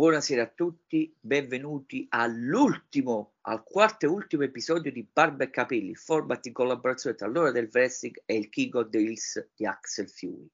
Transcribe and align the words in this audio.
Buonasera 0.00 0.44
a 0.44 0.46
tutti, 0.46 1.14
benvenuti 1.20 2.06
all'ultimo, 2.08 3.34
al 3.42 3.62
quarto 3.62 4.06
e 4.06 4.08
ultimo 4.08 4.44
episodio 4.44 4.90
di 4.90 5.06
Barba 5.12 5.44
e 5.44 5.50
Capelli, 5.50 5.94
format 5.94 6.46
in 6.46 6.54
collaborazione 6.54 7.14
tra 7.14 7.26
l'ora 7.26 7.50
del 7.50 7.68
wrestling 7.70 8.22
e 8.24 8.34
il 8.34 8.48
King 8.48 8.76
of 8.76 8.88
the 8.88 8.96
Hills 8.96 9.50
di 9.54 9.66
Axel 9.66 10.08
Fury. 10.08 10.48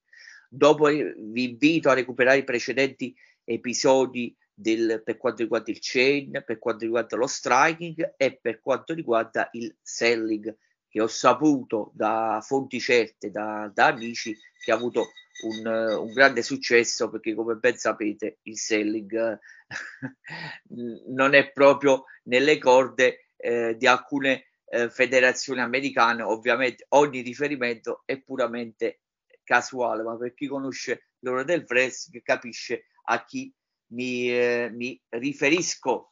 Dopo 0.49 0.89
eh, 0.89 1.15
vi 1.17 1.51
invito 1.51 1.87
a 1.87 1.93
recuperare 1.93 2.39
i 2.39 2.43
precedenti 2.43 3.15
episodi 3.45 4.35
del, 4.53 5.01
per 5.01 5.15
quanto 5.15 5.43
riguarda 5.43 5.71
il 5.71 5.79
chain, 5.79 6.43
per 6.45 6.59
quanto 6.59 6.83
riguarda 6.83 7.15
lo 7.15 7.27
striking 7.27 8.15
e 8.17 8.37
per 8.41 8.59
quanto 8.59 8.93
riguarda 8.93 9.47
il 9.53 9.73
selling, 9.81 10.53
che 10.89 11.01
ho 11.01 11.07
saputo 11.07 11.91
da 11.93 12.39
fonti 12.43 12.79
certe, 12.79 13.29
da, 13.29 13.69
da 13.73 13.87
amici, 13.87 14.35
che 14.63 14.71
ha 14.71 14.75
avuto 14.75 15.11
un, 15.43 15.65
un, 15.65 16.13
grande 16.13 16.41
successo 16.41 17.09
perché 17.09 17.35
come 17.35 17.55
ben 17.55 17.77
sapete 17.77 18.39
il 18.43 18.57
selling 18.57 19.39
non 21.07 21.33
è 21.33 21.51
proprio 21.51 22.05
nelle 22.23 22.57
corde 22.57 23.29
eh, 23.37 23.75
di 23.77 23.85
alcune 23.85 24.47
eh, 24.65 24.89
federazioni 24.89 25.61
americane. 25.61 26.23
Ovviamente 26.23 26.85
ogni 26.89 27.21
riferimento 27.21 28.03
è 28.05 28.19
puramente 28.19 29.01
casuale 29.43 30.03
ma 30.03 30.17
per 30.17 30.33
chi 30.33 30.47
conosce 30.47 31.09
l'ora 31.19 31.43
del 31.43 31.65
wrestling 31.67 32.21
capisce 32.23 32.87
a 33.09 33.23
chi 33.23 33.53
mi, 33.91 34.29
eh, 34.29 34.69
mi 34.71 34.99
riferisco 35.09 36.11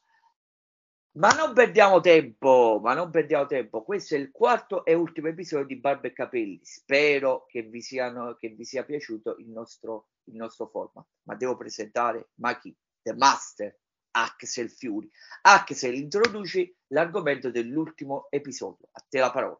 ma 1.16 1.30
non 1.30 1.54
perdiamo 1.54 2.02
tempo, 2.02 2.80
ma 2.82 2.94
non 2.94 3.10
perdiamo 3.10 3.46
tempo. 3.46 3.84
Questo 3.84 4.16
è 4.16 4.18
il 4.18 4.32
quarto 4.32 4.84
e 4.84 4.94
ultimo 4.94 5.28
episodio 5.28 5.66
di 5.66 5.78
Barbe 5.78 6.10
e 6.10 6.14
Capelli. 6.14 6.60
Spero 6.64 7.46
che 7.48 7.64
vi, 7.64 7.82
siano, 7.82 8.36
che 8.36 8.50
vi 8.50 8.66
sia 8.66 8.84
piaciuto 8.84 9.38
il 9.40 9.50
nostro, 9.50 10.08
il 10.26 10.36
nostro 10.36 10.68
format. 10.68 11.06
Ma 11.24 11.36
devo 11.36 11.56
presentare 11.56 12.32
Maki, 12.36 12.76
The 13.02 13.14
Master, 13.14 13.78
Axel 14.12 14.70
Fury. 14.70 15.10
Axel, 15.44 15.96
introduci 15.96 16.76
l'argomento 16.88 17.50
dell'ultimo 17.50 18.28
episodio. 18.30 18.88
A 18.92 19.06
te 19.08 19.20
la 19.20 19.32
parola. 19.32 19.60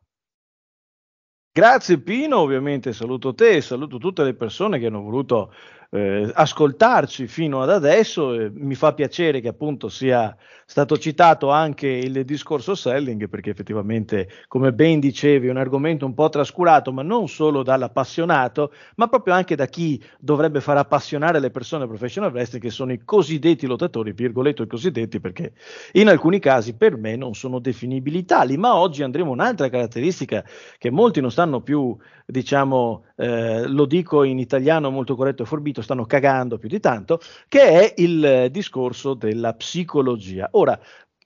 Grazie 1.58 2.02
Pino, 2.02 2.40
ovviamente 2.40 2.92
saluto 2.92 3.34
te, 3.34 3.62
saluto 3.62 3.98
tutte 3.98 4.24
le 4.24 4.34
persone 4.34 4.78
che 4.78 4.88
hanno 4.88 5.02
voluto 5.02 5.54
eh, 5.96 6.32
ascoltarci 6.34 7.28
fino 7.28 7.62
ad 7.62 7.70
adesso. 7.70 8.34
Eh, 8.34 8.52
mi 8.54 8.76
fa 8.76 8.94
piacere 8.94 9.40
che 9.40 9.48
appunto 9.48 9.90
sia 9.90 10.36
stato 10.68 10.98
citato 10.98 11.52
anche 11.52 11.88
il 11.88 12.26
discorso 12.26 12.76
selling, 12.76 13.30
perché 13.30 13.52
effettivamente, 13.52 14.28
come 14.48 14.74
ben 14.74 15.00
dicevi, 15.00 15.48
è 15.48 15.52
un 15.52 15.58
argomento 15.58 16.06
un 16.06 16.14
po' 16.14 16.28
trascurato, 16.30 16.92
ma 16.92 17.04
non 17.04 17.28
solo 17.28 17.64
dall'appassionato, 17.64 18.74
ma 18.96 19.08
proprio 19.08 19.36
anche 19.36 19.56
da 19.56 19.68
chi 19.68 20.04
dovrebbe 20.20 20.62
far 20.62 20.78
appassionare 20.78 21.40
le 21.40 21.52
persone 21.52 21.88
professional 21.88 22.32
wrestling, 22.32 22.64
che 22.64 22.72
sono 22.72 22.92
i 22.92 23.02
cosiddetti 23.06 23.68
lottatori, 23.68 24.12
virgoletto 24.12 24.64
i 24.64 24.68
cosiddetti, 24.68 25.20
perché 25.20 25.54
in 25.94 26.10
alcuni 26.10 26.40
casi 26.40 26.76
per 26.76 26.98
me 26.98 27.16
non 27.16 27.36
sono 27.36 27.60
definibili 27.60 28.26
tali. 28.26 28.58
Ma 28.58 28.76
oggi 28.76 29.04
andremo 29.04 29.32
un'altra 29.32 29.70
caratteristica 29.70 30.44
che 30.78 30.90
molti 30.90 31.22
non 31.22 31.32
stanno 31.32 31.62
più, 31.62 31.96
diciamo, 32.26 33.06
eh, 33.16 33.68
lo 33.68 33.86
dico 33.86 34.24
in 34.24 34.40
italiano 34.40 34.90
molto 34.90 35.16
corretto 35.16 35.44
e 35.44 35.46
forbito, 35.46 35.82
stanno 35.82 36.06
cagando 36.06 36.58
più 36.58 36.70
di 36.70 36.80
tanto, 36.80 37.20
che 37.48 37.62
è 37.62 37.94
il 37.98 38.48
discorso 38.52 39.14
della 39.14 39.54
psicologia. 39.54 40.48
Ora, 40.52 40.78
eh, 40.78 40.84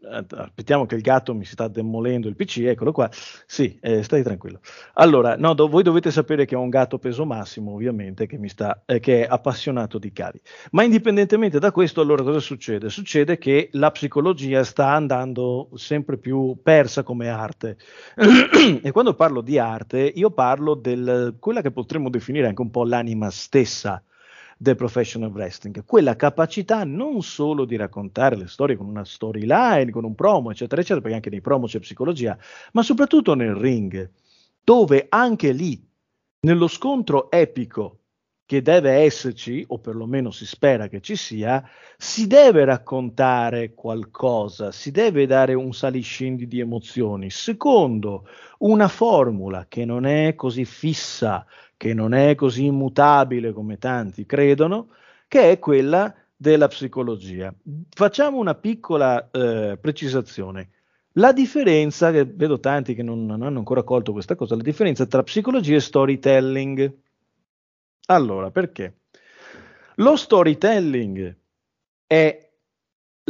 aspettiamo 0.08 0.86
che 0.86 0.96
il 0.96 1.02
gatto 1.02 1.34
mi 1.34 1.46
sta 1.46 1.68
demolendo 1.68 2.28
il 2.28 2.36
PC, 2.36 2.60
eccolo 2.60 2.92
qua. 2.92 3.10
Sì, 3.12 3.78
eh, 3.82 4.04
stai 4.04 4.24
tranquillo. 4.24 4.60
Allora, 4.94 5.36
no, 5.36 5.54
do, 5.54 5.68
voi 5.68 5.84
dovete 5.84 6.12
sapere 6.12 6.46
che 6.46 6.56
ho 6.56 6.62
un 6.62 6.70
gatto 6.70 6.98
peso 6.98 7.26
massimo, 7.26 7.74
ovviamente, 7.74 8.26
che, 8.26 8.40
sta, 8.48 8.84
eh, 8.86 9.00
che 9.00 9.26
è 9.26 9.28
appassionato 9.30 9.98
di 9.98 10.12
cavi. 10.12 10.40
Ma 10.72 10.84
indipendentemente 10.84 11.60
da 11.60 11.72
questo, 11.72 12.02
allora 12.02 12.24
cosa 12.24 12.40
succede? 12.40 12.90
Succede 12.90 13.38
che 13.38 13.70
la 13.74 13.92
psicologia 13.92 14.64
sta 14.64 14.94
andando 14.94 15.70
sempre 15.76 16.18
più 16.18 16.58
persa 16.62 17.04
come 17.04 17.30
arte. 17.30 17.78
e 18.82 18.92
quando 18.92 19.14
parlo 19.14 19.42
di 19.42 19.58
arte, 19.58 20.00
io 20.00 20.32
parlo 20.32 20.76
di 20.76 21.36
quella 21.40 21.62
che 21.62 21.72
potremmo 21.72 22.10
definire 22.10 22.48
anche 22.48 22.62
un 22.62 22.72
po' 22.72 22.86
l'anima 22.86 23.30
stessa 23.30 24.02
del 24.62 24.76
professional 24.76 25.32
wrestling, 25.32 25.86
quella 25.86 26.18
capacità 26.18 26.84
non 26.84 27.22
solo 27.22 27.64
di 27.64 27.78
raccontare 27.78 28.36
le 28.36 28.48
storie 28.48 28.76
con 28.76 28.88
una 28.88 29.06
storyline, 29.06 29.90
con 29.90 30.04
un 30.04 30.16
promo, 30.16 30.52
eccetera, 30.52 30.82
eccetera, 30.82 31.00
perché 31.00 31.16
anche 31.16 31.30
nei 31.30 31.40
promo 31.40 31.66
c'è 31.66 31.80
psicologia, 31.80 32.38
ma 32.74 32.84
soprattutto 32.84 33.36
nel 33.36 33.56
ring, 33.56 34.12
dove 34.62 35.06
anche 35.08 35.54
lì, 35.54 35.82
nello 36.42 36.68
scontro 36.68 37.32
epico 37.32 38.00
che 38.50 38.64
deve 38.64 38.94
esserci, 38.94 39.64
o 39.68 39.78
perlomeno 39.78 40.32
si 40.32 40.44
spera 40.48 40.88
che 40.88 41.02
ci 41.02 41.16
sia, 41.16 41.64
si 41.96 42.26
deve 42.26 42.66
raccontare 42.66 43.76
qualcosa, 43.76 44.72
si 44.72 44.90
deve 44.90 45.28
dare 45.28 45.54
un 45.54 45.72
saliscendi 45.72 46.48
di 46.48 46.60
emozioni, 46.60 47.30
secondo 47.30 48.28
una 48.62 48.88
formula 48.88 49.68
che 49.70 49.86
non 49.86 50.08
è 50.08 50.34
così 50.34 50.66
fissa, 50.66 51.46
che 51.78 51.94
non 51.94 52.16
è 52.16 52.34
così 52.34 52.66
immutabile 52.66 53.54
come 53.54 53.78
tanti 53.78 54.26
credono, 54.26 54.88
che 55.28 55.52
è 55.52 55.60
quella 55.60 56.12
della 56.36 56.68
psicologia. 56.70 57.54
Facciamo 57.92 58.40
una 58.40 58.56
piccola 58.56 59.30
eh, 59.30 59.78
precisazione. 59.80 60.70
La 61.12 61.34
differenza, 61.34 62.10
vedo 62.10 62.60
tanti 62.60 62.96
che 62.96 63.04
non, 63.04 63.28
non, 63.28 63.44
hanno 63.44 63.60
ancora 63.60 63.84
colto 63.84 64.12
questa 64.12 64.34
cosa, 64.34 64.56
la 64.56 64.64
differenza 64.64 65.06
tra 65.06 65.22
psicologia 65.22 65.76
e 65.76 65.82
storytelling. 65.82 66.94
Allora, 68.12 68.50
perché? 68.50 69.02
Lo 69.96 70.16
storytelling 70.16 71.38
è 72.08 72.50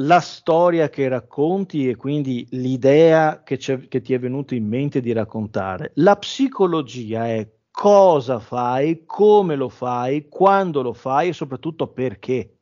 la 0.02 0.20
storia 0.22 0.88
che 0.88 1.10
racconti 1.10 1.90
e 1.90 1.98
quindi 1.98 2.48
l'idea 2.52 3.44
che, 3.44 3.58
che 3.58 4.02
ti 4.02 4.14
è 4.14 4.20
venuta 4.20 4.56
in 4.56 4.66
mente 4.66 5.02
di 5.02 5.12
raccontare. 5.12 5.92
La 5.96 6.16
psicologia 6.16 7.28
è 7.28 7.50
cosa 7.70 8.40
fai, 8.40 9.04
come 9.06 9.56
lo 9.56 9.68
fai, 9.68 10.30
quando 10.30 10.82
lo 10.82 10.94
fai 10.94 11.30
e 11.30 11.34
soprattutto 11.34 11.92
perché. 11.92 12.60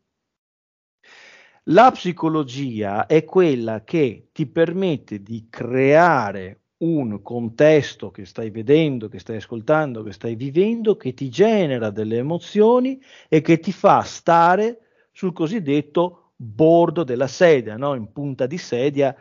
La 1.65 1.91
psicologia 1.91 3.05
è 3.05 3.25
quella 3.25 3.83
che 3.83 4.29
ti 4.31 4.47
permette 4.47 5.21
di 5.21 5.47
creare 5.49 6.61
un 6.79 7.21
contesto 7.21 8.11
che 8.11 8.25
stai 8.25 8.49
vedendo, 8.49 9.07
che 9.07 9.19
stai 9.19 9.37
ascoltando, 9.37 10.03
che 10.03 10.11
stai 10.11 10.35
vivendo, 10.35 10.95
che 10.95 11.13
ti 11.13 11.29
genera 11.29 11.89
delle 11.89 12.17
emozioni 12.17 13.01
e 13.27 13.41
che 13.41 13.59
ti 13.59 13.71
fa 13.71 14.01
stare 14.01 14.79
sul 15.11 15.33
cosiddetto 15.33 16.33
bordo 16.35 17.03
della 17.03 17.27
sedia, 17.27 17.77
no? 17.77 17.95
in 17.95 18.11
punta 18.11 18.45
di 18.45 18.59
sedia, 18.59 19.15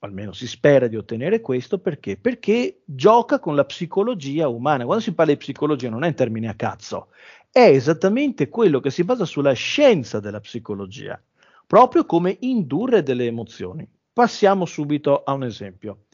almeno 0.00 0.32
si 0.32 0.46
spera 0.46 0.86
di 0.86 0.96
ottenere 0.96 1.40
questo, 1.40 1.78
perché? 1.78 2.18
Perché 2.18 2.82
gioca 2.84 3.38
con 3.38 3.54
la 3.54 3.64
psicologia 3.64 4.48
umana. 4.48 4.84
Quando 4.84 5.02
si 5.02 5.14
parla 5.14 5.32
di 5.32 5.38
psicologia 5.38 5.88
non 5.88 6.04
è 6.04 6.08
in 6.08 6.14
termini 6.14 6.46
a 6.46 6.54
cazzo, 6.54 7.08
è 7.50 7.60
esattamente 7.60 8.48
quello 8.48 8.80
che 8.80 8.90
si 8.90 9.04
basa 9.04 9.24
sulla 9.24 9.54
scienza 9.54 10.20
della 10.20 10.40
psicologia, 10.40 11.20
proprio 11.66 12.04
come 12.04 12.36
indurre 12.40 13.02
delle 13.02 13.24
emozioni. 13.24 13.88
Passiamo 14.12 14.66
subito 14.66 15.22
a 15.22 15.32
un 15.32 15.44
esempio. 15.44 16.04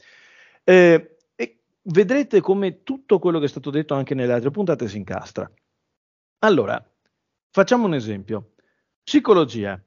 Eh, 0.67 1.17
e 1.35 1.63
vedrete 1.83 2.41
come 2.41 2.81
tutto 2.83 3.19
quello 3.19 3.37
che 3.39 3.45
è 3.45 3.49
stato 3.49 3.69
detto 3.69 3.93
anche 3.93 4.15
nelle 4.15 4.33
altre 4.33 4.49
puntate 4.49 4.87
si 4.87 4.97
incastra. 4.97 5.49
Allora, 6.39 6.83
facciamo 7.51 7.85
un 7.85 7.93
esempio. 7.93 8.53
Psicologia. 9.03 9.81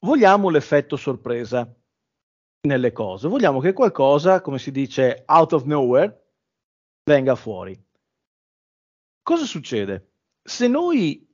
Vogliamo 0.00 0.48
l'effetto 0.48 0.96
sorpresa 0.96 1.70
nelle 2.62 2.92
cose. 2.92 3.28
Vogliamo 3.28 3.60
che 3.60 3.72
qualcosa, 3.74 4.40
come 4.40 4.58
si 4.58 4.70
dice, 4.70 5.24
out 5.26 5.52
of 5.52 5.64
nowhere, 5.64 6.26
venga 7.04 7.34
fuori. 7.34 7.78
Cosa 9.22 9.44
succede? 9.44 10.12
Se 10.42 10.68
noi 10.68 11.28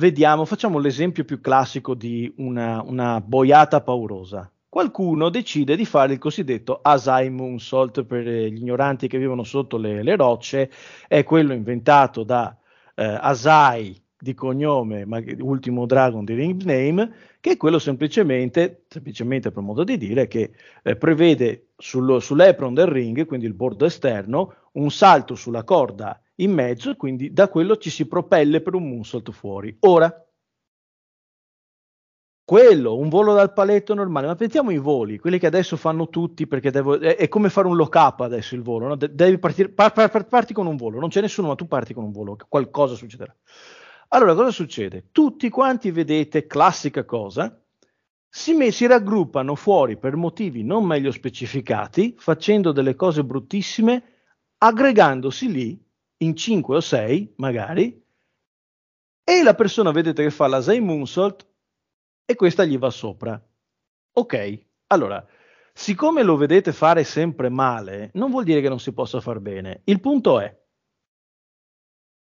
vediamo, 0.00 0.46
facciamo 0.46 0.78
l'esempio 0.78 1.24
più 1.24 1.40
classico 1.40 1.94
di 1.94 2.32
una, 2.38 2.80
una 2.82 3.20
boiata 3.20 3.82
paurosa. 3.82 4.50
Qualcuno 4.74 5.28
decide 5.28 5.76
di 5.76 5.84
fare 5.84 6.14
il 6.14 6.18
cosiddetto 6.18 6.80
Asai 6.82 7.30
Moonsault 7.30 8.02
per 8.02 8.26
gli 8.26 8.56
ignoranti 8.56 9.06
che 9.06 9.18
vivono 9.18 9.44
sotto 9.44 9.76
le, 9.76 10.02
le 10.02 10.16
rocce, 10.16 10.68
è 11.06 11.22
quello 11.22 11.52
inventato 11.52 12.24
da 12.24 12.58
eh, 12.96 13.04
Asai 13.04 13.96
di 14.18 14.34
cognome, 14.34 15.04
ma 15.04 15.22
ultimo 15.38 15.86
dragon 15.86 16.24
di 16.24 16.34
ring 16.34 16.60
name, 16.64 17.08
che 17.38 17.52
è 17.52 17.56
quello 17.56 17.78
semplicemente, 17.78 18.82
semplicemente 18.88 19.52
per 19.52 19.62
modo 19.62 19.84
di 19.84 19.96
dire, 19.96 20.26
che 20.26 20.50
eh, 20.82 20.96
prevede 20.96 21.68
sullo, 21.76 22.18
sull'apron 22.18 22.74
del 22.74 22.86
ring, 22.86 23.26
quindi 23.26 23.46
il 23.46 23.54
bordo 23.54 23.84
esterno, 23.84 24.54
un 24.72 24.90
salto 24.90 25.36
sulla 25.36 25.62
corda 25.62 26.20
in 26.38 26.50
mezzo 26.50 26.90
e 26.90 26.96
quindi 26.96 27.32
da 27.32 27.48
quello 27.48 27.76
ci 27.76 27.90
si 27.90 28.08
propelle 28.08 28.60
per 28.60 28.74
un 28.74 28.88
moonsault 28.88 29.30
fuori. 29.30 29.76
Ora, 29.82 30.23
quello, 32.44 32.96
un 32.96 33.08
volo 33.08 33.32
dal 33.32 33.54
paletto 33.54 33.94
normale, 33.94 34.26
ma 34.26 34.34
pensiamo 34.34 34.68
ai 34.68 34.78
voli, 34.78 35.18
quelli 35.18 35.38
che 35.38 35.46
adesso 35.46 35.76
fanno 35.76 36.10
tutti 36.10 36.46
perché 36.46 36.70
devo, 36.70 37.00
è, 37.00 37.16
è, 37.16 37.28
come 37.28 37.48
fare 37.48 37.66
un 37.66 37.76
lock 37.76 37.94
up 37.94 38.20
adesso 38.20 38.54
il 38.54 38.62
volo, 38.62 38.88
no? 38.88 38.96
devi 38.96 39.38
partire, 39.38 39.70
par, 39.70 39.92
par, 39.92 40.26
parti 40.26 40.52
con 40.52 40.66
un 40.66 40.76
volo, 40.76 41.00
non 41.00 41.08
c'è 41.08 41.22
nessuno, 41.22 41.48
ma 41.48 41.54
tu 41.54 41.66
parti 41.66 41.94
con 41.94 42.04
un 42.04 42.12
volo, 42.12 42.36
qualcosa 42.48 42.94
succederà. 42.94 43.34
Allora 44.08 44.34
cosa 44.34 44.50
succede? 44.50 45.06
Tutti 45.10 45.48
quanti 45.48 45.90
vedete, 45.90 46.46
classica 46.46 47.04
cosa, 47.04 47.58
si, 48.28 48.52
me- 48.52 48.70
si 48.72 48.86
raggruppano 48.86 49.54
fuori 49.54 49.96
per 49.96 50.16
motivi 50.16 50.62
non 50.62 50.84
meglio 50.84 51.12
specificati, 51.12 52.14
facendo 52.18 52.72
delle 52.72 52.94
cose 52.94 53.24
bruttissime, 53.24 54.02
aggregandosi 54.58 55.50
lì 55.50 55.82
in 56.18 56.36
5 56.36 56.76
o 56.76 56.80
6 56.80 57.34
magari, 57.36 58.02
e 59.24 59.42
la 59.42 59.54
persona 59.54 59.90
vedete 59.90 60.22
che 60.22 60.30
fa 60.30 60.46
la 60.46 60.60
Zay 60.60 60.80
Moonsault 60.80 61.52
e 62.24 62.34
questa 62.34 62.64
gli 62.64 62.78
va 62.78 62.90
sopra. 62.90 63.40
Ok, 64.12 64.64
allora, 64.88 65.24
siccome 65.72 66.22
lo 66.22 66.36
vedete 66.36 66.72
fare 66.72 67.04
sempre 67.04 67.48
male, 67.48 68.10
non 68.14 68.30
vuol 68.30 68.44
dire 68.44 68.60
che 68.60 68.68
non 68.68 68.80
si 68.80 68.92
possa 68.92 69.20
far 69.20 69.40
bene. 69.40 69.82
Il 69.84 70.00
punto 70.00 70.40
è, 70.40 70.56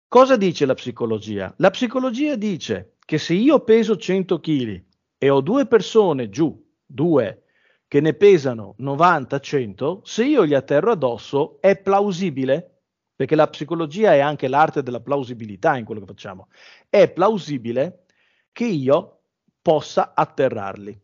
cosa 0.07 0.37
dice 0.37 0.65
la 0.65 0.73
psicologia? 0.73 1.53
La 1.57 1.69
psicologia 1.69 2.35
dice 2.35 2.95
che 3.05 3.17
se 3.17 3.33
io 3.33 3.59
peso 3.61 3.97
100 3.97 4.39
kg 4.39 4.83
e 5.17 5.29
ho 5.29 5.41
due 5.41 5.67
persone 5.67 6.29
giù, 6.29 6.63
due, 6.85 7.43
che 7.87 8.01
ne 8.01 8.13
pesano 8.13 8.75
90-100, 8.79 9.99
se 10.03 10.25
io 10.25 10.45
gli 10.45 10.53
atterro 10.53 10.91
addosso 10.91 11.61
è 11.61 11.77
plausibile 11.77 12.71
perché 13.15 13.35
la 13.35 13.47
psicologia 13.47 14.13
è 14.13 14.19
anche 14.19 14.47
l'arte 14.47 14.83
della 14.83 14.99
plausibilità 14.99 15.77
in 15.77 15.85
quello 15.85 16.01
che 16.01 16.07
facciamo. 16.07 16.49
È 16.89 17.09
plausibile 17.09 18.05
che 18.51 18.65
io 18.65 19.21
possa 19.65 20.13
atterrarli. 20.13 21.01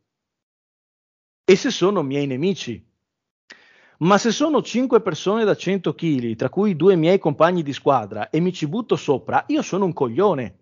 E 1.44 1.56
se 1.56 1.72
sono 1.72 2.04
miei 2.04 2.28
nemici. 2.28 2.80
Ma 4.02 4.20
se 4.20 4.30
sono 4.30 4.62
cinque 4.62 5.02
persone 5.02 5.44
da 5.46 5.56
100 5.56 5.96
kg, 5.96 6.36
tra 6.36 6.50
cui 6.50 6.76
due 6.76 6.96
miei 6.96 7.18
compagni 7.18 7.64
di 7.64 7.74
squadra, 7.74 8.30
e 8.30 8.40
mi 8.40 8.54
ci 8.54 8.68
butto 8.68 8.96
sopra, 8.96 9.46
io 9.48 9.64
sono 9.64 9.86
un 9.86 9.94
coglione. 9.94 10.60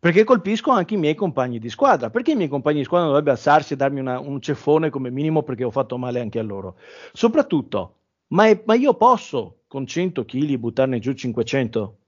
Perché 0.00 0.24
colpisco 0.24 0.70
anche 0.70 0.94
i 0.94 0.96
miei 0.96 1.14
compagni 1.14 1.58
di 1.58 1.68
squadra. 1.68 2.08
Perché 2.08 2.30
i 2.30 2.36
miei 2.36 2.48
compagni 2.48 2.78
di 2.78 2.84
squadra 2.84 3.08
dovrebbero 3.08 3.36
alzarsi 3.36 3.74
e 3.74 3.76
darmi 3.76 4.00
una, 4.00 4.18
un 4.18 4.40
ceffone 4.40 4.88
come 4.88 5.10
minimo 5.10 5.42
perché 5.42 5.64
ho 5.64 5.70
fatto 5.70 5.98
male 5.98 6.20
anche 6.20 6.38
a 6.38 6.42
loro? 6.42 6.78
Soprattutto, 7.12 7.96
ma, 8.28 8.46
è, 8.46 8.62
ma 8.64 8.72
io 8.72 8.94
posso 8.94 9.64
con 9.66 9.86
100 9.86 10.24
kg 10.24 10.56
buttarne 10.56 10.98
giù 10.98 11.12
500? 11.12 11.98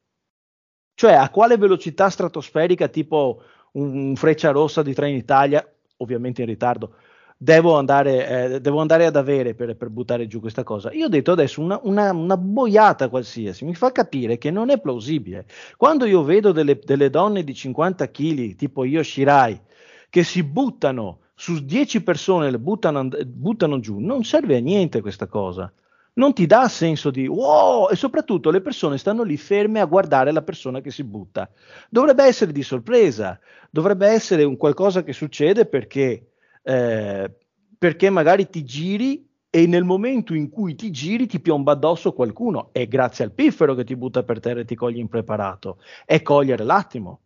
Cioè 0.95 1.13
a 1.13 1.29
quale 1.29 1.59
velocità 1.59 2.09
stratosferica 2.09 2.89
tipo 2.89 3.43
un 3.73 4.15
freccia 4.17 4.51
rossa 4.51 4.83
di 4.83 4.95
Trenitalia, 4.95 5.67
ovviamente 5.99 6.43
in 6.43 6.49
ritardo, 6.49 6.95
devo 7.37 7.77
andare, 7.77 8.55
eh, 8.55 8.61
devo 8.61 8.81
andare 8.81 9.07
ad 9.07 9.17
avere 9.17 9.55
per, 9.55 9.77
per, 9.77 9.89
buttare 9.89 10.27
giù 10.27 10.41
questa 10.41 10.63
cosa? 10.63 10.93
Io 10.93 11.07
ho 11.07 11.09
detto 11.09 11.33
adesso 11.33 11.61
una, 11.61 11.81
una, 11.83 12.13
una, 12.13 12.37
boiata 12.37 13.09
qualsiasi, 13.09 13.65
mi 13.65 13.75
fa 13.75 13.91
capire 13.91 14.39
che 14.39 14.51
non 14.51 14.71
è 14.71 14.81
plausibile. 14.81 15.47
Quando 15.77 16.05
io 16.05 16.23
vedo 16.23 16.53
delle, 16.53 16.79
delle 16.79 17.11
donne 17.11 17.45
di 17.45 17.55
50 17.55 18.11
kg, 18.11 18.55
tipo 18.55 18.85
io 18.85 19.03
Shirai, 19.03 19.61
che 20.09 20.23
si 20.23 20.43
buttano 20.43 21.21
su 21.35 21.65
10 21.65 22.03
persone, 22.03 22.51
le 22.51 22.59
buttano, 22.59 23.09
buttano 23.27 23.81
giù, 23.81 23.99
non 23.99 24.23
serve 24.23 24.57
a 24.57 24.61
niente 24.61 25.01
questa 25.01 25.27
cosa 25.27 25.73
non 26.15 26.35
ti 26.35 26.47
dà 26.47 26.69
senso 26.69 27.11
di 27.11 27.27
wow 27.27 27.89
e 27.91 27.97
soprattutto 27.97 28.51
le 28.51 28.61
persone 28.61 28.99
stanno 28.99 29.23
lì 29.23 29.37
ferme 29.37 29.81
a 29.81 29.87
guardare 29.87 30.33
la 30.33 30.43
persona 30.43 30.81
che 30.81 30.91
si 30.91 31.05
butta. 31.05 31.49
Dovrebbe 31.89 32.25
essere 32.25 32.53
di 32.53 32.63
sorpresa, 32.63 33.39
dovrebbe 33.71 34.09
essere 34.09 34.45
un 34.45 34.57
qualcosa 34.57 35.03
che 35.03 35.13
succede 35.13 35.67
perché, 35.67 36.33
eh, 36.63 37.31
perché 37.79 38.11
magari 38.11 38.49
ti 38.49 38.65
giri 38.65 39.29
e 39.49 39.67
nel 39.67 39.85
momento 39.85 40.35
in 40.35 40.49
cui 40.49 40.75
ti 40.75 40.91
giri 40.91 41.27
ti 41.27 41.41
piomba 41.41 41.73
addosso 41.73 42.13
qualcuno. 42.13 42.71
È 42.73 42.87
grazie 42.87 43.25
al 43.25 43.33
piffero 43.33 43.75
che 43.75 43.85
ti 43.85 43.97
butta 43.97 44.23
per 44.23 44.41
terra 44.41 44.61
e 44.61 44.65
ti 44.65 44.75
coglie 44.75 45.01
impreparato. 45.01 45.79
È 46.05 46.21
cogliere 46.23 46.65
l'attimo. 46.65 47.21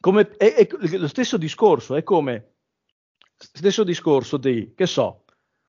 Come, 0.00 0.30
è, 0.36 0.54
è 0.54 0.68
lo 0.96 1.08
stesso 1.08 1.36
discorso, 1.36 1.94
è 1.94 2.02
come 2.02 2.46
stesso 3.36 3.84
discorso 3.84 4.36
di, 4.36 4.72
che 4.74 4.86
so, 4.86 5.24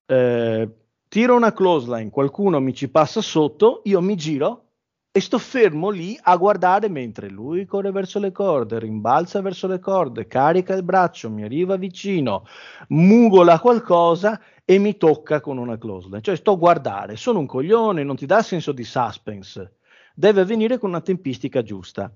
eh, 0.06 0.68
tiro 1.14 1.36
una 1.36 1.52
close 1.52 1.88
line, 1.94 2.10
qualcuno 2.10 2.58
mi 2.58 2.74
ci 2.74 2.88
passa 2.88 3.20
sotto, 3.20 3.82
io 3.84 4.00
mi 4.00 4.16
giro 4.16 4.64
e 5.12 5.20
sto 5.20 5.38
fermo 5.38 5.90
lì 5.90 6.18
a 6.20 6.34
guardare 6.34 6.88
mentre 6.88 7.30
lui 7.30 7.66
corre 7.66 7.92
verso 7.92 8.18
le 8.18 8.32
corde, 8.32 8.80
rimbalza 8.80 9.40
verso 9.40 9.68
le 9.68 9.78
corde, 9.78 10.26
carica 10.26 10.74
il 10.74 10.82
braccio, 10.82 11.30
mi 11.30 11.44
arriva 11.44 11.76
vicino, 11.76 12.44
mugola 12.88 13.60
qualcosa 13.60 14.40
e 14.64 14.78
mi 14.78 14.96
tocca 14.96 15.40
con 15.40 15.56
una 15.56 15.78
close 15.78 16.08
line. 16.08 16.20
Cioè 16.20 16.34
sto 16.34 16.50
a 16.50 16.56
guardare, 16.56 17.14
sono 17.14 17.38
un 17.38 17.46
coglione, 17.46 18.02
non 18.02 18.16
ti 18.16 18.26
dà 18.26 18.42
senso 18.42 18.72
di 18.72 18.82
suspense. 18.82 19.76
Deve 20.16 20.40
avvenire 20.40 20.78
con 20.78 20.88
una 20.88 21.00
tempistica 21.00 21.62
giusta. 21.62 22.12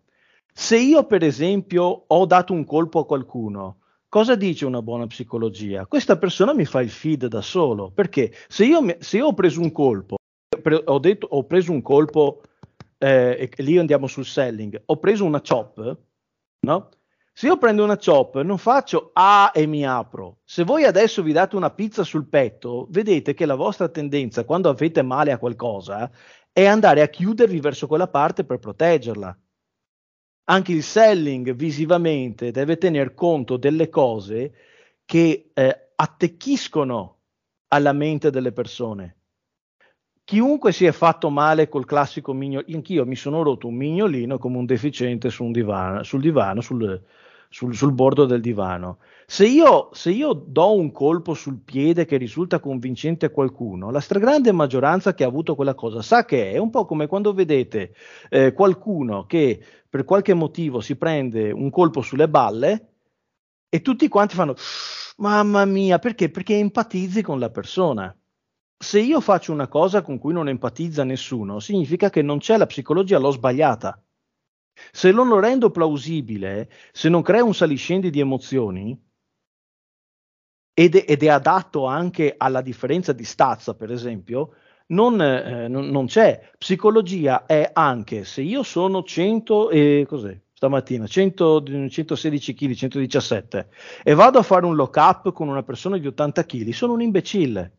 Se 0.52 0.76
io, 0.76 1.06
per 1.06 1.22
esempio, 1.22 2.02
ho 2.08 2.26
dato 2.26 2.52
un 2.52 2.64
colpo 2.64 2.98
a 2.98 3.06
qualcuno, 3.06 3.76
Cosa 4.10 4.36
dice 4.36 4.64
una 4.64 4.80
buona 4.80 5.06
psicologia? 5.06 5.84
Questa 5.84 6.16
persona 6.16 6.54
mi 6.54 6.64
fa 6.64 6.80
il 6.80 6.88
feed 6.88 7.26
da 7.26 7.42
solo, 7.42 7.90
perché 7.90 8.32
se 8.48 8.64
io, 8.64 8.82
se 9.00 9.18
io 9.18 9.26
ho 9.26 9.34
preso 9.34 9.60
un 9.60 9.70
colpo, 9.70 10.16
pre, 10.62 10.80
ho, 10.82 10.98
detto, 10.98 11.26
ho 11.30 11.44
preso 11.44 11.72
un 11.72 11.82
colpo, 11.82 12.40
eh, 12.96 13.50
e 13.54 13.62
lì 13.62 13.76
andiamo 13.76 14.06
sul 14.06 14.24
selling, 14.24 14.80
ho 14.86 14.96
preso 14.96 15.26
una 15.26 15.42
chop, 15.46 15.98
no? 16.60 16.88
Se 17.34 17.48
io 17.48 17.58
prendo 17.58 17.84
una 17.84 17.98
chop, 17.98 18.40
non 18.40 18.56
faccio 18.56 19.10
A 19.12 19.52
e 19.54 19.66
mi 19.66 19.84
apro. 19.84 20.38
Se 20.42 20.64
voi 20.64 20.84
adesso 20.84 21.22
vi 21.22 21.32
date 21.32 21.56
una 21.56 21.70
pizza 21.70 22.02
sul 22.02 22.26
petto, 22.26 22.86
vedete 22.88 23.34
che 23.34 23.44
la 23.44 23.56
vostra 23.56 23.90
tendenza, 23.90 24.44
quando 24.44 24.70
avete 24.70 25.02
male 25.02 25.32
a 25.32 25.38
qualcosa, 25.38 26.10
è 26.50 26.64
andare 26.64 27.02
a 27.02 27.08
chiudervi 27.08 27.60
verso 27.60 27.86
quella 27.86 28.08
parte 28.08 28.44
per 28.44 28.58
proteggerla 28.58 29.38
anche 30.50 30.72
il 30.72 30.82
selling 30.82 31.54
visivamente 31.54 32.50
deve 32.50 32.78
tener 32.78 33.14
conto 33.14 33.56
delle 33.56 33.88
cose 33.88 34.52
che 35.04 35.50
eh, 35.52 35.88
attecchiscono 35.94 37.16
alla 37.68 37.92
mente 37.92 38.30
delle 38.30 38.52
persone. 38.52 39.16
Chiunque 40.24 40.72
si 40.72 40.84
è 40.84 40.92
fatto 40.92 41.30
male 41.30 41.68
col 41.68 41.86
classico 41.86 42.32
mignolino, 42.32 42.76
anch'io 42.76 43.06
mi 43.06 43.16
sono 43.16 43.42
rotto 43.42 43.66
un 43.66 43.76
mignolino 43.76 44.38
come 44.38 44.58
un 44.58 44.66
deficiente 44.66 45.30
su 45.30 45.44
un 45.44 45.52
divano, 45.52 46.02
sul 46.02 46.20
divano, 46.20 46.60
sul, 46.60 47.02
sul, 47.48 47.74
sul 47.74 47.92
bordo 47.92 48.26
del 48.26 48.40
divano. 48.40 48.98
Se 49.30 49.46
io, 49.46 49.90
se 49.92 50.10
io, 50.10 50.32
do 50.32 50.72
un 50.72 50.90
colpo 50.90 51.34
sul 51.34 51.58
piede 51.62 52.06
che 52.06 52.16
risulta 52.16 52.60
convincente 52.60 53.26
a 53.26 53.30
qualcuno, 53.30 53.90
la 53.90 54.00
stragrande 54.00 54.52
maggioranza 54.52 55.12
che 55.12 55.22
ha 55.22 55.26
avuto 55.26 55.54
quella 55.54 55.74
cosa 55.74 56.00
sa 56.00 56.24
che 56.24 56.52
è 56.52 56.56
un 56.56 56.70
po' 56.70 56.86
come 56.86 57.06
quando 57.06 57.34
vedete 57.34 57.94
eh, 58.30 58.54
qualcuno 58.54 59.26
che 59.26 59.62
per 59.86 60.04
qualche 60.04 60.32
motivo 60.32 60.80
si 60.80 60.96
prende 60.96 61.50
un 61.50 61.68
colpo 61.68 62.00
sulle 62.00 62.26
balle 62.26 62.92
e 63.68 63.82
tutti 63.82 64.08
quanti 64.08 64.34
fanno 64.34 64.54
mamma 65.18 65.66
mia, 65.66 65.98
perché? 65.98 66.30
Perché 66.30 66.54
empatizzi 66.54 67.20
con 67.20 67.38
la 67.38 67.50
persona. 67.50 68.16
Se 68.78 68.98
io 68.98 69.20
faccio 69.20 69.52
una 69.52 69.68
cosa 69.68 70.00
con 70.00 70.18
cui 70.18 70.32
non 70.32 70.48
empatizza 70.48 71.04
nessuno, 71.04 71.60
significa 71.60 72.08
che 72.08 72.22
non 72.22 72.38
c'è 72.38 72.56
la 72.56 72.66
psicologia, 72.66 73.18
l'ho 73.18 73.30
sbagliata. 73.30 74.02
Se 74.90 75.12
non 75.12 75.28
lo 75.28 75.38
rendo 75.38 75.70
plausibile, 75.70 76.70
se 76.92 77.10
non 77.10 77.20
creo 77.20 77.44
un 77.44 77.54
saliscendi 77.54 78.08
di 78.08 78.20
emozioni, 78.20 78.98
ed 80.78 80.94
è, 80.94 81.04
ed 81.08 81.24
è 81.24 81.28
adatto 81.28 81.86
anche 81.86 82.34
alla 82.36 82.60
differenza 82.60 83.12
di 83.12 83.24
stazza, 83.24 83.74
per 83.74 83.90
esempio, 83.90 84.54
non, 84.88 85.20
eh, 85.20 85.66
non, 85.66 85.88
non, 85.88 86.06
c'è. 86.06 86.52
Psicologia 86.56 87.46
è 87.46 87.68
anche 87.72 88.24
se 88.24 88.42
io 88.42 88.62
sono 88.62 89.02
100 89.02 89.70
e 89.70 90.06
cos'è? 90.06 90.40
Stamattina 90.52 91.08
100, 91.08 91.88
116 91.88 92.54
kg, 92.54 92.72
117 92.74 93.68
e 94.04 94.14
vado 94.14 94.38
a 94.38 94.42
fare 94.44 94.66
un 94.66 94.76
lock 94.76 94.96
up 94.96 95.32
con 95.32 95.48
una 95.48 95.64
persona 95.64 95.98
di 95.98 96.06
80 96.06 96.46
kg, 96.46 96.70
sono 96.70 96.92
un 96.92 97.02
imbecille. 97.02 97.72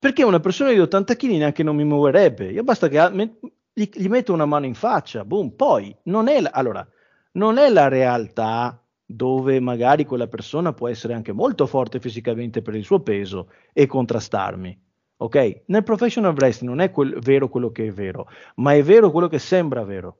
Perché 0.00 0.24
una 0.24 0.40
persona 0.40 0.72
di 0.72 0.80
80 0.80 1.14
kg 1.14 1.28
neanche 1.28 1.62
non 1.62 1.76
mi 1.76 1.84
muoverebbe. 1.84 2.50
Io 2.50 2.64
basta 2.64 2.88
che 2.88 3.38
gli, 3.72 3.88
gli 3.92 4.08
metto 4.08 4.32
una 4.32 4.46
mano 4.46 4.66
in 4.66 4.74
faccia, 4.74 5.24
boom, 5.24 5.50
poi 5.50 5.96
non 6.04 6.26
è, 6.26 6.40
la, 6.40 6.50
allora, 6.52 6.84
non 7.32 7.56
è 7.56 7.68
la 7.68 7.86
realtà 7.86 8.79
dove 9.12 9.58
magari 9.58 10.04
quella 10.04 10.28
persona 10.28 10.72
può 10.72 10.86
essere 10.86 11.14
anche 11.14 11.32
molto 11.32 11.66
forte 11.66 11.98
fisicamente 11.98 12.62
per 12.62 12.76
il 12.76 12.84
suo 12.84 13.00
peso 13.00 13.48
e 13.72 13.86
contrastarmi. 13.86 14.80
Ok? 15.16 15.62
Nel 15.66 15.82
professional 15.82 16.32
wrestling 16.32 16.72
non 16.72 16.80
è 16.80 16.92
quel, 16.92 17.18
vero 17.18 17.48
quello 17.48 17.72
che 17.72 17.88
è 17.88 17.90
vero, 17.90 18.28
ma 18.56 18.74
è 18.74 18.82
vero 18.84 19.10
quello 19.10 19.26
che 19.26 19.40
sembra 19.40 19.82
vero. 19.82 20.18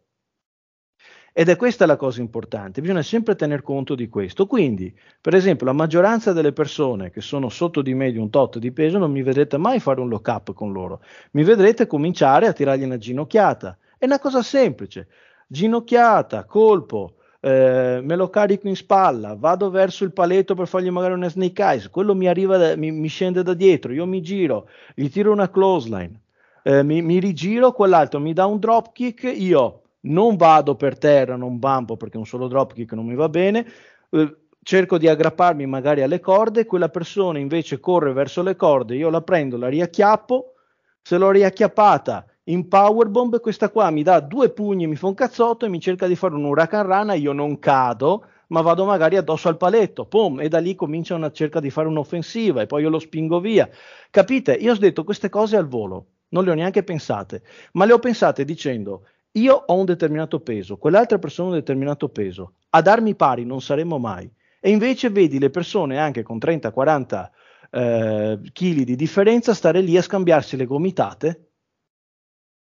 Ed 1.32 1.48
è 1.48 1.54
questa 1.54 1.86
la 1.86 1.94
cosa 1.94 2.20
importante, 2.20 2.80
bisogna 2.80 3.02
sempre 3.02 3.36
tener 3.36 3.62
conto 3.62 3.94
di 3.94 4.08
questo. 4.08 4.48
Quindi, 4.48 4.92
per 5.20 5.36
esempio, 5.36 5.66
la 5.66 5.72
maggioranza 5.72 6.32
delle 6.32 6.52
persone 6.52 7.10
che 7.10 7.20
sono 7.20 7.48
sotto 7.48 7.82
di 7.82 7.94
me 7.94 8.10
di 8.10 8.18
un 8.18 8.28
tot 8.28 8.58
di 8.58 8.72
peso 8.72 8.98
non 8.98 9.12
mi 9.12 9.22
vedrete 9.22 9.56
mai 9.56 9.78
fare 9.78 10.00
un 10.00 10.08
lock 10.08 10.26
up 10.26 10.52
con 10.52 10.72
loro, 10.72 11.00
mi 11.32 11.44
vedrete 11.44 11.86
cominciare 11.86 12.48
a 12.48 12.52
tirargli 12.52 12.82
una 12.82 12.98
ginocchiata. 12.98 13.78
È 13.96 14.06
una 14.06 14.18
cosa 14.18 14.42
semplice, 14.42 15.06
ginocchiata, 15.46 16.44
colpo, 16.44 17.14
eh, 17.40 18.00
me 18.02 18.16
lo 18.16 18.28
carico 18.28 18.68
in 18.68 18.76
spalla, 18.76 19.34
vado 19.34 19.70
verso 19.70 20.04
il 20.04 20.12
paletto 20.12 20.54
per 20.54 20.68
fargli 20.68 20.90
magari 20.90 21.14
una 21.14 21.28
snake 21.28 21.62
eyes, 21.62 21.88
quello 21.88 22.14
mi 22.14 22.28
arriva, 22.28 22.56
da, 22.58 22.76
mi, 22.76 22.90
mi, 22.90 23.08
scende 23.08 23.42
da 23.42 23.54
dietro, 23.54 23.92
io 23.92 24.06
mi 24.06 24.20
giro, 24.20 24.68
gli 24.94 25.08
tiro 25.08 25.32
una 25.32 25.50
close 25.50 25.88
line, 25.88 26.20
eh, 26.62 26.82
mi, 26.82 27.00
mi 27.00 27.18
rigiro, 27.18 27.72
quell'altro 27.72 28.20
mi 28.20 28.34
dà 28.34 28.44
un 28.44 28.58
drop 28.58 28.92
kick, 28.92 29.22
io 29.34 29.82
non 30.02 30.36
vado 30.36 30.76
per 30.76 30.98
terra, 30.98 31.36
non 31.36 31.58
bampo 31.58 31.96
perché 31.96 32.18
un 32.18 32.26
solo 32.26 32.46
dropkick 32.46 32.92
non 32.92 33.06
mi 33.06 33.14
va 33.14 33.28
bene, 33.28 33.66
eh, 34.10 34.36
cerco 34.62 34.98
di 34.98 35.08
aggrapparmi 35.08 35.64
magari 35.64 36.02
alle 36.02 36.20
corde, 36.20 36.66
quella 36.66 36.90
persona 36.90 37.38
invece 37.38 37.80
corre 37.80 38.12
verso 38.12 38.42
le 38.42 38.56
corde, 38.56 38.96
io 38.96 39.08
la 39.08 39.22
prendo, 39.22 39.56
la 39.56 39.68
riacchiappo, 39.68 40.54
se 41.00 41.16
l'ho 41.16 41.30
riacchiappata 41.30 42.26
in 42.50 42.68
powerbomb, 42.68 43.40
questa 43.40 43.70
qua 43.70 43.90
mi 43.90 44.02
dà 44.02 44.20
due 44.20 44.50
pugni, 44.50 44.86
mi 44.86 44.96
fa 44.96 45.06
un 45.06 45.14
cazzotto 45.14 45.66
e 45.66 45.68
mi 45.68 45.80
cerca 45.80 46.06
di 46.06 46.16
fare 46.16 46.34
un 46.34 46.44
huracan 46.44 46.86
rana, 46.86 47.14
io 47.14 47.32
non 47.32 47.58
cado, 47.58 48.24
ma 48.48 48.60
vado 48.60 48.84
magari 48.84 49.16
addosso 49.16 49.48
al 49.48 49.56
paletto, 49.56 50.06
pum, 50.06 50.40
e 50.40 50.48
da 50.48 50.58
lì 50.58 50.74
comincia 50.74 51.14
una 51.14 51.30
cerca 51.30 51.60
di 51.60 51.70
fare 51.70 51.88
un'offensiva 51.88 52.62
e 52.62 52.66
poi 52.66 52.82
io 52.82 52.90
lo 52.90 52.98
spingo 52.98 53.40
via. 53.40 53.68
Capite? 54.10 54.52
Io 54.54 54.72
ho 54.72 54.76
detto 54.76 55.04
queste 55.04 55.28
cose 55.28 55.56
al 55.56 55.68
volo, 55.68 56.06
non 56.30 56.44
le 56.44 56.50
ho 56.50 56.54
neanche 56.54 56.82
pensate, 56.82 57.42
ma 57.72 57.84
le 57.84 57.92
ho 57.92 57.98
pensate 57.98 58.44
dicendo 58.44 59.04
io 59.32 59.54
ho 59.54 59.76
un 59.76 59.84
determinato 59.84 60.40
peso, 60.40 60.76
quell'altra 60.76 61.18
persona 61.18 61.48
ha 61.48 61.52
un 61.52 61.58
determinato 61.58 62.08
peso, 62.08 62.54
a 62.70 62.82
darmi 62.82 63.14
pari 63.14 63.44
non 63.44 63.60
saremo 63.60 63.98
mai. 63.98 64.28
E 64.60 64.70
invece 64.70 65.08
vedi 65.10 65.38
le 65.38 65.50
persone 65.50 65.98
anche 65.98 66.22
con 66.22 66.38
30-40 66.38 67.30
eh, 67.70 68.38
kg 68.52 68.82
di 68.82 68.96
differenza 68.96 69.54
stare 69.54 69.80
lì 69.80 69.96
a 69.96 70.02
scambiarsi 70.02 70.56
le 70.56 70.66
gomitate. 70.66 71.49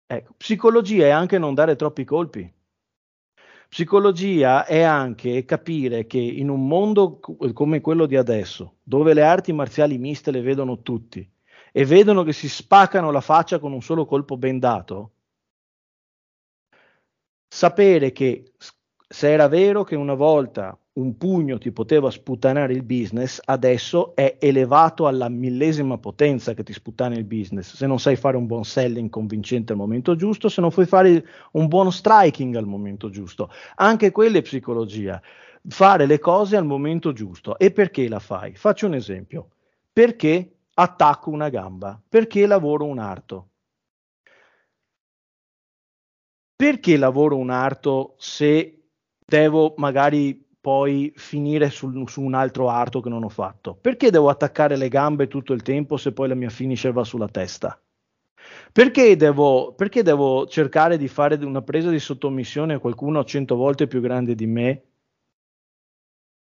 Ecco, 0.06 0.34
psicologia 0.38 1.06
è 1.06 1.10
anche 1.10 1.38
non 1.38 1.54
dare 1.54 1.76
troppi 1.76 2.04
colpi. 2.04 2.54
Psicologia 3.70 4.66
è 4.66 4.82
anche 4.82 5.46
capire 5.46 6.06
che 6.06 6.20
in 6.20 6.50
un 6.50 6.68
mondo 6.68 7.20
come 7.20 7.82
quello 7.82 8.06
di 8.06 8.16
adesso, 8.16 8.78
dove 8.84 9.16
le 9.16 9.24
arti 9.24 9.52
marziali 9.52 9.98
miste 9.98 10.30
le 10.30 10.42
vedono 10.42 10.84
tutti 10.84 11.28
e 11.72 11.86
vedono 11.86 12.22
che 12.22 12.34
si 12.34 12.48
spaccano 12.48 13.10
la 13.10 13.22
faccia 13.22 13.58
con 13.58 13.72
un 13.72 13.82
solo 13.82 14.06
colpo 14.06 14.38
ben 14.38 14.60
dato, 14.60 15.14
sapere 17.48 18.12
che 18.12 18.54
se 19.14 19.32
era 19.32 19.48
vero 19.48 19.84
che 19.84 19.96
una 19.96 20.16
volta 20.16 20.76
un 20.94 21.18
pugno 21.18 21.60
ti 21.60 21.72
poteva 21.72 22.10
sputtanare 22.10 22.74
il 22.74 22.82
business, 22.82 23.40
adesso 23.46 24.16
è 24.16 24.38
elevato 24.40 25.06
alla 25.06 25.30
millesima 25.30 26.00
potenza 26.00 26.56
che 26.56 26.64
ti 26.64 26.74
sputtana 26.74 27.14
il 27.14 27.24
business. 27.24 27.76
Se 27.76 27.86
non 27.86 28.00
sai 28.00 28.16
fare 28.16 28.38
un 28.38 28.48
buon 28.48 28.66
selling 28.66 29.12
convincente 29.12 29.74
al 29.74 29.78
momento 29.78 30.16
giusto, 30.16 30.50
se 30.50 30.62
non 30.62 30.72
puoi 30.72 30.88
fare 30.88 31.24
un 31.52 31.68
buon 31.68 31.92
striking 31.92 32.56
al 32.56 32.66
momento 32.66 33.12
giusto, 33.12 33.52
anche 33.76 34.10
quella 34.10 34.40
è 34.40 34.42
psicologia. 34.42 35.22
Fare 35.68 36.08
le 36.08 36.18
cose 36.18 36.58
al 36.58 36.66
momento 36.66 37.14
giusto. 37.14 37.60
E 37.60 37.72
perché 37.72 38.10
la 38.10 38.20
fai? 38.20 38.56
Faccio 38.56 38.88
un 38.88 38.96
esempio. 38.96 39.50
Perché 39.94 40.56
attacco 40.74 41.30
una 41.30 41.50
gamba? 41.50 42.02
Perché 42.10 42.48
lavoro 42.48 42.86
un 42.86 42.98
arto? 42.98 43.50
Perché 46.56 46.98
lavoro 46.98 47.38
un 47.38 47.52
arto 47.52 48.16
se 48.18 48.80
devo 49.34 49.74
magari 49.78 50.46
poi 50.62 51.12
finire 51.16 51.72
sul, 51.72 52.08
su 52.08 52.22
un 52.22 52.36
altro 52.36 52.70
arto 52.70 53.02
che 53.02 53.10
non 53.10 53.24
ho 53.24 53.30
fatto? 53.30 53.74
Perché 53.74 54.12
devo 54.12 54.30
attaccare 54.30 54.78
le 54.78 54.90
gambe 54.90 55.28
tutto 55.28 55.54
il 55.54 55.64
tempo 55.64 55.98
se 55.98 56.12
poi 56.12 56.28
la 56.28 56.36
mia 56.36 56.50
finisher 56.50 56.94
va 56.94 57.04
sulla 57.04 57.28
testa? 57.28 57.82
Perché 58.72 59.16
devo, 59.16 59.74
perché 59.74 60.04
devo 60.04 60.46
cercare 60.46 60.98
di 60.98 61.08
fare 61.08 61.36
una 61.44 61.64
presa 61.64 61.90
di 61.90 61.98
sottomissione 61.98 62.76
a 62.76 62.80
qualcuno 62.80 63.24
cento 63.24 63.56
volte 63.56 63.88
più 63.88 64.02
grande 64.02 64.36
di 64.36 64.46
me 64.46 64.84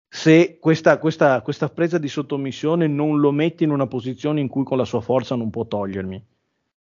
se 0.08 0.58
questa, 0.58 0.98
questa, 0.98 1.40
questa 1.40 1.68
presa 1.68 1.98
di 1.98 2.08
sottomissione 2.08 2.88
non 2.88 3.20
lo 3.20 3.30
mette 3.30 3.62
in 3.62 3.70
una 3.70 3.86
posizione 3.86 4.40
in 4.40 4.48
cui 4.48 4.64
con 4.64 4.76
la 4.76 4.84
sua 4.84 5.00
forza 5.00 5.36
non 5.36 5.50
può 5.50 5.64
togliermi? 5.64 6.22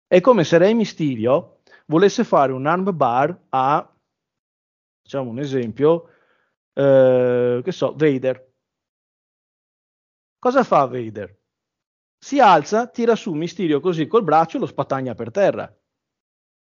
È 0.05 0.19
come 0.19 0.43
se 0.43 0.57
Rey 0.57 0.73
Mysterio 0.73 1.59
volesse 1.85 2.25
fare 2.25 2.51
un 2.51 2.65
arm 2.65 2.95
bar 2.95 3.35
a, 3.49 3.91
facciamo 5.07 5.29
un 5.29 5.39
esempio, 5.39 6.09
eh, 6.73 7.61
che 7.63 7.71
so, 7.71 7.93
Vader. 7.95 8.45
Cosa 10.37 10.65
fa 10.65 10.85
Vader? 10.85 11.33
Si 12.19 12.41
alza, 12.41 12.87
tira 12.87 13.15
su 13.15 13.31
Mysterio 13.31 13.79
così 13.79 14.05
col 14.05 14.25
braccio 14.25 14.57
e 14.57 14.59
lo 14.59 14.65
spatagna 14.65 15.15
per 15.15 15.31
terra. 15.31 15.73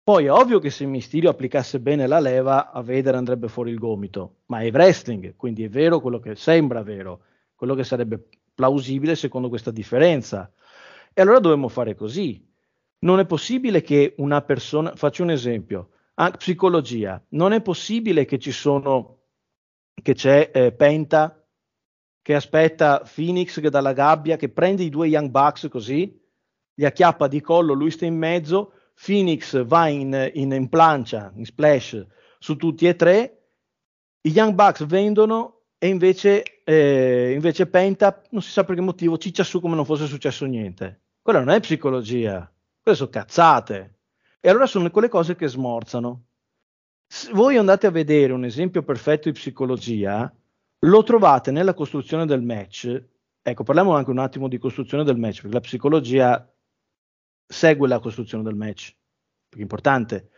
Poi 0.03 0.25
è 0.25 0.31
ovvio 0.31 0.57
che 0.57 0.71
se 0.71 0.85
Mysterio 0.85 1.29
applicasse 1.29 1.79
bene 1.79 2.07
la 2.07 2.19
leva, 2.19 2.71
a 2.71 2.81
Vader 2.81 3.13
andrebbe 3.13 3.47
fuori 3.47 3.69
il 3.69 3.77
gomito, 3.77 4.37
ma 4.47 4.61
è 4.61 4.71
wrestling, 4.71 5.35
quindi 5.35 5.63
è 5.63 5.69
vero 5.69 6.01
quello 6.01 6.19
che 6.19 6.35
sembra 6.35 6.81
vero, 6.81 7.21
quello 7.53 7.75
che 7.75 7.83
sarebbe 7.83 8.29
plausibile 8.53 9.15
secondo 9.15 9.47
questa 9.47 9.69
differenza. 9.69 10.51
E 11.13 11.21
allora 11.21 11.39
dovremmo 11.39 11.69
fare 11.69 11.93
così. 11.93 12.43
Non 12.99 13.19
è 13.19 13.25
possibile 13.25 13.81
che 13.81 14.15
una 14.17 14.41
persona, 14.41 14.95
faccio 14.95 15.21
un 15.21 15.29
esempio, 15.29 15.91
ah, 16.15 16.31
psicologia, 16.31 17.23
non 17.29 17.53
è 17.53 17.61
possibile 17.61 18.25
che 18.25 18.39
ci 18.39 18.51
sono 18.51 19.19
che 20.01 20.13
c'è 20.13 20.51
eh, 20.53 20.71
Penta 20.71 21.43
che 22.23 22.35
aspetta 22.35 23.03
Phoenix 23.13 23.59
che 23.59 23.69
dalla 23.69 23.91
gabbia, 23.91 24.37
che 24.37 24.49
prende 24.49 24.83
i 24.83 24.89
due 24.89 25.07
Young 25.07 25.29
Bucks 25.29 25.67
così, 25.69 26.19
li 26.75 26.85
acchiappa 26.85 27.27
di 27.27 27.41
collo, 27.41 27.73
lui 27.73 27.91
sta 27.91 28.05
in 28.05 28.17
mezzo, 28.17 28.71
Phoenix 29.05 29.63
va 29.65 29.87
in, 29.87 30.31
in, 30.33 30.53
in 30.53 30.69
plancia, 30.69 31.31
in 31.35 31.45
splash 31.45 32.05
su 32.39 32.55
tutti 32.55 32.87
e 32.87 32.95
tre, 32.95 33.49
i 34.21 34.29
Young 34.31 34.53
Bucks 34.53 34.85
vendono 34.85 35.63
e 35.77 35.89
invece, 35.89 36.63
eh, 36.63 37.33
invece 37.33 37.67
Penta 37.67 38.21
non 38.29 38.41
si 38.41 38.51
sa 38.51 38.63
per 38.63 38.75
che 38.75 38.81
motivo 38.81 39.17
ciccia 39.17 39.43
su 39.43 39.59
come 39.59 39.75
non 39.75 39.83
fosse 39.83 40.07
successo 40.07 40.45
niente. 40.45 41.01
Quella 41.21 41.39
non 41.39 41.49
è 41.49 41.59
psicologia, 41.59 42.49
quelle 42.81 42.97
sono 42.97 43.09
cazzate. 43.09 43.92
E 44.45 44.49
allora 44.49 44.65
sono 44.65 44.91
quelle 44.91 45.07
cose 45.07 45.37
che 45.37 45.47
smorzano. 45.47 46.25
Se 47.07 47.31
voi 47.31 47.55
andate 47.55 47.87
a 47.87 47.91
vedere 47.91 48.33
un 48.33 48.43
esempio 48.43 48.83
perfetto 48.83 49.29
di 49.29 49.39
psicologia, 49.39 50.29
lo 50.79 51.03
trovate 51.03 51.49
nella 51.51 51.73
costruzione 51.73 52.25
del 52.25 52.41
match. 52.41 53.03
Ecco, 53.41 53.63
parliamo 53.63 53.95
anche 53.95 54.09
un 54.09 54.17
attimo 54.17 54.49
di 54.49 54.57
costruzione 54.57 55.05
del 55.05 55.15
match, 55.15 55.43
perché 55.43 55.53
la 55.53 55.59
psicologia 55.61 56.53
segue 57.47 57.87
la 57.87 57.99
costruzione 57.99 58.43
del 58.43 58.55
match, 58.55 58.93
perché 59.47 59.59
è 59.59 59.61
importante. 59.61 60.29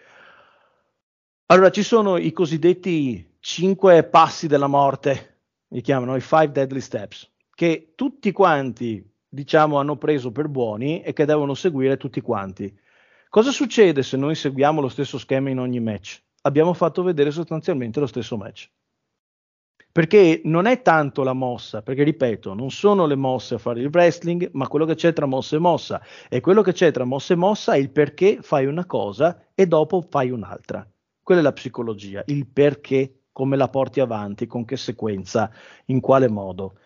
Allora, 1.47 1.71
ci 1.71 1.81
sono 1.81 2.17
i 2.17 2.31
cosiddetti 2.31 3.37
cinque 3.39 4.03
passi 4.03 4.45
della 4.45 4.67
morte, 4.67 5.39
li 5.69 5.81
chiamano 5.81 6.15
i 6.15 6.21
five 6.21 6.51
deadly 6.51 6.79
steps, 6.79 7.27
che 7.55 7.93
tutti 7.95 8.31
quanti, 8.31 9.03
diciamo, 9.27 9.79
hanno 9.79 9.97
preso 9.97 10.31
per 10.31 10.47
buoni 10.47 11.01
e 11.01 11.11
che 11.13 11.25
devono 11.25 11.55
seguire 11.55 11.97
tutti 11.97 12.21
quanti. 12.21 12.83
Cosa 13.35 13.51
succede 13.51 14.01
se 14.01 14.15
noi 14.15 14.33
seguiamo 14.33 14.79
lo 14.79 14.87
stesso 14.87 15.17
schema 15.17 15.49
in 15.49 15.59
ogni 15.59 15.81
match? 15.81 16.23
abbiamo 16.43 16.73
fatto 16.73 17.03
vedere 17.03 17.31
sostanzialmente 17.31 17.99
lo 17.99 18.05
stesso 18.05 18.37
match. 18.37 18.69
Perché 19.91 20.39
non 20.45 20.67
è 20.67 20.81
tanto 20.81 21.21
la 21.21 21.33
mossa, 21.33 21.81
perché 21.81 22.03
ripeto, 22.03 22.53
non 22.53 22.71
sono 22.71 23.05
le 23.05 23.15
mosse 23.15 23.55
a 23.55 23.57
fare 23.57 23.81
il 23.81 23.89
wrestling, 23.91 24.51
ma 24.53 24.69
quello 24.69 24.85
che 24.85 24.95
c'è 24.95 25.11
tra 25.11 25.25
mossa 25.25 25.57
e 25.57 25.59
mossa. 25.59 26.01
E 26.29 26.39
quello 26.39 26.61
che 26.61 26.71
c'è 26.71 26.91
tra 26.91 27.03
mossa 27.03 27.33
e 27.33 27.35
mossa 27.35 27.73
è 27.73 27.77
il 27.77 27.89
perché 27.89 28.37
fai 28.41 28.67
una 28.67 28.85
cosa 28.85 29.47
e 29.53 29.67
dopo 29.67 29.99
fai 29.99 30.29
un'altra. 30.29 30.89
Quella 31.21 31.41
è 31.41 31.43
la 31.43 31.51
psicologia, 31.51 32.23
il 32.27 32.47
perché, 32.47 33.23
come 33.33 33.57
la 33.57 33.67
porti 33.67 33.99
avanti, 33.99 34.47
con 34.47 34.63
che 34.63 34.77
sequenza, 34.77 35.51
in 35.87 35.99
quale 35.99 36.29
modo. 36.29 36.77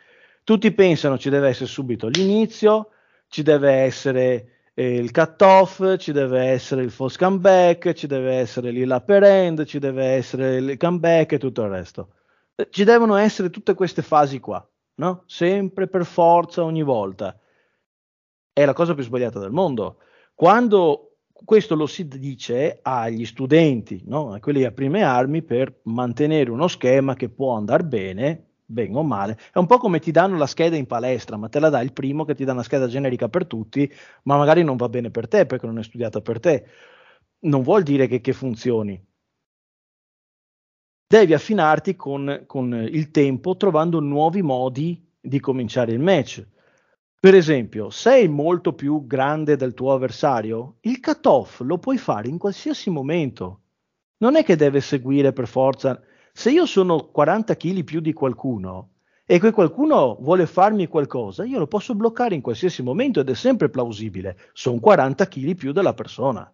Tutti 0.44 0.72
pensano 0.72 1.20
ci 1.20 1.30
deve 1.30 1.50
essere 1.50 1.70
subito 1.70 2.08
l'inizio, 2.08 2.90
ci 3.28 3.44
deve 3.44 3.72
essere 3.72 4.59
il 4.84 5.12
cut-off, 5.12 5.98
ci 5.98 6.12
deve 6.12 6.46
essere 6.46 6.84
il 6.84 6.92
false 6.92 7.18
comeback, 7.18 7.94
ci 7.94 8.08
deve 8.08 8.36
essere 8.36 8.72
l'upper 8.72 9.24
end, 9.24 9.66
ci 9.66 9.80
deve 9.80 10.06
essere 10.06 10.56
il 10.56 10.78
comeback 10.78 11.34
e 11.34 11.38
tutto 11.38 11.64
il 11.64 11.70
resto. 11.70 12.14
Eh, 12.56 12.70
ci 12.70 12.84
devono 12.86 13.16
essere 13.16 13.50
tutte 13.50 13.74
queste 13.74 14.02
fasi 14.02 14.40
qua, 14.40 14.66
no? 14.96 15.24
Sempre 15.26 15.88
per 15.88 16.06
forza 16.06 16.64
ogni 16.64 16.84
volta. 16.84 17.38
È 18.54 18.66
la 18.66 18.74
cosa 18.74 18.94
più 18.94 19.04
sbagliata 19.04 19.40
del 19.40 19.52
mondo. 19.52 19.98
Quando 20.34 21.18
questo 21.44 21.76
lo 21.76 21.86
si 21.86 22.08
dice 22.08 22.80
agli 22.82 23.26
studenti, 23.26 24.04
no? 24.06 24.34
a 24.34 24.40
quelli 24.40 24.64
a 24.66 24.72
prime 24.72 25.04
armi, 25.04 25.42
per 25.42 25.80
mantenere 25.84 26.52
uno 26.52 26.68
schema 26.68 27.16
che 27.16 27.30
può 27.30 27.54
andare 27.54 27.84
bene, 27.84 28.49
bene 28.70 28.96
o 28.96 29.04
male. 29.04 29.38
È 29.52 29.58
un 29.58 29.66
po' 29.66 29.78
come 29.78 30.00
ti 30.00 30.12
danno 30.12 30.38
la 30.38 30.46
scheda 30.46 30.76
in 30.76 30.86
palestra, 30.86 31.38
ma 31.38 31.50
te 31.50 31.60
la 31.60 31.70
dà 31.70 31.82
il 31.82 31.92
primo 31.92 32.24
che 32.24 32.36
ti 32.36 32.46
dà 32.46 32.54
una 32.54 32.64
scheda 32.64 32.88
generica 32.88 33.28
per 33.28 33.48
tutti, 33.48 33.92
ma 34.24 34.38
magari 34.38 34.64
non 34.64 34.78
va 34.78 34.88
bene 34.90 35.10
per 35.10 35.28
te 35.28 35.46
perché 35.46 35.66
non 35.66 35.80
è 35.80 35.84
studiata 35.84 36.22
per 36.22 36.40
te. 36.40 36.66
Non 37.42 37.64
vuol 37.64 37.84
dire 37.84 38.08
che, 38.08 38.22
che 38.22 38.34
funzioni. 38.34 39.04
Devi 41.08 41.34
affinarti 41.34 41.96
con, 41.96 42.44
con 42.46 42.72
il 42.74 43.10
tempo 43.10 43.58
trovando 43.58 44.00
nuovi 44.00 44.44
modi 44.44 45.04
di 45.20 45.40
cominciare 45.40 45.92
il 45.92 46.00
match. 46.00 46.46
Per 47.20 47.34
esempio, 47.34 47.90
sei 47.90 48.28
molto 48.28 48.74
più 48.74 49.08
grande 49.08 49.56
del 49.56 49.74
tuo 49.74 49.94
avversario, 49.94 50.78
il 50.82 51.00
cut-off 51.00 51.62
lo 51.62 51.80
puoi 51.80 51.98
fare 51.98 52.28
in 52.28 52.38
qualsiasi 52.38 52.92
momento. 52.92 53.62
Non 54.18 54.36
è 54.36 54.44
che 54.44 54.56
deve 54.56 54.80
seguire 54.80 55.34
per 55.34 55.48
forza 55.48 56.00
se 56.34 56.52
io 56.52 56.66
sono 56.66 57.10
40 57.10 57.56
kg 57.56 57.84
più 57.84 58.00
di 58.00 58.14
qualcuno 58.14 58.90
e 59.26 59.40
quel 59.40 59.54
qualcuno 59.54 60.18
vuole 60.22 60.48
farmi 60.48 60.88
qualcosa, 60.88 61.44
io 61.44 61.60
lo 61.60 61.68
posso 61.68 61.94
bloccare 61.94 62.34
in 62.34 62.42
qualsiasi 62.42 62.82
momento 62.82 63.20
ed 63.20 63.30
è 63.30 63.36
sempre 63.36 63.70
plausibile. 63.70 64.38
Sono 64.54 64.80
40 64.80 65.28
kg 65.28 65.56
più 65.56 65.72
della 65.72 65.94
persona. 65.94 66.52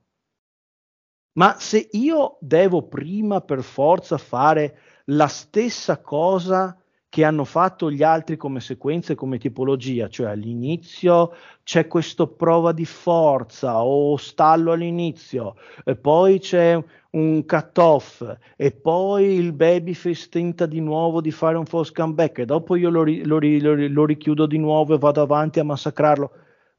Ma 1.37 1.55
se 1.57 1.87
io 1.93 2.37
devo 2.41 2.83
prima 2.87 3.41
per 3.41 3.63
forza 3.63 4.17
fare 4.17 4.77
la 5.05 5.27
stessa 5.27 6.01
cosa 6.01 6.77
che 7.07 7.23
hanno 7.23 7.45
fatto 7.45 7.89
gli 7.89 8.03
altri 8.03 8.35
come 8.35 8.59
sequenza 8.59 9.13
e 9.13 9.15
come 9.15 9.37
tipologia, 9.37 10.09
cioè 10.09 10.27
all'inizio 10.27 11.33
c'è 11.63 11.87
questa 11.87 12.27
prova 12.27 12.73
di 12.73 12.83
forza 12.83 13.85
o 13.85 14.17
stallo 14.17 14.73
all'inizio, 14.73 15.55
poi 16.01 16.39
c'è 16.39 16.77
un 17.15 17.45
cut-off, 17.45 18.23
e 18.57 18.71
poi 18.71 19.35
il 19.35 19.53
babyface 19.53 20.27
tenta 20.29 20.65
di 20.65 20.81
nuovo 20.81 21.21
di 21.21 21.31
fare 21.31 21.57
un 21.57 21.65
false 21.65 21.93
comeback, 21.93 22.39
e 22.39 22.45
dopo 22.45 22.75
io 22.75 22.89
lo, 22.89 23.03
ri- 23.03 23.25
lo, 23.25 23.37
ri- 23.37 23.61
lo, 23.61 23.73
ri- 23.73 23.89
lo 23.89 24.05
richiudo 24.05 24.45
di 24.45 24.57
nuovo 24.57 24.93
e 24.93 24.97
vado 24.97 25.21
avanti 25.21 25.59
a 25.59 25.63
massacrarlo. 25.63 26.31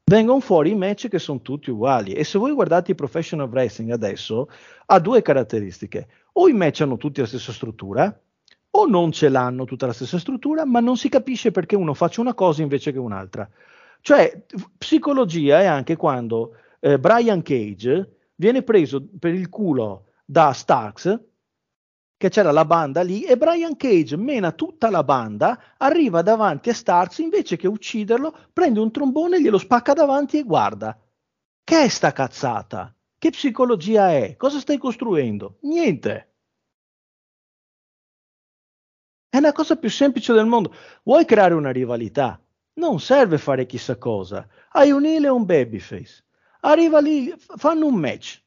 Vengono 0.05 0.39
fuori 0.39 0.71
i 0.71 0.75
match 0.75 1.09
che 1.09 1.19
sono 1.19 1.41
tutti 1.41 1.69
uguali. 1.69 2.13
E 2.13 2.23
se 2.23 2.37
voi 2.37 2.53
guardate 2.53 2.91
i 2.91 2.95
professional 2.95 3.49
wrestling 3.49 3.91
adesso, 3.91 4.47
ha 4.85 4.99
due 4.99 5.21
caratteristiche. 5.21 6.07
O 6.33 6.47
i 6.47 6.53
match 6.53 6.81
hanno 6.81 6.97
tutti 6.97 7.19
la 7.19 7.25
stessa 7.25 7.51
struttura, 7.51 8.17
o 8.69 8.85
non 8.85 9.11
ce 9.11 9.29
l'hanno 9.29 9.65
tutta 9.65 9.87
la 9.87 9.93
stessa 9.93 10.19
struttura, 10.19 10.65
ma 10.65 10.79
non 10.79 10.97
si 10.97 11.09
capisce 11.09 11.51
perché 11.51 11.75
uno 11.75 11.93
faccia 11.93 12.21
una 12.21 12.35
cosa 12.35 12.61
invece 12.61 12.91
che 12.91 12.99
un'altra. 12.99 13.49
Cioè, 14.01 14.43
psicologia 14.77 15.61
è 15.61 15.65
anche 15.65 15.95
quando 15.95 16.51
eh, 16.79 16.99
Brian 16.99 17.41
Cage 17.41 18.11
viene 18.35 18.61
preso 18.61 19.03
per 19.19 19.33
il 19.33 19.49
culo 19.49 20.03
da 20.29 20.51
Starks, 20.51 21.19
che 22.17 22.29
c'era 22.29 22.51
la 22.51 22.65
banda 22.65 23.01
lì, 23.01 23.23
e 23.23 23.37
Brian 23.37 23.77
Cage 23.77 24.17
mena 24.17 24.51
tutta 24.51 24.89
la 24.89 25.03
banda, 25.03 25.75
arriva 25.77 26.21
davanti 26.21 26.69
a 26.69 26.73
Starks, 26.73 27.19
invece 27.19 27.55
che 27.55 27.67
ucciderlo, 27.67 28.35
prende 28.51 28.81
un 28.81 28.91
trombone, 28.91 29.39
glielo 29.41 29.57
spacca 29.57 29.93
davanti 29.93 30.37
e 30.37 30.43
guarda. 30.43 30.99
Che 31.63 31.81
è 31.81 31.87
sta 31.87 32.11
cazzata? 32.11 32.93
Che 33.17 33.29
psicologia 33.29 34.11
è? 34.11 34.35
Cosa 34.35 34.59
stai 34.59 34.77
costruendo? 34.77 35.59
Niente. 35.61 36.33
È 39.29 39.37
una 39.37 39.53
cosa 39.53 39.77
più 39.77 39.89
semplice 39.89 40.33
del 40.33 40.45
mondo. 40.45 40.73
Vuoi 41.03 41.23
creare 41.23 41.53
una 41.53 41.71
rivalità? 41.71 42.41
Non 42.73 42.99
serve 42.99 43.37
fare 43.37 43.65
chissà 43.65 43.97
cosa. 43.97 44.45
Hai 44.71 44.91
un 44.91 45.05
heel 45.05 45.25
e 45.25 45.29
un 45.29 45.45
babyface. 45.45 46.25
Arriva 46.61 46.99
lì, 46.99 47.33
fanno 47.37 47.85
un 47.85 47.95
match. 47.95 48.43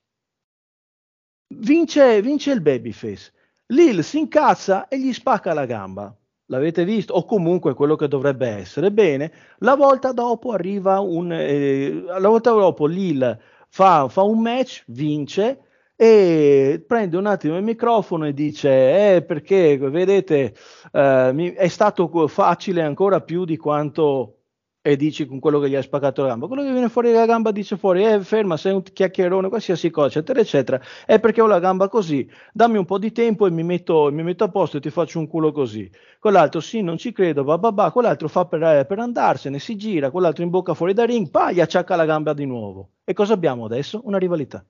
Vince, 1.53 2.23
vince 2.23 2.53
il 2.53 2.61
babyface. 2.61 3.33
Lil 3.67 4.05
si 4.05 4.19
incazza 4.19 4.89
e 4.89 4.99
gli 4.99 5.13
spacca 5.13 5.53
la 5.53 5.67
gamba. 5.67 6.15
L'avete 6.47 6.85
visto? 6.85 7.15
O 7.15 7.25
comunque 7.25 7.75
quello 7.75 7.97
che 7.97 8.09
dovrebbe 8.09 8.49
essere. 8.49 8.91
Bene, 8.91 9.33
la 9.59 9.75
volta 9.75 10.13
dopo 10.13 10.53
arriva 10.53 11.01
un... 11.01 11.33
Eh, 11.33 12.03
la 12.07 12.29
volta 12.29 12.51
dopo 12.51 12.87
Lil 12.87 13.39
fa, 13.69 14.09
fa 14.09 14.23
un 14.23 14.41
match, 14.41 14.85
vince 14.89 15.65
e 15.97 16.83
prende 16.87 17.17
un 17.19 17.27
attimo 17.27 17.59
il 17.59 17.63
microfono 17.63 18.27
e 18.27 18.33
dice 18.33 19.17
eh, 19.17 19.23
perché 19.23 19.77
vedete 19.77 20.55
eh, 20.93 21.31
mi, 21.35 21.53
è 21.53 21.69
stato 21.69 22.27
facile 22.27 22.81
ancora 22.81 23.21
più 23.21 23.45
di 23.45 23.59
quanto 23.59 24.40
e 24.83 24.97
dici 24.97 25.27
con 25.27 25.41
quello 25.41 25.59
che 25.61 25.69
gli 25.69 25.75
hai 25.75 25.83
spaccato 25.83 26.23
la 26.23 26.29
gamba 26.29 26.47
quello 26.47 26.63
che 26.63 26.73
viene 26.73 26.89
fuori 26.89 27.13
dalla 27.13 27.27
gamba 27.27 27.51
dice 27.51 27.77
fuori 27.77 28.05
eh 28.05 28.21
ferma 28.21 28.57
sei 28.57 28.73
un 28.73 28.83
chiacchierone 28.83 29.49
qualsiasi 29.49 29.91
cosa 29.91 30.07
eccetera 30.07 30.41
eccetera 30.41 30.81
è 31.05 31.21
perché 31.21 31.43
ho 31.43 31.47
la 31.47 31.59
gamba 31.59 31.89
così 31.89 32.27
dammi 32.53 32.79
un 32.79 32.87
po' 32.87 32.99
di 32.99 33.13
tempo 33.13 33.47
e 33.47 33.51
mi 33.51 33.63
metto, 33.63 34.11
mi 34.11 34.23
metto 34.23 34.45
a 34.45 34.49
posto 34.49 34.79
e 34.79 34.81
ti 34.81 34.89
faccio 34.91 35.19
un 35.19 35.27
culo 35.29 35.53
così 35.53 35.91
quell'altro 36.19 36.61
sì 36.61 36.81
non 36.81 36.97
ci 36.97 37.13
credo 37.13 37.45
bababà 37.45 37.91
quell'altro 37.93 38.29
fa 38.29 38.47
per, 38.47 38.63
eh, 38.63 38.87
per 38.87 38.99
andarsene 38.99 39.59
si 39.59 39.77
gira 39.77 40.11
quell'altro 40.11 40.43
in 40.45 40.51
bocca 40.51 40.73
fuori 40.73 40.95
da 40.95 41.05
ring 41.05 41.29
poi 41.31 41.55
gli 41.55 41.61
acciacca 41.61 41.95
la 41.97 42.07
gamba 42.07 42.33
di 42.33 42.47
nuovo 42.47 42.93
e 43.05 43.13
cosa 43.13 43.35
abbiamo 43.35 43.67
adesso? 43.67 44.01
una 44.05 44.19
rivalità 44.19 44.65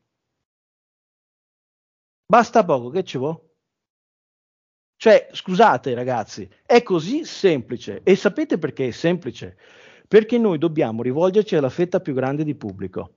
Basta 2.30 2.64
poco, 2.64 2.90
che 2.90 3.02
ci 3.04 3.18
vuole? 3.18 3.40
Cioè, 4.96 5.28
scusate 5.32 5.94
ragazzi, 5.94 6.48
è 6.64 6.82
così 6.82 7.24
semplice. 7.24 8.02
E 8.04 8.14
sapete 8.14 8.58
perché 8.58 8.88
è 8.88 8.90
semplice? 8.92 9.56
Perché 10.11 10.38
noi 10.38 10.59
dobbiamo 10.59 11.03
rivolgerci 11.03 11.55
alla 11.55 11.68
fetta 11.68 12.01
più 12.01 12.14
grande 12.14 12.42
di 12.42 12.57
pubblico. 12.57 13.12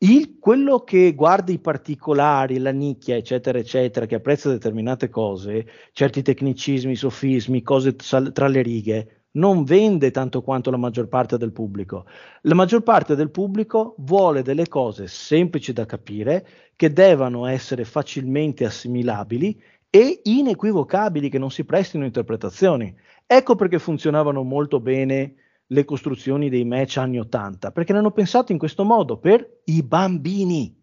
Il, 0.00 0.36
quello 0.38 0.80
che 0.80 1.14
guarda 1.14 1.50
i 1.50 1.60
particolari, 1.60 2.58
la 2.58 2.72
nicchia, 2.72 3.16
eccetera, 3.16 3.56
eccetera, 3.56 4.04
che 4.04 4.16
apprezza 4.16 4.50
determinate 4.50 5.08
cose, 5.08 5.66
certi 5.92 6.20
tecnicismi, 6.20 6.94
sofismi, 6.94 7.62
cose 7.62 7.96
tra 7.96 8.48
le 8.48 8.60
righe, 8.60 9.22
non 9.38 9.64
vende 9.64 10.10
tanto 10.10 10.42
quanto 10.42 10.70
la 10.70 10.76
maggior 10.76 11.08
parte 11.08 11.38
del 11.38 11.52
pubblico. 11.52 12.04
La 12.42 12.54
maggior 12.54 12.82
parte 12.82 13.14
del 13.14 13.30
pubblico 13.30 13.94
vuole 14.00 14.42
delle 14.42 14.68
cose 14.68 15.06
semplici 15.06 15.72
da 15.72 15.86
capire, 15.86 16.46
che 16.76 16.92
devono 16.92 17.46
essere 17.46 17.86
facilmente 17.86 18.66
assimilabili 18.66 19.58
e 19.88 20.20
inequivocabili, 20.22 21.30
che 21.30 21.38
non 21.38 21.50
si 21.50 21.64
prestino 21.64 22.04
interpretazioni. 22.04 22.94
Ecco 23.26 23.54
perché 23.54 23.78
funzionavano 23.78 24.42
molto 24.42 24.80
bene 24.80 25.46
le 25.68 25.84
costruzioni 25.84 26.48
dei 26.48 26.64
match 26.64 26.96
anni 26.96 27.18
80, 27.18 27.72
perché 27.72 27.92
ne 27.92 27.98
hanno 27.98 28.10
pensato 28.10 28.52
in 28.52 28.58
questo 28.58 28.84
modo 28.84 29.18
per 29.18 29.60
i 29.64 29.82
bambini. 29.82 30.74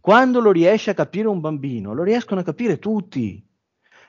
Quando 0.00 0.40
lo 0.40 0.50
riesce 0.50 0.90
a 0.90 0.94
capire 0.94 1.28
un 1.28 1.40
bambino, 1.40 1.92
lo 1.92 2.02
riescono 2.02 2.40
a 2.40 2.44
capire 2.44 2.78
tutti. 2.78 3.46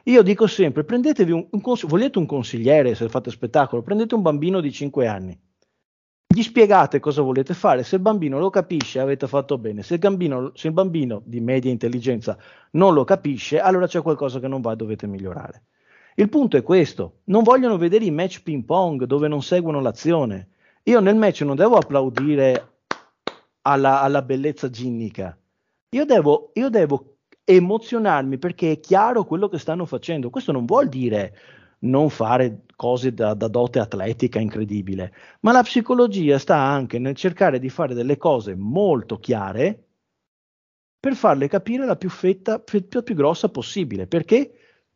Io 0.05 0.21
dico 0.23 0.47
sempre, 0.47 0.83
prendetevi 0.83 1.31
un, 1.31 1.47
un 1.51 1.61
cons- 1.61 1.85
volete 1.85 2.17
un 2.17 2.25
consigliere 2.25 2.95
se 2.95 3.09
fate 3.09 3.29
spettacolo, 3.29 3.83
prendete 3.83 4.15
un 4.15 4.21
bambino 4.21 4.61
di 4.61 4.71
5 4.71 5.05
anni, 5.05 5.39
gli 6.33 6.43
spiegate 6.43 7.01
cosa 7.01 7.21
volete 7.21 7.53
fare, 7.53 7.83
se 7.83 7.97
il 7.97 8.01
bambino 8.01 8.39
lo 8.39 8.49
capisce 8.49 8.99
avete 8.99 9.27
fatto 9.27 9.57
bene, 9.57 9.83
se 9.83 9.95
il, 9.95 9.99
bambino, 9.99 10.51
se 10.55 10.67
il 10.67 10.73
bambino 10.73 11.21
di 11.25 11.41
media 11.41 11.69
intelligenza 11.69 12.37
non 12.71 12.93
lo 12.93 13.03
capisce, 13.03 13.59
allora 13.59 13.85
c'è 13.85 14.01
qualcosa 14.01 14.39
che 14.39 14.47
non 14.47 14.61
va 14.61 14.71
e 14.71 14.75
dovete 14.77 15.07
migliorare. 15.07 15.65
Il 16.15 16.29
punto 16.29 16.57
è 16.57 16.63
questo, 16.63 17.19
non 17.25 17.43
vogliono 17.43 17.77
vedere 17.77 18.05
i 18.05 18.11
match 18.11 18.43
ping 18.43 18.65
pong 18.65 19.05
dove 19.05 19.27
non 19.27 19.41
seguono 19.41 19.79
l'azione. 19.79 20.49
Io 20.83 20.99
nel 20.99 21.15
match 21.15 21.41
non 21.41 21.55
devo 21.55 21.77
applaudire 21.77 22.69
alla, 23.61 24.01
alla 24.01 24.21
bellezza 24.21 24.69
ginnica, 24.69 25.37
io 25.93 26.05
devo, 26.05 26.51
io 26.53 26.69
devo 26.69 27.17
emozionarmi 27.43 28.37
perché 28.37 28.71
è 28.71 28.79
chiaro 28.79 29.25
quello 29.25 29.49
che 29.49 29.57
stanno 29.57 29.85
facendo. 29.85 30.29
Questo 30.29 30.51
non 30.51 30.65
vuol 30.65 30.87
dire 30.87 31.37
non 31.79 32.09
fare 32.09 32.63
cose 32.75 33.13
da, 33.13 33.33
da, 33.33 33.47
dote 33.47 33.79
atletica 33.79 34.39
incredibile, 34.39 35.13
ma 35.41 35.51
la 35.51 35.63
psicologia 35.63 36.37
sta 36.37 36.57
anche 36.57 36.99
nel 36.99 37.15
cercare 37.15 37.59
di 37.59 37.69
fare 37.69 37.93
delle 37.93 38.17
cose 38.17 38.55
molto 38.55 39.17
chiare 39.19 39.87
per 40.99 41.15
farle 41.15 41.47
capire 41.47 41.85
la 41.85 41.95
più 41.95 42.09
fetta, 42.09 42.59
più, 42.59 42.87
più 42.87 43.15
grossa 43.15 43.49
possibile. 43.49 44.07
Perché? 44.07 44.53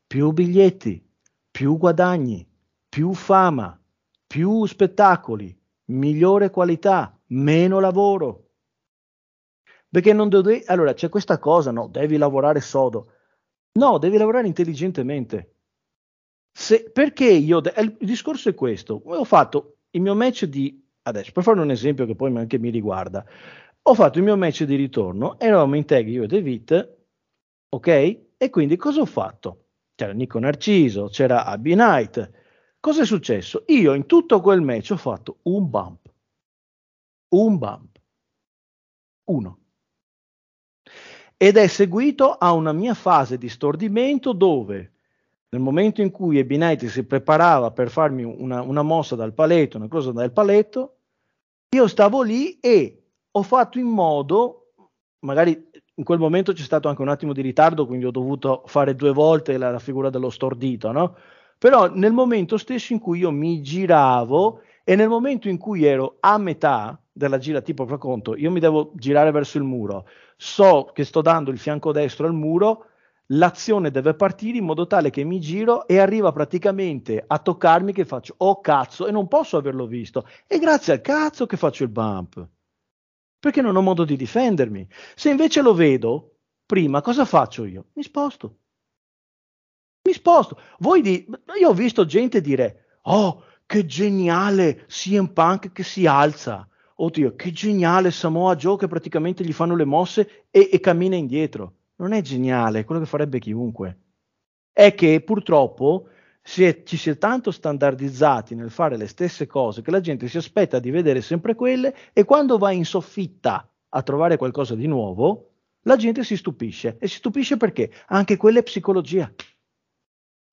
Più 0.07 0.31
biglietti, 0.31 1.04
più 1.55 1.77
guadagni, 1.77 2.45
più 2.89 3.13
fama, 3.13 3.81
più 4.27 4.65
spettacoli, 4.65 5.57
migliore 5.85 6.49
qualità, 6.49 7.17
meno 7.27 7.79
lavoro. 7.79 8.49
Perché 9.89 10.11
non 10.11 10.27
devi, 10.27 10.63
allora 10.65 10.93
c'è 10.93 11.07
questa 11.07 11.39
cosa, 11.39 11.71
no, 11.71 11.87
devi 11.87 12.17
lavorare 12.17 12.59
sodo. 12.59 13.13
No, 13.79 13.97
devi 13.99 14.17
lavorare 14.17 14.47
intelligentemente. 14.47 15.53
Se, 16.51 16.91
perché 16.91 17.29
io, 17.29 17.61
il 17.77 17.95
discorso 18.01 18.49
è 18.49 18.53
questo, 18.53 19.01
ho 19.05 19.23
fatto 19.23 19.77
il 19.91 20.01
mio 20.01 20.13
match 20.13 20.43
di, 20.43 20.85
adesso 21.03 21.31
per 21.31 21.43
fare 21.43 21.61
un 21.61 21.71
esempio 21.71 22.05
che 22.05 22.15
poi 22.15 22.35
anche 22.35 22.59
mi 22.59 22.69
riguarda, 22.69 23.25
ho 23.81 23.93
fatto 23.93 24.17
il 24.17 24.25
mio 24.25 24.35
match 24.35 24.63
di 24.63 24.75
ritorno, 24.75 25.39
eravamo 25.39 25.77
in 25.77 25.85
tag 25.85 26.05
io 26.05 26.23
e 26.23 26.27
David, 26.27 26.97
ok? 27.69 27.87
E 28.35 28.49
quindi 28.49 28.75
cosa 28.75 28.99
ho 28.99 29.05
fatto? 29.05 29.64
C'era 29.95 30.11
Nico 30.11 30.39
Narciso, 30.39 31.07
c'era 31.07 31.45
Abby 31.45 31.73
Knight. 31.73 32.31
Cosa 32.79 33.01
è 33.01 33.05
successo? 33.05 33.63
Io 33.67 33.93
in 33.93 34.05
tutto 34.05 34.41
quel 34.41 34.61
match 34.61 34.91
ho 34.91 34.97
fatto 34.97 35.39
un 35.43 35.69
bump. 35.69 36.13
Un 37.29 37.57
bump. 37.57 37.99
Uno 39.25 39.59
ed 41.37 41.57
è 41.57 41.67
seguito 41.67 42.31
a 42.31 42.53
una 42.53 42.71
mia 42.71 42.93
fase 42.93 43.37
di 43.37 43.49
stordimento 43.49 44.31
dove 44.31 44.91
nel 45.49 45.61
momento 45.61 46.01
in 46.01 46.11
cui 46.11 46.37
Ebi 46.37 46.55
Knight 46.55 46.85
si 46.85 47.03
preparava 47.05 47.71
per 47.71 47.89
farmi 47.89 48.23
una, 48.23 48.61
una, 48.61 48.81
mossa 48.81 49.15
dal 49.15 49.33
paletto, 49.33 49.77
una 49.77 49.87
cosa 49.87 50.11
dal 50.11 50.31
paletto, 50.31 50.97
io 51.75 51.87
stavo 51.87 52.21
lì 52.23 52.59
e 52.59 53.03
ho 53.31 53.41
fatto 53.41 53.79
in 53.79 53.87
modo, 53.87 54.73
magari 55.19 55.69
in 55.95 56.03
quel 56.03 56.19
momento 56.19 56.51
c'è 56.51 56.63
stato 56.63 56.89
anche 56.89 57.01
un 57.01 57.09
attimo 57.09 57.33
di 57.33 57.41
ritardo, 57.41 57.85
quindi 57.85 58.05
ho 58.05 58.11
dovuto 58.11 58.63
fare 58.65 58.95
due 58.95 59.11
volte 59.11 59.57
la, 59.57 59.71
la 59.71 59.79
figura 59.79 60.09
dello 60.09 60.29
stordito, 60.29 60.91
no? 60.91 61.15
Però 61.57 61.89
nel 61.93 62.11
momento 62.11 62.57
stesso 62.57 62.91
in 62.93 62.99
cui 62.99 63.19
io 63.19 63.31
mi 63.31 63.61
giravo 63.61 64.61
e 64.83 64.95
nel 64.95 65.07
momento 65.07 65.47
in 65.47 65.57
cui 65.57 65.85
ero 65.85 66.17
a 66.19 66.37
metà 66.37 66.99
della 67.11 67.37
gira, 67.37 67.61
tipo 67.61 67.85
fa 67.85 67.97
conto, 67.97 68.35
io 68.35 68.51
mi 68.51 68.59
devo 68.59 68.91
girare 68.95 69.31
verso 69.31 69.57
il 69.57 69.63
muro, 69.63 70.05
so 70.35 70.89
che 70.93 71.05
sto 71.05 71.21
dando 71.21 71.49
il 71.49 71.57
fianco 71.57 71.93
destro 71.93 72.27
al 72.27 72.33
muro, 72.33 72.87
l'azione 73.27 73.89
deve 73.89 74.13
partire 74.15 74.57
in 74.57 74.65
modo 74.65 74.85
tale 74.87 75.09
che 75.09 75.23
mi 75.23 75.39
giro 75.39 75.87
e 75.87 75.97
arriva 75.97 76.31
praticamente 76.33 77.23
a 77.25 77.39
toccarmi 77.39 77.93
che 77.93 78.05
faccio 78.05 78.35
oh 78.37 78.59
cazzo 78.59 79.07
e 79.07 79.11
non 79.11 79.27
posso 79.27 79.57
averlo 79.57 79.87
visto 79.87 80.27
e 80.45 80.59
grazie 80.59 80.93
al 80.93 81.01
cazzo 81.01 81.45
che 81.45 81.57
faccio 81.57 81.83
il 81.83 81.89
bump 81.89 82.47
perché 83.45 83.61
non 83.61 83.75
ho 83.75 83.81
modo 83.81 84.05
di 84.05 84.15
difendermi. 84.15 84.87
Se 85.13 85.29
invece 85.29 85.61
lo 85.61 85.75
vedo, 85.75 86.37
prima 86.65 87.03
cosa 87.03 87.25
faccio 87.25 87.65
io? 87.65 87.89
Mi 87.93 88.01
sposto. 88.01 88.57
Mi 90.01 90.13
sposto. 90.13 90.59
Voi 90.79 91.01
di... 91.01 91.27
Io 91.59 91.69
ho 91.69 91.73
visto 91.75 92.07
gente 92.07 92.41
dire, 92.41 92.97
oh, 93.03 93.43
che 93.67 93.85
geniale 93.85 94.85
CM 94.87 95.27
Punk 95.27 95.71
che 95.73 95.83
si 95.83 96.07
alza. 96.07 96.67
Oddio, 96.95 97.35
che 97.35 97.51
geniale 97.51 98.09
Samoa 98.09 98.55
Joe 98.55 98.77
che 98.77 98.87
praticamente 98.87 99.43
gli 99.43 99.53
fanno 99.53 99.75
le 99.75 99.85
mosse 99.85 100.47
e, 100.49 100.67
e 100.71 100.79
cammina 100.79 101.15
indietro. 101.15 101.73
Non 101.97 102.13
è 102.13 102.21
geniale, 102.21 102.79
è 102.79 102.83
quello 102.83 103.01
che 103.01 103.07
farebbe 103.07 103.37
chiunque. 103.37 103.99
È 104.73 104.95
che 104.95 105.21
purtroppo 105.21 106.07
si 106.47 106.63
è, 106.63 106.83
ci 106.83 106.95
si 106.95 107.09
è 107.09 107.17
tanto 107.17 107.49
standardizzati 107.49 108.53
nel 108.53 108.69
fare 108.69 108.97
le 108.97 109.07
stesse 109.07 109.47
cose 109.47 109.81
che 109.81 109.89
la 109.89 109.99
gente 109.99 110.27
si 110.27 110.37
aspetta 110.37 110.77
di 110.77 110.91
vedere 110.91 111.21
sempre 111.21 111.55
quelle 111.55 111.95
e 112.13 112.23
quando 112.23 112.59
va 112.59 112.69
in 112.69 112.85
soffitta 112.85 113.67
a 113.89 114.01
trovare 114.03 114.37
qualcosa 114.37 114.75
di 114.75 114.85
nuovo, 114.85 115.53
la 115.81 115.95
gente 115.95 116.23
si 116.23 116.37
stupisce. 116.37 116.97
E 116.99 117.07
si 117.07 117.15
stupisce 117.15 117.57
perché? 117.57 117.91
Anche 118.09 118.37
quella 118.37 118.59
è 118.59 118.63
psicologia. 118.63 119.33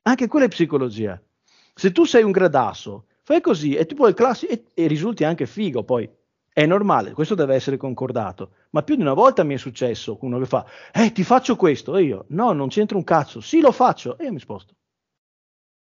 Anche 0.04 0.28
quella 0.28 0.46
è 0.46 0.48
psicologia. 0.48 1.22
Se 1.74 1.92
tu 1.92 2.04
sei 2.04 2.22
un 2.22 2.30
gradasso, 2.30 3.04
fai 3.22 3.42
così 3.42 3.74
e, 3.74 3.84
tipo 3.84 4.08
il 4.08 4.14
classico, 4.14 4.50
e, 4.50 4.64
e 4.72 4.86
risulti 4.86 5.24
anche 5.24 5.44
figo, 5.44 5.84
poi 5.84 6.08
è 6.54 6.64
normale, 6.64 7.12
questo 7.12 7.34
deve 7.34 7.54
essere 7.54 7.76
concordato. 7.76 8.52
Ma 8.70 8.82
più 8.82 8.94
di 8.94 9.02
una 9.02 9.14
volta 9.14 9.42
mi 9.42 9.54
è 9.54 9.58
successo 9.58 10.16
uno 10.22 10.38
che 10.38 10.46
fa, 10.46 10.64
eh, 10.90 11.12
ti 11.12 11.22
faccio 11.22 11.54
questo, 11.54 11.94
e 11.96 12.04
io, 12.04 12.24
no, 12.28 12.52
non 12.52 12.68
c'entra 12.68 12.96
un 12.96 13.04
cazzo, 13.04 13.42
sì, 13.42 13.60
lo 13.60 13.72
faccio, 13.72 14.16
e 14.16 14.24
io 14.24 14.32
mi 14.32 14.40
sposto. 14.40 14.74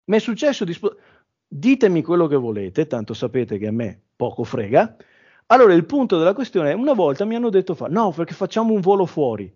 Mi 0.07 0.16
è 0.16 0.21
successo 0.21 0.64
di... 0.64 0.73
Sp- 0.73 0.97
ditemi 1.49 2.03
quello 2.03 2.27
che 2.27 2.37
volete, 2.37 2.87
tanto 2.87 3.14
sapete 3.14 3.59
che 3.59 3.69
a 3.69 3.73
me 3.73 4.01
poco 4.16 4.45
frega. 4.45 4.97
Allora, 5.47 5.75
il 5.75 5.87
punto 5.87 6.19
della 6.19 6.35
questione 6.35 6.71
è, 6.71 6.75
una 6.75 6.92
volta 6.92 7.25
mi 7.25 7.37
hanno 7.37 7.51
detto, 7.51 7.75
fa, 7.75 7.87
no, 7.87 8.11
perché 8.11 8.35
facciamo 8.35 8.73
un 8.73 8.81
volo 8.81 9.07
fuori. 9.07 9.53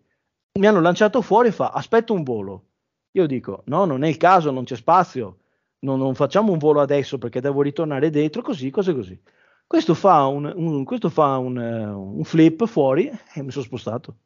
Mi 0.59 0.67
hanno 0.67 0.81
lanciato 0.81 1.21
fuori 1.21 1.49
e 1.49 1.53
fa, 1.53 1.71
aspetta 1.71 2.13
un 2.13 2.23
volo. 2.23 2.65
Io 3.13 3.27
dico, 3.27 3.63
no, 3.67 3.85
non 3.85 4.05
è 4.05 4.09
il 4.09 4.17
caso, 4.17 4.53
non 4.53 4.65
c'è 4.65 4.77
spazio, 4.77 5.39
non, 5.81 5.99
non 5.99 6.15
facciamo 6.15 6.53
un 6.53 6.59
volo 6.59 6.81
adesso 6.81 7.19
perché 7.19 7.41
devo 7.41 7.63
ritornare 7.63 8.11
dentro, 8.11 8.43
così, 8.43 8.71
cose 8.71 8.95
così. 8.95 9.21
Questo 9.67 9.95
fa 9.95 10.27
un, 10.27 10.53
un, 10.55 10.85
questo 10.85 11.09
fa 11.09 11.39
un, 11.39 11.57
uh, 11.57 12.19
un 12.19 12.25
flip 12.25 12.67
fuori 12.67 13.09
e 13.09 13.43
mi 13.43 13.51
sono 13.51 13.65
spostato. 13.65 14.17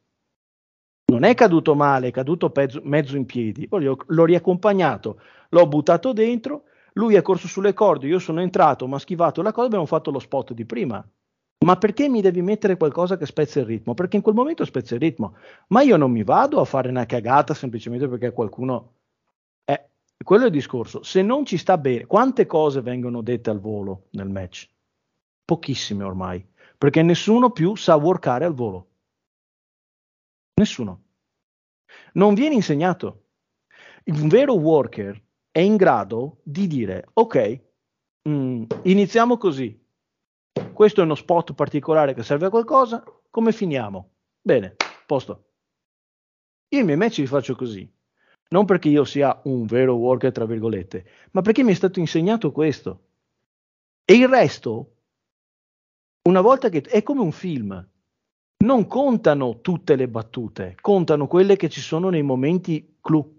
Non 1.05 1.23
è 1.23 1.33
caduto 1.35 1.75
male, 1.75 2.07
è 2.07 2.11
caduto 2.11 2.49
pezzo, 2.49 2.81
mezzo 2.83 3.15
in 3.15 3.25
piedi. 3.25 3.67
L'ho, 3.69 3.97
l'ho 4.05 4.25
riaccompagnato, 4.25 5.19
l'ho 5.55 5.67
buttato 5.67 6.11
dentro, 6.11 6.65
lui 6.93 7.15
è 7.15 7.21
corso 7.21 7.47
sulle 7.47 7.73
corde, 7.73 8.07
io 8.07 8.19
sono 8.19 8.41
entrato, 8.41 8.87
mi 8.87 8.95
ha 8.95 8.99
schivato 8.99 9.41
la 9.41 9.53
cosa, 9.53 9.67
abbiamo 9.67 9.85
fatto 9.85 10.11
lo 10.11 10.19
spot 10.19 10.53
di 10.53 10.65
prima. 10.65 11.05
Ma 11.65 11.77
perché 11.77 12.09
mi 12.09 12.21
devi 12.21 12.41
mettere 12.41 12.75
qualcosa 12.75 13.17
che 13.17 13.25
spezza 13.25 13.59
il 13.59 13.65
ritmo? 13.65 13.93
Perché 13.93 14.17
in 14.17 14.21
quel 14.21 14.35
momento 14.35 14.65
spezza 14.65 14.93
il 14.95 14.99
ritmo. 14.99 15.37
Ma 15.67 15.81
io 15.81 15.95
non 15.95 16.11
mi 16.11 16.23
vado 16.23 16.59
a 16.59 16.65
fare 16.65 16.89
una 16.89 17.05
cagata 17.05 17.53
semplicemente 17.53 18.07
perché 18.07 18.33
qualcuno... 18.33 18.93
Eh, 19.63 19.89
quello 20.23 20.43
è 20.43 20.47
il 20.47 20.51
discorso. 20.51 21.01
Se 21.01 21.21
non 21.21 21.45
ci 21.45 21.57
sta 21.57 21.77
bene, 21.77 22.05
quante 22.05 22.45
cose 22.45 22.81
vengono 22.81 23.21
dette 23.21 23.49
al 23.49 23.59
volo 23.59 24.07
nel 24.11 24.29
match? 24.29 24.69
Pochissime 25.43 26.03
ormai. 26.03 26.45
Perché 26.77 27.01
nessuno 27.01 27.49
più 27.49 27.75
sa 27.75 27.95
workare 27.95 28.45
al 28.45 28.53
volo. 28.53 28.87
Nessuno. 30.55 31.01
Non 32.13 32.33
viene 32.35 32.55
insegnato. 32.55 33.23
Un 34.05 34.27
vero 34.27 34.53
worker 34.53 35.23
è 35.55 35.61
in 35.61 35.77
grado 35.77 36.41
di 36.43 36.67
dire, 36.67 37.07
ok, 37.13 37.61
mh, 38.23 38.29
mm, 38.29 38.63
iniziamo 38.83 39.37
così, 39.37 39.81
questo 40.73 40.99
è 40.99 41.05
uno 41.05 41.15
spot 41.15 41.53
particolare 41.53 42.13
che 42.13 42.23
serve 42.23 42.47
a 42.47 42.49
qualcosa, 42.49 43.01
come 43.29 43.53
finiamo? 43.53 44.15
Bene, 44.41 44.75
posto. 45.05 45.45
Io 46.73 46.81
i 46.81 46.83
miei 46.83 46.97
match 46.97 47.19
li 47.19 47.25
faccio 47.25 47.55
così, 47.55 47.89
non 48.49 48.65
perché 48.65 48.89
io 48.89 49.05
sia 49.05 49.39
un 49.45 49.65
vero 49.65 49.93
worker, 49.93 50.33
tra 50.33 50.45
virgolette, 50.45 51.05
ma 51.31 51.41
perché 51.41 51.63
mi 51.63 51.71
è 51.71 51.75
stato 51.75 52.01
insegnato 52.01 52.51
questo. 52.51 53.05
E 54.03 54.13
il 54.13 54.27
resto, 54.27 54.95
una 56.23 56.41
volta 56.41 56.67
che 56.67 56.81
è 56.81 57.01
come 57.01 57.21
un 57.21 57.31
film, 57.31 57.89
non 58.65 58.87
contano 58.87 59.61
tutte 59.61 59.95
le 59.95 60.09
battute, 60.09 60.75
contano 60.81 61.27
quelle 61.27 61.55
che 61.55 61.69
ci 61.69 61.79
sono 61.79 62.09
nei 62.09 62.23
momenti 62.23 62.97
clou. 62.99 63.34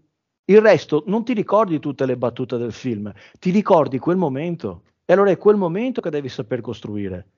Il 0.49 0.61
resto 0.61 1.03
non 1.07 1.25
ti 1.25 1.33
ricordi 1.33 1.81
tutte 1.81 2.07
le 2.07 2.17
battute 2.17 2.57
del 2.57 2.73
film, 2.73 3.13
ti 3.39 3.51
ricordi 3.51 3.99
quel 3.99 4.17
momento. 4.17 4.83
E 5.05 5.13
allora 5.13 5.31
è 5.31 5.37
quel 5.37 5.57
momento 5.57 6.01
che 6.01 6.11
devi 6.11 6.29
saper 6.29 6.61
costruire. 6.61 7.31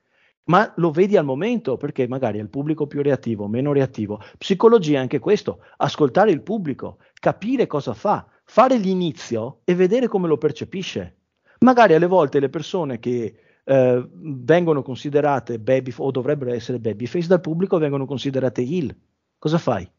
Ma 0.45 0.73
lo 0.77 0.91
vedi 0.91 1.17
al 1.17 1.25
momento 1.25 1.77
perché 1.77 2.09
magari 2.09 2.39
è 2.39 2.43
il 2.43 2.49
pubblico 2.49 2.87
più 2.87 3.03
reattivo, 3.03 3.47
meno 3.47 3.73
reattivo. 3.73 4.21
Psicologia 4.39 4.99
è 4.99 5.01
anche 5.01 5.19
questo, 5.19 5.61
ascoltare 5.77 6.31
il 6.31 6.43
pubblico, 6.43 6.99
capire 7.15 7.67
cosa 7.67 7.93
fa, 7.93 8.27
fare 8.45 8.79
l'inizio 8.79 9.61
e 9.65 9.75
vedere 9.75 10.09
come 10.09 10.29
lo 10.29 10.39
percepisce. 10.39 11.17
Magari 11.61 11.95
alle 11.95 12.07
volte 12.07 12.41
le 12.41 12.49
persone 12.49 12.99
che 12.99 13.35
eh, 13.65 14.09
vengono 14.13 14.83
considerate 14.83 15.59
baby 15.59 15.93
o 15.97 16.11
dovrebbero 16.11 16.53
essere 16.53 16.79
babyface 16.79 17.27
dal 17.27 17.41
pubblico 17.41 17.79
vengono 17.79 18.07
considerate 18.07 18.63
heel. 18.63 18.95
Cosa 19.39 19.59
fai? 19.59 19.91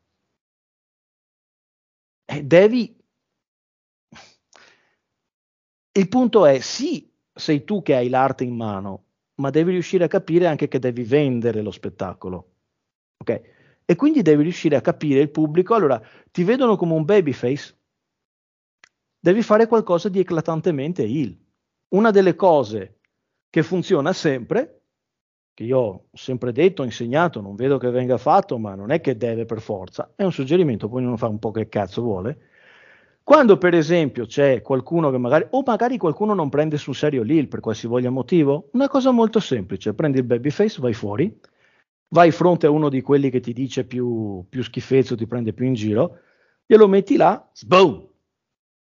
Eh, 2.26 2.44
devi. 2.44 2.99
Il 6.00 6.08
punto 6.08 6.46
è 6.46 6.60
sì, 6.62 7.12
sei 7.34 7.66
tu 7.66 7.82
che 7.82 7.94
hai 7.94 8.08
l'arte 8.08 8.46
in 8.46 8.56
mano, 8.56 9.04
ma 9.42 9.50
devi 9.50 9.72
riuscire 9.72 10.06
a 10.06 10.08
capire 10.08 10.48
anche 10.48 10.70
che 10.70 10.80
devi 10.80 11.04
vendere 11.04 11.62
lo 11.62 11.72
spettacolo. 11.72 12.52
Ok? 13.18 13.42
E 13.84 13.96
quindi 13.98 14.22
devi 14.22 14.44
riuscire 14.44 14.78
a 14.78 14.82
capire 14.82 15.20
il 15.20 15.30
pubblico. 15.30 15.74
Allora, 15.74 16.02
ti 16.32 16.46
vedono 16.46 16.78
come 16.78 16.94
un 16.94 17.04
babyface? 17.04 17.78
Devi 19.20 19.42
fare 19.42 19.68
qualcosa 19.68 20.08
di 20.08 20.20
eclatantemente 20.20 21.04
il. 21.04 21.38
Una 21.90 22.12
delle 22.12 22.36
cose 22.36 23.00
che 23.50 23.62
funziona 23.62 24.14
sempre, 24.14 24.84
che 25.54 25.66
io 25.66 25.80
ho 25.80 26.06
sempre 26.14 26.54
detto, 26.54 26.84
ho 26.84 26.86
insegnato, 26.86 27.42
non 27.42 27.56
vedo 27.56 27.78
che 27.78 27.90
venga 27.90 28.18
fatto, 28.18 28.58
ma 28.58 28.74
non 28.74 28.92
è 28.92 29.02
che 29.02 29.18
deve 29.18 29.44
per 29.44 29.60
forza, 29.60 30.14
è 30.16 30.24
un 30.24 30.32
suggerimento, 30.32 30.88
poi 30.88 31.04
non 31.04 31.18
fa 31.18 31.28
un 31.28 31.40
po' 31.40 31.52
che 31.52 31.68
cazzo 31.68 32.02
vuole, 32.02 32.49
quando 33.24 33.58
per 33.58 33.74
esempio 33.76 34.26
c'è 34.26 34.62
qualcuno 34.62 35.12
che 35.12 35.18
magari, 35.18 35.46
o 35.52 35.64
magari 35.66 35.98
qualcuno 35.98 36.34
non 36.34 36.50
prende 36.50 36.78
sul 36.78 36.96
serio 36.96 37.22
Lil 37.22 37.48
per 37.48 37.60
qualsivoglia 37.60 38.10
motivo, 38.10 38.70
una 38.74 38.88
cosa 38.88 39.12
molto 39.12 39.40
semplice, 39.40 39.94
prendi 39.94 40.18
il 40.18 40.24
babyface, 40.24 40.82
vai 40.82 40.94
fuori, 40.94 41.40
vai 42.10 42.32
fronte 42.32 42.66
a 42.66 42.72
uno 42.72 42.90
di 42.90 43.02
quelli 43.02 43.30
che 43.30 43.40
ti 43.40 43.54
dice 43.54 43.86
più, 43.86 44.44
più 44.50 44.64
schifezzo, 44.64 45.16
ti 45.16 45.28
prende 45.28 45.54
più 45.54 45.66
in 45.66 45.76
giro, 45.76 46.20
glielo 46.66 46.88
metti 46.88 47.18
là, 47.18 47.48
sboom, 47.54 48.08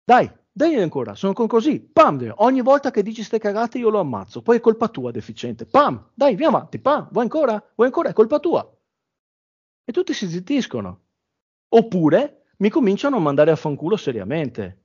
dai, 0.06 0.32
dai 0.52 0.76
ancora, 0.76 1.16
sono 1.16 1.34
così, 1.34 1.82
pam, 1.82 2.34
ogni 2.38 2.62
volta 2.62 2.92
che 2.92 3.04
dici 3.04 3.24
ste 3.24 3.40
cagate 3.40 3.78
io 3.78 3.90
lo 3.90 4.00
ammazzo, 4.00 4.42
poi 4.42 4.58
è 4.58 4.60
colpa 4.62 4.88
tua 4.88 5.12
deficiente, 5.12 5.66
pam, 5.66 6.12
dai, 6.14 6.36
via 6.36 6.48
avanti, 6.48 6.80
pam, 6.80 7.10
vuoi 7.12 7.24
ancora? 7.24 7.54
Vuoi 7.76 7.88
ancora? 7.88 8.10
È 8.10 8.14
colpa 8.14 8.40
tua. 8.40 8.70
E 9.84 9.92
tutti 9.92 10.14
si 10.14 10.28
zittiscono. 10.30 11.02
Oppure 11.70 12.39
mi 12.60 12.70
cominciano 12.70 13.18
a 13.18 13.20
mandare 13.20 13.52
a 13.52 13.56
fanculo 13.56 13.96
seriamente. 13.96 14.78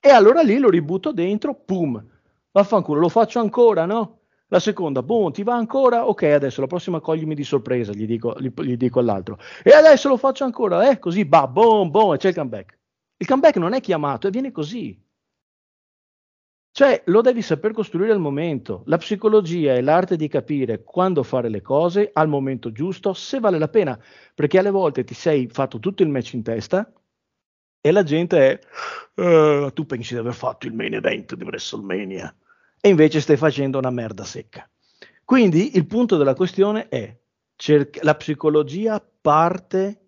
E 0.00 0.08
allora 0.10 0.42
lì 0.42 0.58
lo 0.58 0.70
ributto 0.70 1.12
dentro, 1.12 1.54
pum, 1.54 2.02
vaffanculo, 2.50 3.00
lo 3.00 3.08
faccio 3.08 3.40
ancora, 3.40 3.86
no? 3.86 4.20
La 4.48 4.60
seconda, 4.60 5.02
boom, 5.02 5.32
ti 5.32 5.42
va 5.42 5.56
ancora? 5.56 6.06
Ok, 6.06 6.22
adesso 6.22 6.60
la 6.60 6.68
prossima 6.68 7.00
coglimi 7.00 7.34
di 7.34 7.42
sorpresa, 7.42 7.92
gli 7.92 8.06
dico, 8.06 8.36
gli, 8.38 8.52
gli 8.62 8.76
dico 8.76 9.00
all'altro. 9.00 9.38
E 9.64 9.72
adesso 9.72 10.08
lo 10.08 10.16
faccio 10.16 10.44
ancora, 10.44 10.88
eh? 10.88 11.00
Così, 11.00 11.24
bah, 11.24 11.48
boom, 11.48 11.90
boom, 11.90 12.14
e 12.14 12.16
c'è 12.18 12.28
il 12.28 12.34
comeback. 12.34 12.78
Il 13.16 13.26
comeback 13.26 13.56
non 13.56 13.72
è 13.72 13.80
chiamato, 13.80 14.28
e 14.28 14.30
viene 14.30 14.52
così. 14.52 14.96
Cioè, 16.70 17.02
lo 17.06 17.22
devi 17.22 17.42
saper 17.42 17.72
costruire 17.72 18.12
al 18.12 18.20
momento. 18.20 18.82
La 18.86 18.98
psicologia 18.98 19.72
è 19.74 19.80
l'arte 19.80 20.16
di 20.16 20.28
capire 20.28 20.84
quando 20.84 21.22
fare 21.22 21.48
le 21.48 21.62
cose 21.62 22.10
al 22.12 22.28
momento 22.28 22.70
giusto, 22.70 23.14
se 23.14 23.40
vale 23.40 23.58
la 23.58 23.68
pena. 23.68 23.98
Perché 24.34 24.58
alle 24.58 24.70
volte 24.70 25.02
ti 25.02 25.14
sei 25.14 25.48
fatto 25.48 25.80
tutto 25.80 26.02
il 26.02 26.10
match 26.10 26.34
in 26.34 26.42
testa, 26.42 26.92
e 27.86 27.92
la 27.92 28.02
gente 28.02 28.60
è 29.14 29.22
uh, 29.22 29.72
tu 29.72 29.86
pensi 29.86 30.14
di 30.14 30.18
aver 30.18 30.34
fatto 30.34 30.66
il 30.66 30.74
main 30.74 30.94
event 30.94 31.36
di 31.36 31.44
WrestleMania 31.44 32.34
e 32.80 32.88
invece 32.88 33.20
stai 33.20 33.36
facendo 33.36 33.78
una 33.78 33.90
merda 33.90 34.24
secca. 34.24 34.68
Quindi 35.24 35.76
il 35.76 35.86
punto 35.86 36.16
della 36.16 36.34
questione 36.34 36.88
è 36.88 37.16
cerca- 37.54 38.00
la 38.02 38.16
psicologia 38.16 39.00
parte 39.20 40.00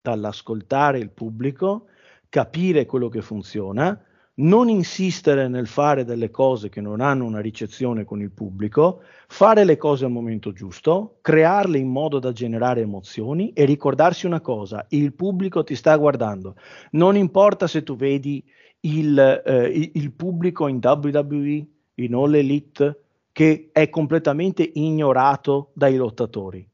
dall'ascoltare 0.00 0.98
il 0.98 1.10
pubblico, 1.10 1.88
capire 2.30 2.86
quello 2.86 3.10
che 3.10 3.20
funziona, 3.20 4.02
non 4.40 4.68
insistere 4.68 5.48
nel 5.48 5.66
fare 5.66 6.04
delle 6.04 6.30
cose 6.30 6.68
che 6.68 6.80
non 6.80 7.00
hanno 7.00 7.24
una 7.24 7.40
ricezione 7.40 8.04
con 8.04 8.20
il 8.20 8.30
pubblico, 8.30 9.02
fare 9.26 9.64
le 9.64 9.76
cose 9.76 10.04
al 10.04 10.10
momento 10.10 10.52
giusto, 10.52 11.18
crearle 11.20 11.78
in 11.78 11.88
modo 11.88 12.18
da 12.18 12.32
generare 12.32 12.80
emozioni 12.80 13.52
e 13.52 13.64
ricordarsi 13.64 14.26
una 14.26 14.40
cosa, 14.40 14.84
il 14.90 15.14
pubblico 15.14 15.62
ti 15.64 15.74
sta 15.74 15.96
guardando. 15.96 16.56
Non 16.92 17.16
importa 17.16 17.66
se 17.66 17.82
tu 17.82 17.96
vedi 17.96 18.44
il, 18.80 19.18
eh, 19.18 19.90
il 19.94 20.12
pubblico 20.12 20.68
in 20.68 20.80
WWE, 20.82 21.66
in 21.94 22.14
All 22.14 22.34
Elite, 22.34 23.02
che 23.32 23.70
è 23.72 23.88
completamente 23.88 24.68
ignorato 24.74 25.70
dai 25.74 25.96
lottatori. 25.96 26.66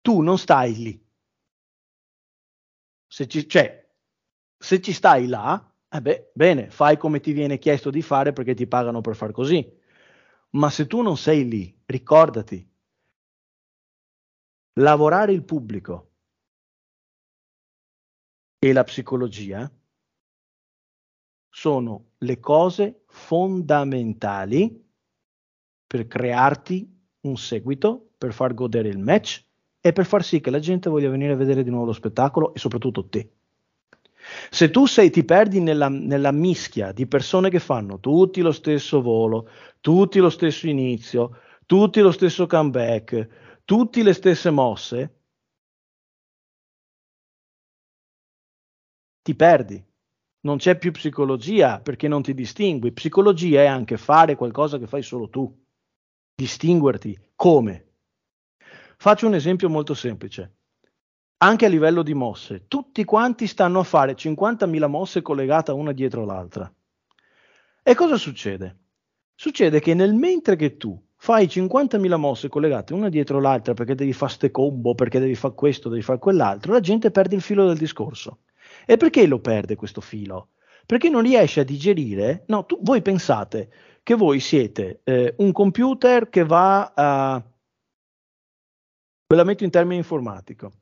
tu 0.00 0.20
non 0.22 0.38
stai 0.38 0.74
lì. 0.74 1.06
Se 3.06 3.26
ci, 3.26 3.46
cioè, 3.46 3.86
se 4.56 4.80
ci 4.80 4.92
stai 4.92 5.26
là, 5.26 5.68
eh 5.90 6.00
beh, 6.02 6.30
bene, 6.34 6.70
fai 6.70 6.96
come 6.96 7.20
ti 7.20 7.32
viene 7.32 7.58
chiesto 7.58 7.90
di 7.90 8.02
fare 8.02 8.32
perché 8.32 8.54
ti 8.54 8.66
pagano 8.66 9.00
per 9.00 9.16
far 9.16 9.32
così. 9.32 9.66
Ma 10.50 10.70
se 10.70 10.86
tu 10.86 11.02
non 11.02 11.16
sei 11.16 11.48
lì, 11.48 11.82
ricordati, 11.86 12.66
lavorare 14.80 15.32
il 15.32 15.44
pubblico 15.44 16.12
e 18.60 18.72
la 18.72 18.84
psicologia 18.84 19.70
sono 21.50 22.12
le 22.18 22.38
cose 22.40 23.02
fondamentali 23.08 24.86
per 25.86 26.06
crearti 26.06 26.96
un 27.20 27.36
seguito, 27.36 28.10
per 28.16 28.32
far 28.32 28.54
godere 28.54 28.88
il 28.88 28.98
match 28.98 29.44
e 29.80 29.92
per 29.92 30.06
far 30.06 30.22
sì 30.22 30.40
che 30.40 30.50
la 30.50 30.58
gente 30.58 30.90
voglia 30.90 31.10
venire 31.10 31.32
a 31.32 31.36
vedere 31.36 31.62
di 31.62 31.70
nuovo 31.70 31.86
lo 31.86 31.92
spettacolo 31.92 32.54
e 32.54 32.58
soprattutto 32.58 33.08
te. 33.08 33.37
Se 34.50 34.70
tu 34.70 34.86
sei, 34.86 35.10
ti 35.10 35.24
perdi 35.24 35.60
nella, 35.60 35.88
nella 35.88 36.32
mischia 36.32 36.92
di 36.92 37.06
persone 37.06 37.50
che 37.50 37.58
fanno 37.58 38.00
tutti 38.00 38.40
lo 38.40 38.52
stesso 38.52 39.00
volo, 39.00 39.48
tutti 39.80 40.18
lo 40.18 40.30
stesso 40.30 40.68
inizio, 40.68 41.38
tutti 41.66 42.00
lo 42.00 42.10
stesso 42.10 42.46
comeback, 42.46 43.60
tutti 43.64 44.02
le 44.02 44.12
stesse 44.12 44.50
mosse, 44.50 45.18
ti 49.22 49.34
perdi. 49.34 49.84
Non 50.40 50.56
c'è 50.56 50.78
più 50.78 50.92
psicologia 50.92 51.80
perché 51.80 52.08
non 52.08 52.22
ti 52.22 52.32
distingui. 52.32 52.92
Psicologia 52.92 53.62
è 53.62 53.66
anche 53.66 53.96
fare 53.98 54.36
qualcosa 54.36 54.78
che 54.78 54.86
fai 54.86 55.02
solo 55.02 55.28
tu. 55.28 55.54
Distinguerti. 56.34 57.18
Come? 57.34 57.86
Faccio 58.96 59.26
un 59.26 59.34
esempio 59.34 59.68
molto 59.68 59.94
semplice. 59.94 60.57
Anche 61.40 61.66
a 61.66 61.68
livello 61.68 62.02
di 62.02 62.14
mosse, 62.14 62.66
tutti 62.66 63.04
quanti 63.04 63.46
stanno 63.46 63.78
a 63.78 63.84
fare 63.84 64.16
50.000 64.16 64.88
mosse 64.88 65.22
collegate 65.22 65.70
una 65.70 65.92
dietro 65.92 66.24
l'altra. 66.24 66.72
E 67.80 67.94
cosa 67.94 68.16
succede? 68.16 68.76
Succede 69.36 69.78
che 69.78 69.94
nel 69.94 70.14
mentre 70.14 70.56
che 70.56 70.76
tu 70.76 71.00
fai 71.14 71.46
50.000 71.46 72.16
mosse 72.16 72.48
collegate 72.48 72.92
una 72.92 73.08
dietro 73.08 73.40
l'altra 73.40 73.72
perché 73.72 73.94
devi 73.94 74.12
fare 74.12 74.32
ste 74.32 74.50
combo, 74.50 74.96
perché 74.96 75.20
devi 75.20 75.36
fare 75.36 75.54
questo, 75.54 75.88
devi 75.88 76.02
fare 76.02 76.18
quell'altro, 76.18 76.72
la 76.72 76.80
gente 76.80 77.12
perde 77.12 77.36
il 77.36 77.42
filo 77.42 77.68
del 77.68 77.78
discorso. 77.78 78.40
E 78.84 78.96
perché 78.96 79.24
lo 79.28 79.38
perde 79.38 79.76
questo 79.76 80.00
filo? 80.00 80.50
Perché 80.86 81.08
non 81.08 81.22
riesce 81.22 81.60
a 81.60 81.64
digerire, 81.64 82.46
no, 82.48 82.64
tu, 82.64 82.80
voi 82.82 83.00
pensate 83.00 83.70
che 84.02 84.14
voi 84.16 84.40
siete 84.40 85.02
eh, 85.04 85.34
un 85.38 85.52
computer 85.52 86.28
che 86.30 86.44
va 86.44 86.92
a... 86.94 87.40
Ve 89.28 89.36
la 89.36 89.44
metto 89.44 89.62
in 89.62 89.70
termini 89.70 89.98
informatico. 89.98 90.72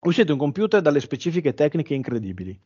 Siete 0.00 0.32
un 0.32 0.38
computer 0.38 0.80
dalle 0.80 1.00
specifiche 1.00 1.54
tecniche 1.54 1.94
incredibili. 1.94 2.58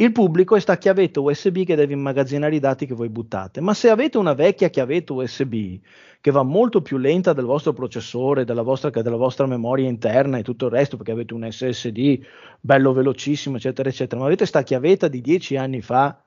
Il 0.00 0.12
pubblico 0.12 0.54
è 0.54 0.60
sta 0.60 0.78
chiavetta 0.78 1.20
USB 1.20 1.64
che 1.64 1.74
deve 1.74 1.92
immagazzinare 1.92 2.54
i 2.54 2.60
dati 2.60 2.86
che 2.86 2.94
voi 2.94 3.08
buttate. 3.08 3.60
Ma 3.60 3.74
se 3.74 3.90
avete 3.90 4.16
una 4.16 4.32
vecchia 4.32 4.68
chiavetta 4.68 5.12
USB 5.12 5.80
che 6.20 6.30
va 6.30 6.42
molto 6.42 6.82
più 6.82 6.98
lenta 6.98 7.32
del 7.32 7.44
vostro 7.44 7.72
processore, 7.72 8.44
della 8.44 8.62
vostra, 8.62 8.90
della 8.90 9.16
vostra 9.16 9.46
memoria 9.46 9.88
interna 9.88 10.38
e 10.38 10.42
tutto 10.42 10.66
il 10.66 10.72
resto, 10.72 10.96
perché 10.96 11.12
avete 11.12 11.34
un 11.34 11.50
SSD 11.50 12.20
bello 12.60 12.92
velocissimo, 12.92 13.56
eccetera, 13.56 13.88
eccetera, 13.88 14.20
ma 14.20 14.26
avete 14.26 14.46
sta 14.46 14.62
chiavetta 14.62 15.08
di 15.08 15.20
dieci 15.20 15.56
anni 15.56 15.80
fa 15.80 16.22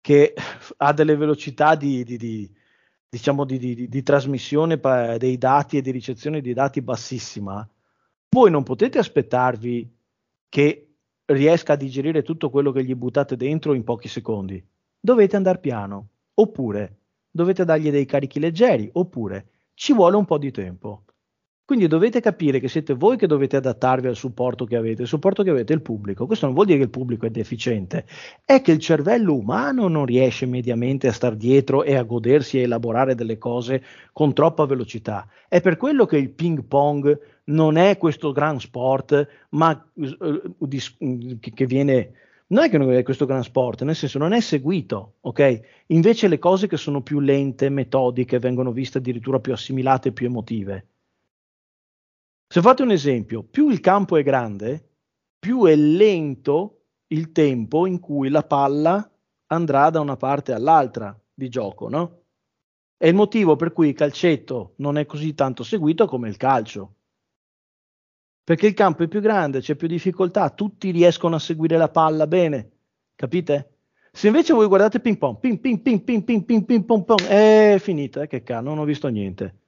che 0.00 0.34
ha 0.76 0.92
delle 0.92 1.16
velocità 1.16 1.74
di, 1.74 2.04
di, 2.04 2.16
di 2.16 2.54
diciamo 3.08 3.44
di, 3.44 3.88
di 3.88 4.02
trasmissione 4.02 4.78
dei 5.18 5.38
dati 5.38 5.78
e 5.78 5.82
di 5.82 5.90
ricezione 5.90 6.40
dei 6.40 6.52
dati 6.52 6.82
bassissima, 6.82 7.68
voi 8.34 8.50
non 8.50 8.64
potete 8.64 8.98
aspettarvi 8.98 9.96
che 10.48 10.96
riesca 11.26 11.74
a 11.74 11.76
digerire 11.76 12.22
tutto 12.22 12.50
quello 12.50 12.72
che 12.72 12.84
gli 12.84 12.92
buttate 12.96 13.36
dentro 13.36 13.74
in 13.74 13.84
pochi 13.84 14.08
secondi. 14.08 14.60
Dovete 14.98 15.36
andare 15.36 15.60
piano, 15.60 16.08
oppure 16.34 16.98
dovete 17.30 17.64
dargli 17.64 17.92
dei 17.92 18.06
carichi 18.06 18.40
leggeri, 18.40 18.90
oppure 18.92 19.50
ci 19.74 19.92
vuole 19.92 20.16
un 20.16 20.24
po' 20.24 20.38
di 20.38 20.50
tempo. 20.50 21.04
Quindi 21.66 21.86
dovete 21.86 22.20
capire 22.20 22.60
che 22.60 22.68
siete 22.68 22.92
voi 22.92 23.16
che 23.16 23.26
dovete 23.26 23.56
adattarvi 23.56 24.06
al 24.06 24.16
supporto 24.16 24.66
che 24.66 24.76
avete, 24.76 25.02
il 25.02 25.08
supporto 25.08 25.42
che 25.42 25.48
avete 25.48 25.72
è 25.72 25.76
il 25.76 25.80
pubblico. 25.80 26.26
Questo 26.26 26.44
non 26.44 26.54
vuol 26.54 26.66
dire 26.66 26.78
che 26.78 26.84
il 26.84 26.90
pubblico 26.90 27.24
è 27.24 27.30
deficiente, 27.30 28.04
è 28.44 28.60
che 28.60 28.72
il 28.72 28.78
cervello 28.80 29.34
umano 29.34 29.88
non 29.88 30.04
riesce 30.04 30.44
mediamente 30.44 31.08
a 31.08 31.12
star 31.12 31.36
dietro 31.36 31.82
e 31.82 31.94
a 31.94 32.02
godersi 32.02 32.58
e 32.58 32.64
elaborare 32.64 33.14
delle 33.14 33.38
cose 33.38 33.82
con 34.12 34.34
troppa 34.34 34.66
velocità. 34.66 35.26
È 35.48 35.62
per 35.62 35.78
quello 35.78 36.04
che 36.04 36.18
il 36.18 36.28
ping 36.28 36.64
pong 36.64 37.18
non 37.44 37.76
è 37.78 37.96
questo 37.96 38.32
gran 38.32 38.60
sport, 38.60 39.26
ma 39.50 39.90
uh, 39.94 40.68
che 41.40 41.66
viene 41.66 42.12
non 42.48 42.64
è 42.64 42.68
che 42.68 42.76
non 42.76 42.92
è 42.92 43.02
questo 43.02 43.24
gran 43.24 43.42
sport, 43.42 43.84
nel 43.84 43.96
senso 43.96 44.18
non 44.18 44.34
è 44.34 44.40
seguito, 44.40 45.14
ok? 45.22 45.60
Invece 45.86 46.28
le 46.28 46.38
cose 46.38 46.66
che 46.66 46.76
sono 46.76 47.00
più 47.00 47.20
lente, 47.20 47.70
metodiche, 47.70 48.38
vengono 48.38 48.70
viste 48.70 48.98
addirittura 48.98 49.40
più 49.40 49.54
assimilate, 49.54 50.12
più 50.12 50.26
emotive. 50.26 50.88
Se 52.54 52.60
fate 52.60 52.82
un 52.82 52.92
esempio, 52.92 53.42
più 53.42 53.68
il 53.68 53.80
campo 53.80 54.16
è 54.16 54.22
grande, 54.22 54.90
più 55.40 55.64
è 55.64 55.74
lento 55.74 56.82
il 57.08 57.32
tempo 57.32 57.84
in 57.84 57.98
cui 57.98 58.28
la 58.28 58.44
palla 58.44 59.12
andrà 59.46 59.90
da 59.90 59.98
una 59.98 60.16
parte 60.16 60.52
all'altra 60.52 61.20
di 61.34 61.48
gioco, 61.48 61.88
no? 61.88 62.26
È 62.96 63.08
il 63.08 63.14
motivo 63.16 63.56
per 63.56 63.72
cui 63.72 63.88
il 63.88 63.94
calcetto 63.94 64.74
non 64.76 64.98
è 64.98 65.04
così 65.04 65.34
tanto 65.34 65.64
seguito 65.64 66.06
come 66.06 66.28
il 66.28 66.36
calcio. 66.36 66.94
Perché 68.44 68.68
il 68.68 68.74
campo 68.74 69.02
è 69.02 69.08
più 69.08 69.20
grande, 69.20 69.58
c'è 69.58 69.74
più 69.74 69.88
difficoltà, 69.88 70.48
tutti 70.50 70.92
riescono 70.92 71.34
a 71.34 71.40
seguire 71.40 71.76
la 71.76 71.90
palla 71.90 72.28
bene, 72.28 72.70
capite? 73.16 73.78
Se 74.12 74.28
invece 74.28 74.52
voi 74.52 74.68
guardate 74.68 75.00
ping 75.00 75.18
pong, 75.18 75.40
ping 75.40 75.58
ping 75.58 75.80
ping 75.80 76.04
ping 76.04 76.22
ping 76.22 76.44
ping 76.44 76.64
ping 76.64 76.84
pong 76.84 77.20
è 77.22 77.78
finita, 77.80 78.22
eh, 78.22 78.28
che 78.28 78.44
cazzo, 78.44 78.62
non 78.62 78.78
ho 78.78 78.84
visto 78.84 79.08
niente. 79.08 79.62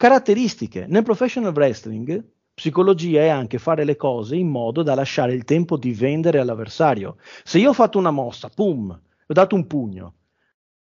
Caratteristiche. 0.00 0.86
Nel 0.88 1.02
professional 1.02 1.52
wrestling, 1.52 2.24
psicologia 2.54 3.20
è 3.20 3.28
anche 3.28 3.58
fare 3.58 3.84
le 3.84 3.96
cose 3.96 4.34
in 4.34 4.48
modo 4.48 4.82
da 4.82 4.94
lasciare 4.94 5.34
il 5.34 5.44
tempo 5.44 5.76
di 5.76 5.92
vendere 5.92 6.38
all'avversario. 6.38 7.18
Se 7.44 7.58
io 7.58 7.68
ho 7.68 7.74
fatto 7.74 7.98
una 7.98 8.10
mossa, 8.10 8.48
pum, 8.48 8.88
ho 8.90 9.32
dato 9.34 9.54
un 9.54 9.66
pugno, 9.66 10.14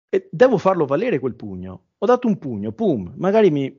e 0.09 0.27
devo 0.29 0.57
farlo 0.57 0.85
valere 0.85 1.19
quel 1.19 1.33
pugno. 1.33 1.83
Ho 1.97 2.05
dato 2.05 2.27
un 2.27 2.37
pugno, 2.37 2.73
pum, 2.73 3.13
magari 3.15 3.51
mi, 3.51 3.73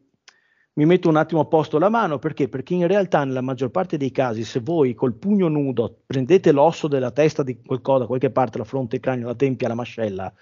mi 0.72 0.86
metto 0.86 1.10
un 1.10 1.16
attimo 1.16 1.42
a 1.42 1.46
posto 1.46 1.78
la 1.78 1.90
mano 1.90 2.18
perché? 2.18 2.48
Perché 2.48 2.72
in 2.72 2.86
realtà 2.86 3.22
nella 3.24 3.42
maggior 3.42 3.70
parte 3.70 3.98
dei 3.98 4.12
casi 4.12 4.42
se 4.42 4.60
voi 4.60 4.94
col 4.94 5.16
pugno 5.16 5.48
nudo 5.48 5.98
prendete 6.06 6.50
l'osso 6.50 6.88
della 6.88 7.10
testa 7.10 7.42
di 7.42 7.60
qualcosa, 7.60 7.98
da 7.98 8.06
qualche 8.06 8.30
parte, 8.30 8.56
la 8.56 8.64
fronte, 8.64 8.96
il 8.96 9.02
cranio, 9.02 9.26
la 9.26 9.34
tempia, 9.34 9.68
la 9.68 9.74
mascella, 9.74 10.32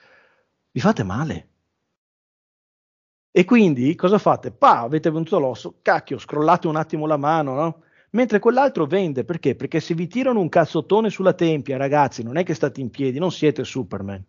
vi 0.71 0.79
fate 0.79 1.03
male. 1.03 1.49
E 3.37 3.45
quindi 3.45 3.97
cosa 3.97 4.19
fate? 4.19 4.53
Pa, 4.53 4.83
avete 4.83 5.11
venduto 5.11 5.41
l'osso, 5.41 5.81
cacchio, 5.83 6.19
scrollate 6.19 6.69
un 6.69 6.77
attimo 6.77 7.05
la 7.05 7.17
mano, 7.17 7.55
no? 7.55 7.83
Mentre 8.11 8.39
quell'altro 8.39 8.87
vende, 8.87 9.25
perché? 9.25 9.57
Perché 9.57 9.81
se 9.81 9.93
vi 9.95 10.07
tirano 10.07 10.39
un 10.39 10.49
cazzottone 10.49 11.11
sulla 11.11 11.33
tempia, 11.33 11.77
ragazzi, 11.77 12.23
non 12.23 12.37
è 12.37 12.45
che 12.45 12.55
state 12.55 12.81
in 12.81 12.91
piedi, 12.91 13.19
non 13.19 13.33
siete 13.33 13.65
Superman, 13.65 14.25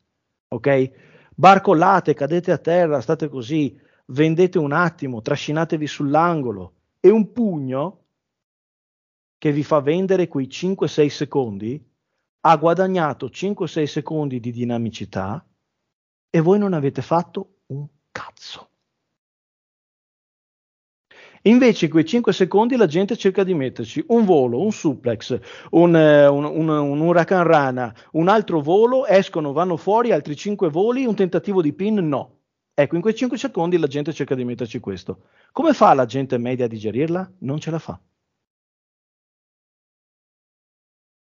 ok? 0.48 0.91
Barcollate, 1.36 2.15
cadete 2.15 2.52
a 2.52 2.58
terra, 2.58 3.00
state 3.00 3.30
così, 3.30 3.80
vendete 4.08 4.58
un 4.58 4.72
attimo, 4.72 5.22
trascinatevi 5.22 5.86
sull'angolo 5.86 6.74
e 7.00 7.12
un 7.12 7.32
pugno 7.32 8.06
che 9.38 9.52
vi 9.52 9.63
fa 9.63 9.82
vendere 9.82 10.28
quei 10.28 10.48
5-6 10.48 11.08
secondi 11.10 11.91
ha 12.39 12.58
guadagnato 12.58 13.28
5-6 13.28 13.84
secondi 13.84 14.39
di 14.39 14.50
dinamicità 14.50 15.46
e 16.28 16.39
voi 16.39 16.58
non 16.58 16.74
avete 16.74 17.04
fatto 17.04 17.58
un 17.68 17.86
cazzo. 18.12 18.70
Invece 21.48 21.86
in 21.86 21.92
quei 21.92 22.06
5 22.06 22.34
secondi 22.34 22.76
la 22.76 22.88
gente 22.88 23.16
cerca 23.16 23.44
di 23.44 23.54
metterci 23.54 24.04
un 24.08 24.26
volo, 24.26 24.62
un 24.62 24.72
suplex, 24.72 25.40
un, 25.72 25.96
eh, 25.96 26.26
un, 26.28 26.44
un, 26.44 26.70
un 26.70 27.00
huracan 27.00 27.44
rana, 27.44 27.94
un 28.14 28.28
altro 28.30 28.62
volo, 28.62 29.06
escono, 29.06 29.54
vanno 29.54 29.78
fuori, 29.78 30.12
altri 30.12 30.36
5 30.36 30.70
voli, 30.70 31.06
un 31.06 31.14
tentativo 31.14 31.62
di 31.62 31.74
pin, 31.74 32.08
no. 32.08 32.40
Ecco, 32.74 32.96
in 32.96 33.02
quei 33.02 33.14
5 33.14 33.38
secondi 33.38 33.78
la 33.78 33.86
gente 33.88 34.12
cerca 34.12 34.34
di 34.34 34.44
metterci 34.44 34.80
questo. 34.80 35.28
Come 35.52 35.74
fa 35.74 35.94
la 35.94 36.06
gente 36.06 36.38
media 36.40 36.66
a 36.66 36.68
digerirla? 36.68 37.34
Non 37.40 37.60
ce 37.60 37.70
la 37.72 37.80
fa. 37.80 38.00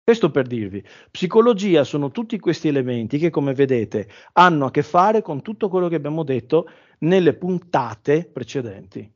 Questo 0.01 0.32
per 0.32 0.47
dirvi, 0.47 0.84
psicologia 1.12 1.84
sono 1.84 2.12
tutti 2.12 2.39
questi 2.39 2.67
elementi 2.69 3.17
che, 3.17 3.32
come 3.32 3.54
vedete, 3.54 4.08
hanno 4.34 4.67
a 4.67 4.71
che 4.71 4.84
fare 4.84 5.21
con 5.21 5.41
tutto 5.41 5.67
quello 5.67 5.88
che 5.89 5.95
abbiamo 5.95 6.23
detto 6.23 6.69
nelle 6.99 7.34
puntate 7.34 8.30
precedenti. 8.32 9.14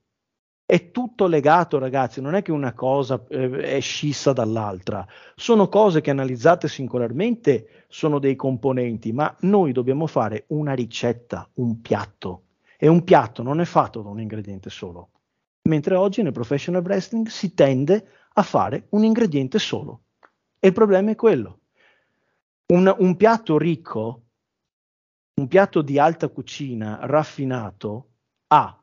È 0.69 0.91
tutto 0.91 1.25
legato, 1.25 1.79
ragazzi, 1.79 2.21
non 2.21 2.35
è 2.35 2.43
che 2.43 2.51
una 2.51 2.73
cosa 2.73 3.25
eh, 3.29 3.49
è 3.49 3.79
scissa 3.79 4.33
dall'altra, 4.33 5.03
sono 5.33 5.67
cose 5.67 5.99
che 5.99 6.11
analizzate 6.11 6.67
singolarmente 6.67 7.85
sono 7.87 8.19
dei 8.19 8.35
componenti, 8.35 9.11
ma 9.11 9.35
noi 9.39 9.71
dobbiamo 9.71 10.05
fare 10.05 10.43
una 10.49 10.75
ricetta, 10.75 11.49
un 11.55 11.81
piatto. 11.81 12.43
E 12.77 12.87
un 12.87 13.03
piatto 13.03 13.41
non 13.41 13.59
è 13.59 13.65
fatto 13.65 14.03
da 14.03 14.09
un 14.09 14.21
ingrediente 14.21 14.69
solo, 14.69 15.09
mentre 15.63 15.95
oggi 15.95 16.21
nel 16.21 16.33
professional 16.33 16.83
wrestling 16.83 17.25
si 17.29 17.55
tende 17.55 18.07
a 18.33 18.43
fare 18.43 18.85
un 18.89 19.03
ingrediente 19.03 19.57
solo. 19.57 20.01
E 20.59 20.67
il 20.67 20.73
problema 20.73 21.09
è 21.09 21.15
quello. 21.15 21.61
Un, 22.67 22.95
un 22.95 23.15
piatto 23.15 23.57
ricco, 23.57 24.21
un 25.33 25.47
piatto 25.47 25.81
di 25.81 25.97
alta 25.97 26.27
cucina 26.27 26.99
raffinato, 27.01 28.09
ha 28.49 28.78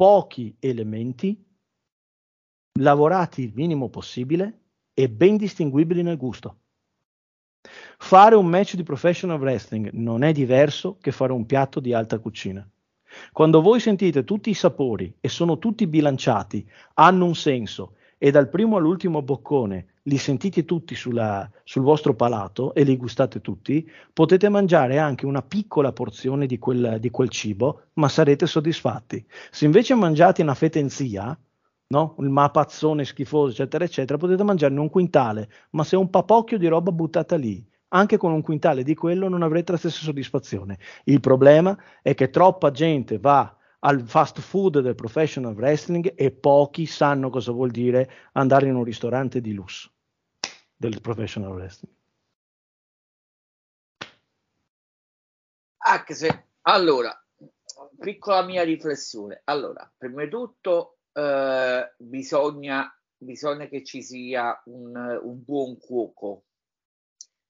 pochi 0.00 0.56
elementi, 0.60 1.38
lavorati 2.78 3.42
il 3.42 3.52
minimo 3.54 3.90
possibile 3.90 4.60
e 4.94 5.10
ben 5.10 5.36
distinguibili 5.36 6.02
nel 6.02 6.16
gusto. 6.16 6.60
Fare 7.98 8.34
un 8.34 8.46
match 8.46 8.76
di 8.76 8.82
professional 8.82 9.38
wrestling 9.38 9.90
non 9.92 10.22
è 10.22 10.32
diverso 10.32 10.96
che 11.02 11.12
fare 11.12 11.34
un 11.34 11.44
piatto 11.44 11.80
di 11.80 11.92
alta 11.92 12.18
cucina. 12.18 12.66
Quando 13.30 13.60
voi 13.60 13.78
sentite 13.78 14.24
tutti 14.24 14.48
i 14.48 14.54
sapori 14.54 15.14
e 15.20 15.28
sono 15.28 15.58
tutti 15.58 15.86
bilanciati, 15.86 16.66
hanno 16.94 17.26
un 17.26 17.34
senso 17.34 17.96
e 18.22 18.30
dal 18.30 18.50
primo 18.50 18.76
all'ultimo 18.76 19.22
boccone 19.22 19.86
li 20.02 20.18
sentite 20.18 20.66
tutti 20.66 20.94
sulla, 20.94 21.50
sul 21.64 21.82
vostro 21.82 22.14
palato 22.14 22.74
e 22.74 22.82
li 22.82 22.98
gustate 22.98 23.40
tutti, 23.40 23.90
potete 24.12 24.50
mangiare 24.50 24.98
anche 24.98 25.24
una 25.24 25.40
piccola 25.40 25.90
porzione 25.92 26.44
di 26.44 26.58
quel, 26.58 26.98
di 27.00 27.08
quel 27.10 27.30
cibo, 27.30 27.84
ma 27.94 28.10
sarete 28.10 28.46
soddisfatti. 28.46 29.24
Se 29.50 29.64
invece 29.64 29.94
mangiate 29.94 30.42
una 30.42 30.52
fetenzia, 30.52 31.38
no? 31.86 32.14
il 32.18 32.28
mapazzone 32.28 33.06
schifoso, 33.06 33.52
eccetera, 33.52 33.84
eccetera, 33.84 34.18
potete 34.18 34.42
mangiarne 34.42 34.80
un 34.80 34.90
quintale, 34.90 35.48
ma 35.70 35.82
se 35.82 35.96
un 35.96 36.10
papocchio 36.10 36.58
di 36.58 36.66
roba 36.66 36.92
buttata 36.92 37.36
lì, 37.36 37.66
anche 37.88 38.18
con 38.18 38.32
un 38.32 38.42
quintale 38.42 38.82
di 38.82 38.94
quello 38.94 39.30
non 39.30 39.42
avrete 39.42 39.72
la 39.72 39.78
stessa 39.78 40.02
soddisfazione. 40.02 40.78
Il 41.04 41.20
problema 41.20 41.74
è 42.02 42.14
che 42.14 42.28
troppa 42.28 42.70
gente 42.70 43.18
va 43.18 43.56
al 43.80 44.02
fast 44.06 44.40
food 44.40 44.80
del 44.80 44.94
professional 44.94 45.54
wrestling 45.54 46.12
e 46.16 46.30
pochi 46.30 46.86
sanno 46.86 47.30
cosa 47.30 47.52
vuol 47.52 47.70
dire 47.70 48.10
andare 48.32 48.66
in 48.66 48.74
un 48.74 48.84
ristorante 48.84 49.40
di 49.40 49.52
lusso 49.52 49.90
del 50.76 51.00
professional 51.00 51.52
wrestling. 51.52 51.94
Anche 55.82 56.14
se, 56.14 56.44
allora, 56.62 57.12
piccola 57.98 58.42
mia 58.42 58.62
riflessione. 58.62 59.40
Allora, 59.44 59.90
prima 59.96 60.24
di 60.24 60.30
tutto 60.30 60.98
eh, 61.12 61.94
bisogna, 61.96 62.94
bisogna 63.16 63.66
che 63.66 63.84
ci 63.84 64.02
sia 64.02 64.60
un, 64.66 64.94
un 65.22 65.42
buon 65.42 65.78
cuoco 65.78 66.44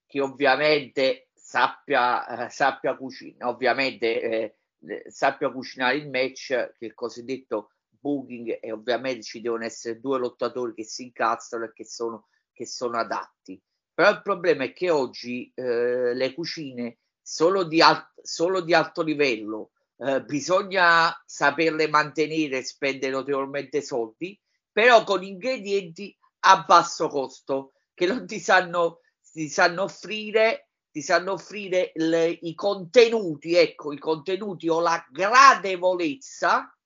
che 0.07 0.21
ovviamente 0.21 1.29
sappia, 1.35 2.47
eh, 2.47 2.51
sappia 2.51 2.97
cucinare, 2.97 3.45
ovviamente 3.45 4.21
eh, 4.21 4.60
sappia 5.09 5.51
cucinare 5.51 5.97
il 5.97 6.09
match, 6.09 6.49
che 6.77 6.87
il 6.87 6.95
cosiddetto 6.95 7.73
booking, 7.89 8.59
e 8.61 8.73
ovviamente 8.73 9.23
ci 9.23 9.41
devono 9.41 9.65
essere 9.65 10.01
due 10.01 10.19
lottatori 10.19 10.75
che 10.75 10.85
si 10.85 11.05
incazzano 11.05 11.65
e 11.65 11.73
che 11.73 11.85
sono, 11.85 12.29
che 12.53 12.67
sono 12.67 12.99
adatti. 12.99 13.61
Però 13.93 14.11
il 14.11 14.23
problema 14.23 14.65
è 14.65 14.73
che 14.73 14.91
oggi 14.91 15.53
eh, 15.55 16.15
le 16.15 16.35
cucine 16.35 16.99
solo 17.21 17.65
di, 17.65 17.83
al- 17.83 18.11
solo 18.23 18.61
di 18.61 18.73
alto 18.73 19.03
livello 19.03 19.73
eh, 19.99 20.23
bisogna 20.23 21.13
saperle 21.27 21.89
mantenere 21.89 22.59
e 22.59 22.65
spendere 22.65 23.13
notevolmente 23.13 23.83
soldi, 23.83 24.39
però 24.73 25.05
con 25.05 25.23
ingredienti 25.23 26.17
a 26.41 26.65
basso 26.67 27.09
costo 27.09 27.75
che 27.93 28.07
non 28.07 28.27
ti 28.27 28.41
sanno 28.41 29.01
ti 29.33 29.49
sanno 29.49 29.83
offrire 29.85 30.70
ti 30.91 31.03
sanno 31.03 31.33
offrire 31.33 31.93
le, 31.95 32.39
i 32.43 32.55
contenuti, 32.55 33.55
ecco, 33.55 33.93
i 33.93 33.99
contenuti 33.99 34.69
o 34.69 34.81
la 34.81 35.05
gradevolezza 35.11 36.77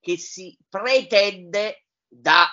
che 0.00 0.16
si 0.16 0.56
pretende 0.68 1.86
da 2.06 2.46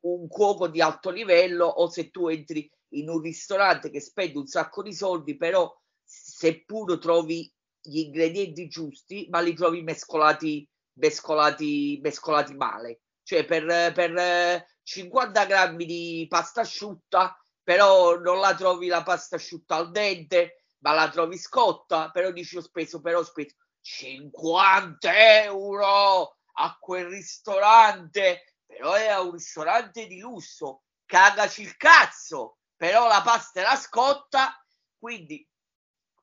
un 0.00 0.26
cuoco 0.28 0.68
di 0.68 0.80
alto 0.80 1.10
livello 1.10 1.66
o 1.66 1.88
se 1.90 2.10
tu 2.10 2.28
entri 2.28 2.70
in 2.90 3.08
un 3.08 3.20
ristorante 3.20 3.90
che 3.90 4.00
spende 4.00 4.38
un 4.38 4.46
sacco 4.46 4.82
di 4.82 4.94
soldi, 4.94 5.36
però 5.36 5.70
seppur 6.02 6.98
trovi 6.98 7.52
gli 7.80 7.98
ingredienti 7.98 8.68
giusti, 8.68 9.26
ma 9.30 9.40
li 9.40 9.54
trovi 9.54 9.82
mescolati, 9.82 10.68
mescolati, 10.94 11.98
mescolati 12.02 12.54
male. 12.54 13.00
Cioè 13.22 13.44
per, 13.44 13.92
per 13.92 14.64
50 14.82 15.44
grammi 15.46 15.84
di 15.84 16.26
pasta 16.28 16.60
asciutta 16.62 17.36
però 17.66 18.16
non 18.20 18.38
la 18.38 18.54
trovi 18.54 18.86
la 18.86 19.02
pasta 19.02 19.34
asciutta 19.34 19.74
al 19.74 19.90
dente, 19.90 20.66
ma 20.84 20.92
la 20.92 21.08
trovi 21.10 21.36
scotta, 21.36 22.12
però 22.12 22.30
dici 22.30 22.56
ho 22.56 22.60
speso, 22.60 23.00
però 23.00 23.18
ho 23.18 23.24
speso 23.24 23.56
50 23.80 25.42
euro 25.42 26.36
a 26.58 26.78
quel 26.78 27.06
ristorante, 27.06 28.54
però 28.64 28.92
è 28.92 29.18
un 29.18 29.32
ristorante 29.32 30.06
di 30.06 30.20
lusso, 30.20 30.84
cagaci 31.06 31.62
il 31.62 31.76
cazzo, 31.76 32.58
però 32.76 33.08
la 33.08 33.22
pasta 33.24 33.58
era 33.58 33.74
scotta, 33.74 34.64
quindi 34.96 35.44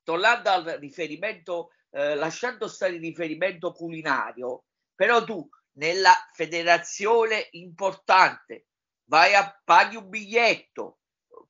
tornando 0.02 0.50
al 0.50 0.64
riferimento, 0.80 1.72
eh, 1.90 2.16
lasciando 2.16 2.70
stare 2.70 2.94
il 2.94 3.02
riferimento 3.02 3.74
culinario, 3.74 4.64
però 4.96 5.22
tu 5.26 5.46
nella 5.74 6.16
federazione 6.32 7.50
importante 7.52 8.68
vai 9.10 9.36
a 9.36 9.62
paghi 9.66 9.98
un 9.98 10.08
biglietto, 10.08 11.00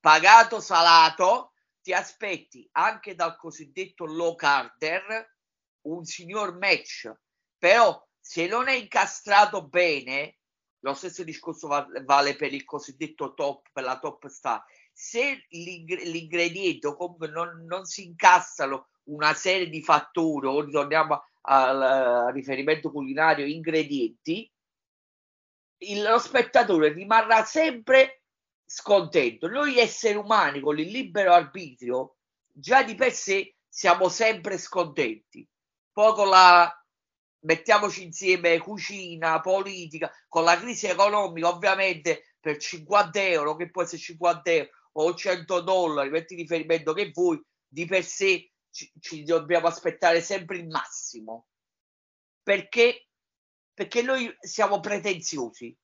pagato 0.04 0.60
salato, 0.60 1.54
ti 1.82 1.94
aspetti 1.94 2.68
anche 2.74 3.16
dal 3.16 3.38
cosiddetto 3.38 4.04
low 4.06 4.36
carder 4.36 5.38
un 5.84 6.04
signor 6.04 6.58
match, 6.58 7.10
però 7.58 8.06
se 8.20 8.48
non 8.48 8.68
è 8.68 8.74
incastrato 8.74 9.66
bene, 9.66 10.40
lo 10.80 10.94
stesso 10.94 11.24
discorso 11.24 11.70
vale 12.04 12.36
per 12.36 12.54
il 12.54 12.66
cosiddetto 12.66 13.34
top, 13.34 13.70
per 13.72 13.86
la 13.86 13.98
top 13.98 14.28
star, 14.28 14.62
se 14.92 15.46
l'ingrediente 15.52 16.88
o 16.88 16.98
comunque 16.98 17.30
non, 17.30 17.64
non 17.66 17.86
si 17.86 18.04
incastrano 18.04 18.90
una 19.04 19.34
serie 19.34 19.70
di 19.70 19.82
fattori, 19.82 20.48
o 20.48 20.60
ritorniamo 20.60 21.24
al, 21.44 21.82
al 21.82 22.34
riferimento 22.34 22.92
culinario, 22.92 23.46
ingredienti, 23.46 24.52
il, 25.78 26.02
lo 26.02 26.20
spettatore 26.20 26.92
rimarrà 26.92 27.46
sempre 27.46 28.23
scontento. 28.74 29.48
Noi 29.48 29.78
esseri 29.78 30.18
umani 30.18 30.60
con 30.60 30.80
il 30.80 30.88
libero 30.88 31.32
arbitrio 31.32 32.16
già 32.52 32.82
di 32.82 32.96
per 32.96 33.12
sé 33.12 33.58
siamo 33.70 34.10
sempre 34.10 34.58
scontenti. 34.58 35.48
Poi 35.92 36.14
con 36.14 36.30
la 36.30 36.84
mettiamoci 37.42 38.02
insieme 38.02 38.58
cucina, 38.58 39.40
politica, 39.42 40.12
con 40.28 40.44
la 40.44 40.58
crisi 40.58 40.88
economica, 40.88 41.50
ovviamente 41.50 42.36
per 42.40 42.58
50 42.58 43.22
euro, 43.22 43.56
che 43.56 43.70
può 43.70 43.84
essere 43.84 44.02
50 44.02 44.52
euro 44.52 44.70
o 44.94 45.14
100 45.14 45.62
dollari, 45.62 46.10
metti 46.10 46.34
riferimento 46.34 46.94
che 46.94 47.12
vuoi, 47.14 47.40
di 47.68 47.86
per 47.86 48.04
sé 48.04 48.52
ci, 48.72 48.92
ci 49.00 49.24
dobbiamo 49.24 49.68
aspettare 49.68 50.20
sempre 50.22 50.58
il 50.58 50.68
massimo. 50.68 51.48
Perché? 52.42 53.08
Perché 53.72 54.02
noi 54.02 54.36
siamo 54.40 54.80
pretenziosi. 54.80 55.76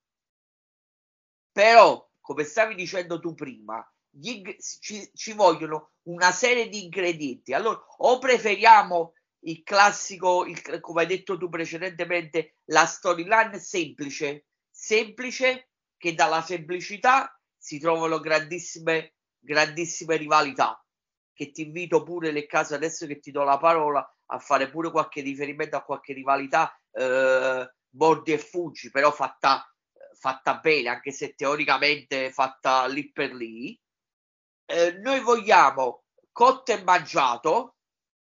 Però 1.52 2.09
come 2.30 2.44
stavi 2.44 2.76
dicendo 2.76 3.18
tu 3.18 3.34
prima, 3.34 3.84
gli, 4.08 4.40
ci, 4.78 5.10
ci 5.14 5.32
vogliono 5.32 5.94
una 6.02 6.30
serie 6.30 6.68
di 6.68 6.84
ingredienti. 6.84 7.52
Allora, 7.52 7.84
o 7.96 8.20
preferiamo 8.20 9.14
il 9.46 9.64
classico, 9.64 10.44
il, 10.44 10.78
come 10.78 11.00
hai 11.00 11.08
detto 11.08 11.36
tu 11.36 11.48
precedentemente, 11.48 12.58
la 12.66 12.86
storyline 12.86 13.58
semplice, 13.58 14.46
semplice 14.70 15.70
che 15.96 16.14
dalla 16.14 16.40
semplicità 16.40 17.36
si 17.58 17.80
trovano 17.80 18.20
grandissime, 18.20 19.16
grandissime 19.36 20.16
rivalità. 20.16 20.80
Che 21.34 21.50
ti 21.50 21.62
invito 21.62 22.04
pure 22.04 22.30
nel 22.30 22.46
caso 22.46 22.76
adesso 22.76 23.08
che 23.08 23.18
ti 23.18 23.32
do 23.32 23.42
la 23.42 23.58
parola 23.58 24.08
a 24.26 24.38
fare 24.38 24.70
pure 24.70 24.92
qualche 24.92 25.20
riferimento 25.20 25.74
a 25.74 25.82
qualche 25.82 26.12
rivalità, 26.12 26.80
eh, 26.92 27.74
bordi 27.88 28.32
e 28.32 28.38
fuggi, 28.38 28.88
però 28.92 29.10
fatta 29.10 29.64
fatta 30.20 30.58
bene, 30.58 30.90
anche 30.90 31.12
se 31.12 31.34
teoricamente 31.34 32.30
fatta 32.30 32.86
lì 32.86 33.10
per 33.10 33.32
lì. 33.32 33.78
Eh, 34.66 34.92
noi 34.98 35.20
vogliamo 35.20 36.04
cotto 36.30 36.72
e 36.72 36.82
mangiato, 36.84 37.76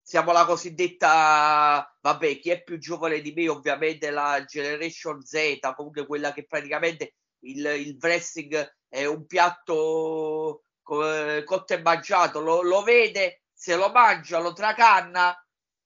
siamo 0.01 0.31
la 0.31 0.45
cosiddetta, 0.45 1.97
vabbè, 1.99 2.39
chi 2.39 2.51
è 2.51 2.63
più 2.63 2.77
giovane 2.77 3.19
di 3.21 3.33
me, 3.33 3.49
ovviamente 3.49 4.11
la 4.11 4.45
Generation 4.45 5.21
Z, 5.23 5.59
comunque 5.75 6.05
quella 6.05 6.31
che 6.33 6.45
praticamente 6.45 7.15
il, 7.45 7.65
il 7.65 7.97
wrestling 7.99 8.77
è 8.87 9.05
un 9.05 9.25
piatto 9.25 10.63
eh, 11.03 11.43
cotto 11.43 11.73
e 11.73 11.81
mangiato, 11.81 12.39
lo, 12.41 12.61
lo 12.61 12.83
vede, 12.83 13.43
se 13.53 13.75
lo 13.75 13.89
mangia, 13.89 14.39
lo 14.39 14.53
tracanna 14.53 15.35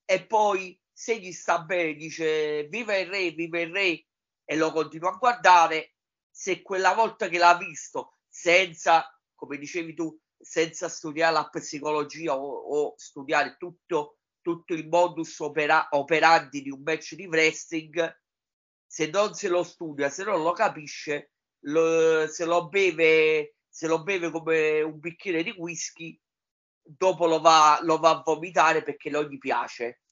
e 0.04 0.26
poi 0.26 0.78
se 0.92 1.18
gli 1.18 1.32
sta 1.32 1.60
bene 1.60 1.94
dice 1.94 2.64
viva 2.68 2.96
il 2.96 3.06
re, 3.08 3.30
viva 3.30 3.60
il 3.60 3.72
re 3.72 4.04
e 4.46 4.56
lo 4.56 4.72
continuo 4.72 5.10
a 5.10 5.16
guardare, 5.16 5.96
se 6.30 6.62
quella 6.62 6.94
volta 6.94 7.28
che 7.28 7.36
l'ha 7.36 7.56
visto 7.56 8.18
senza, 8.28 9.04
come 9.34 9.58
dicevi 9.58 9.92
tu, 9.92 10.18
senza 10.38 10.88
studiare 10.88 11.32
la 11.32 11.48
psicologia 11.48 12.36
o, 12.36 12.46
o 12.46 12.94
studiare 12.96 13.56
tutto, 13.58 14.18
tutto, 14.40 14.74
il 14.74 14.88
modus 14.88 15.38
opera, 15.40 15.88
operandi 15.90 16.62
di 16.62 16.70
un 16.70 16.82
match 16.82 17.14
di 17.14 17.26
wrestling, 17.26 18.20
se 18.86 19.08
non 19.08 19.34
se 19.34 19.48
lo 19.48 19.64
studia, 19.64 20.08
se 20.08 20.22
non 20.22 20.42
lo 20.42 20.52
capisce, 20.52 21.32
lo, 21.64 22.28
se 22.28 22.44
lo 22.44 22.68
beve, 22.68 23.56
se 23.68 23.88
lo 23.88 24.02
beve 24.04 24.30
come 24.30 24.82
un 24.82 25.00
bicchiere 25.00 25.42
di 25.42 25.50
whisky, 25.50 26.18
dopo 26.82 27.26
lo 27.26 27.40
va, 27.40 27.80
lo 27.82 27.98
va 27.98 28.10
a 28.10 28.22
vomitare 28.24 28.82
perché 28.82 29.10
non 29.10 29.24
gli 29.24 29.38
piace. 29.38 30.02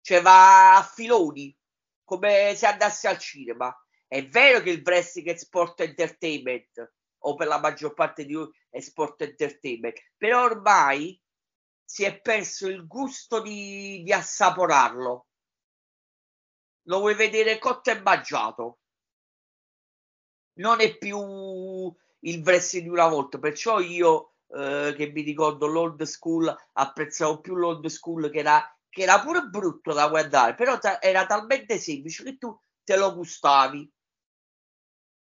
Cioè 0.00 0.20
va 0.20 0.76
a 0.76 0.82
filoni, 0.82 1.56
come 2.12 2.54
se 2.54 2.66
andasse 2.66 3.08
al 3.08 3.16
cinema. 3.16 3.74
È 4.06 4.26
vero 4.26 4.60
che 4.60 4.68
il 4.68 4.82
wrestling 4.84 5.28
è 5.28 5.36
sport 5.36 5.80
entertainment, 5.80 6.92
o 7.20 7.34
per 7.34 7.46
la 7.46 7.58
maggior 7.58 7.94
parte 7.94 8.26
di 8.26 8.34
lui 8.34 8.50
è 8.68 8.80
sport 8.80 9.22
entertainment, 9.22 9.98
però 10.18 10.44
ormai 10.44 11.18
si 11.82 12.04
è 12.04 12.20
perso 12.20 12.68
il 12.68 12.86
gusto 12.86 13.40
di, 13.40 14.02
di 14.02 14.12
assaporarlo. 14.12 15.26
Lo 16.86 16.98
vuoi 16.98 17.14
vedere 17.14 17.58
cotto 17.58 17.90
e 17.90 18.00
mangiato. 18.02 18.80
Non 20.54 20.82
è 20.82 20.98
più 20.98 21.96
il 22.24 22.42
wrestling 22.42 22.84
di 22.84 22.90
una 22.90 23.08
volta, 23.08 23.38
perciò 23.38 23.80
io 23.80 24.34
eh, 24.48 24.92
che 24.94 25.10
mi 25.10 25.22
ricordo 25.22 25.66
l'old 25.66 26.02
school 26.02 26.54
apprezzavo 26.72 27.40
più 27.40 27.54
l'old 27.54 27.86
school 27.86 28.30
che 28.30 28.40
era, 28.40 28.78
che 28.92 29.02
era 29.02 29.20
pure 29.22 29.40
brutto 29.44 29.94
da 29.94 30.06
guardare, 30.08 30.54
però 30.54 30.78
ta- 30.78 31.00
era 31.00 31.24
talmente 31.24 31.78
semplice 31.78 32.22
che 32.24 32.36
tu 32.36 32.54
te 32.84 32.94
lo 32.96 33.14
gustavi 33.14 33.90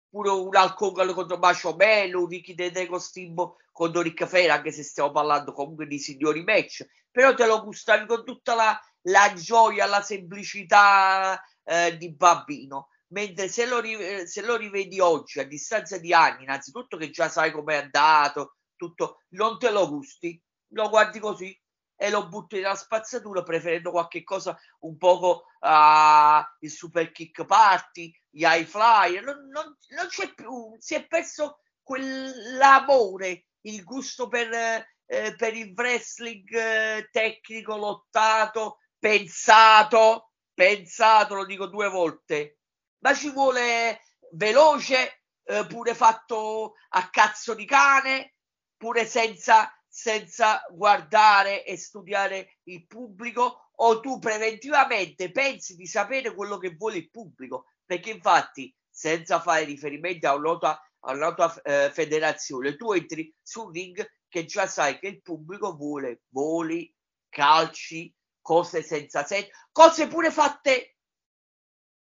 pure 0.09 0.31
un 0.31 0.55
alcol 0.57 1.13
contro 1.13 1.37
Macio 1.37 1.75
Melo, 1.75 2.21
un 2.23 2.29
Ricky 2.29 2.55
De 2.55 2.87
Costimbo 2.87 3.57
contro 3.73 4.01
Ric 4.01 4.25
Flair, 4.27 4.51
anche 4.51 4.73
se 4.73 4.83
stiamo 4.83 5.11
parlando 5.11 5.53
comunque 5.53 5.87
di 5.87 5.99
signori 5.99 6.43
match, 6.43 6.87
però 7.11 7.35
te 7.35 7.47
lo 7.47 7.63
gustavi 7.63 8.07
con 8.07 8.25
tutta 8.25 8.55
la, 8.55 8.81
la 9.03 9.33
gioia, 9.35 9.87
la 9.87 10.03
semplicità 10.03 11.41
eh, 11.65 11.97
di 11.99 12.15
bambino. 12.15 12.89
Mentre 13.09 13.49
se 13.49 13.67
lo, 13.67 13.83
se 14.25 14.41
lo 14.43 14.57
rivedi 14.57 14.99
oggi, 14.99 15.41
a 15.41 15.45
distanza 15.47 15.99
di 15.99 16.15
anni, 16.15 16.45
innanzitutto 16.45 16.97
che 16.97 17.11
già 17.11 17.29
sai 17.29 17.51
com'è 17.53 17.77
andato, 17.77 18.57
tutto, 18.77 19.19
non 19.31 19.59
te 19.59 19.71
lo 19.71 19.87
gusti, 19.89 20.43
lo 20.69 20.89
guardi 20.89 21.19
così, 21.19 21.59
e 22.03 22.11
lo 22.11 22.27
butto 22.27 22.57
nella 22.57 22.75
spazzatura 22.75 23.45
preferendo 23.45 23.93
qualche 23.93 24.25
cosa 24.25 24.59
un 24.81 24.97
poco 24.97 25.45
uh, 25.61 26.43
il 26.59 26.71
super 26.71 27.13
kick 27.13 27.45
party, 27.45 28.13
gli 28.29 28.43
high 28.43 28.65
flyer, 28.65 29.23
non, 29.23 29.47
non, 29.53 29.77
non 29.91 30.07
c'è 30.09 30.35
più, 30.35 30.75
si 30.79 30.97
è 30.97 31.07
perso 31.07 31.61
quell'amore, 31.81 33.45
il 33.61 33.85
gusto 33.85 34.27
per, 34.27 34.53
eh, 34.53 35.35
per 35.37 35.55
il 35.55 35.73
wrestling 35.77 36.53
eh, 36.53 37.09
tecnico, 37.13 37.77
lottato, 37.77 38.79
pensato, 38.99 40.33
pensato, 40.53 41.37
lo 41.37 41.45
dico 41.45 41.67
due 41.67 41.89
volte, 41.89 42.59
ma 42.99 43.15
ci 43.15 43.31
vuole 43.31 44.01
veloce, 44.33 45.23
eh, 45.45 45.67
pure 45.69 45.95
fatto 45.95 46.75
a 46.89 47.09
cazzo 47.11 47.55
di 47.55 47.65
cane, 47.65 48.35
pure 48.77 49.07
senza 49.07 49.73
senza 49.95 50.65
guardare 50.71 51.67
e 51.67 51.77
studiare 51.77 52.61
il 52.63 52.87
pubblico 52.87 53.73
o 53.77 54.01
tu 54.01 54.19
preventivamente 54.19 55.31
pensi 55.31 55.77
di 55.77 55.87
sapere 55.87 56.35
quello 56.35 56.57
che 56.57 56.75
vuole 56.75 56.97
il 56.97 57.11
pubblico? 57.11 57.67
Perché 57.85 58.09
infatti 58.09 58.75
senza 58.89 59.39
fare 59.39 59.65
riferimento 59.65 60.29
a 60.29 60.35
un'altra, 60.35 60.83
a 61.01 61.61
eh, 61.63 61.91
federazione 61.93 62.77
tu 62.77 62.93
entri 62.93 63.35
sul 63.43 63.71
ring 63.71 64.03
che 64.29 64.47
già 64.47 64.67
sai 64.67 64.99
che 64.99 65.09
il 65.09 65.21
pubblico 65.21 65.77
vuole 65.77 66.23
voli, 66.31 66.91
calci, 67.29 68.11
cose 68.41 68.83
senza 68.83 69.25
senso, 69.25 69.51
cose 69.73 70.09
pure 70.09 70.31
fatte 70.31 70.97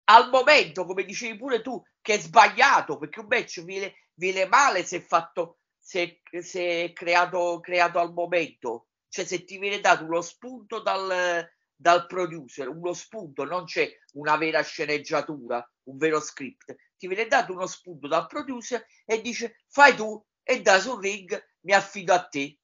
al 0.05 0.31
momento, 0.31 0.85
come 0.85 1.05
dicevi 1.05 1.37
pure 1.37 1.61
tu, 1.61 1.83
che 2.01 2.15
è 2.15 2.19
sbagliato 2.21 2.99
perché 2.99 3.19
un 3.19 3.27
match 3.29 3.65
viene, 3.65 3.95
viene 4.15 4.47
male 4.47 4.85
se 4.85 5.01
fatto 5.01 5.59
se, 5.85 6.23
se 6.41 6.93
creato, 6.95 7.61
creato 7.61 7.99
al 7.99 8.15
momento, 8.15 8.87
cioè 9.09 9.27
se 9.27 9.45
ti 9.45 9.59
viene 9.59 9.81
dato 9.81 10.05
uno 10.05 10.23
spunto 10.23 10.81
dal, 10.81 11.47
dal 11.77 12.07
producer, 12.07 12.69
uno 12.69 12.95
spunto, 12.95 13.45
non 13.45 13.65
c'è 13.65 13.95
una 14.15 14.39
vera 14.39 14.63
sceneggiatura, 14.63 15.63
un 15.85 15.99
vero 15.99 16.21
script, 16.21 16.75
ti 16.97 17.07
viene 17.07 17.27
dato 17.27 17.53
uno 17.53 17.67
spunto 17.67 18.09
dal 18.09 18.27
producer 18.27 18.83
e 19.05 19.21
dice 19.21 19.65
fai 19.69 19.95
tu 19.95 20.25
e 20.43 20.63
da 20.63 20.81
sul 20.81 21.03
ring 21.03 21.39
mi 21.61 21.75
affido 21.75 22.15
a 22.15 22.27
te. 22.27 22.59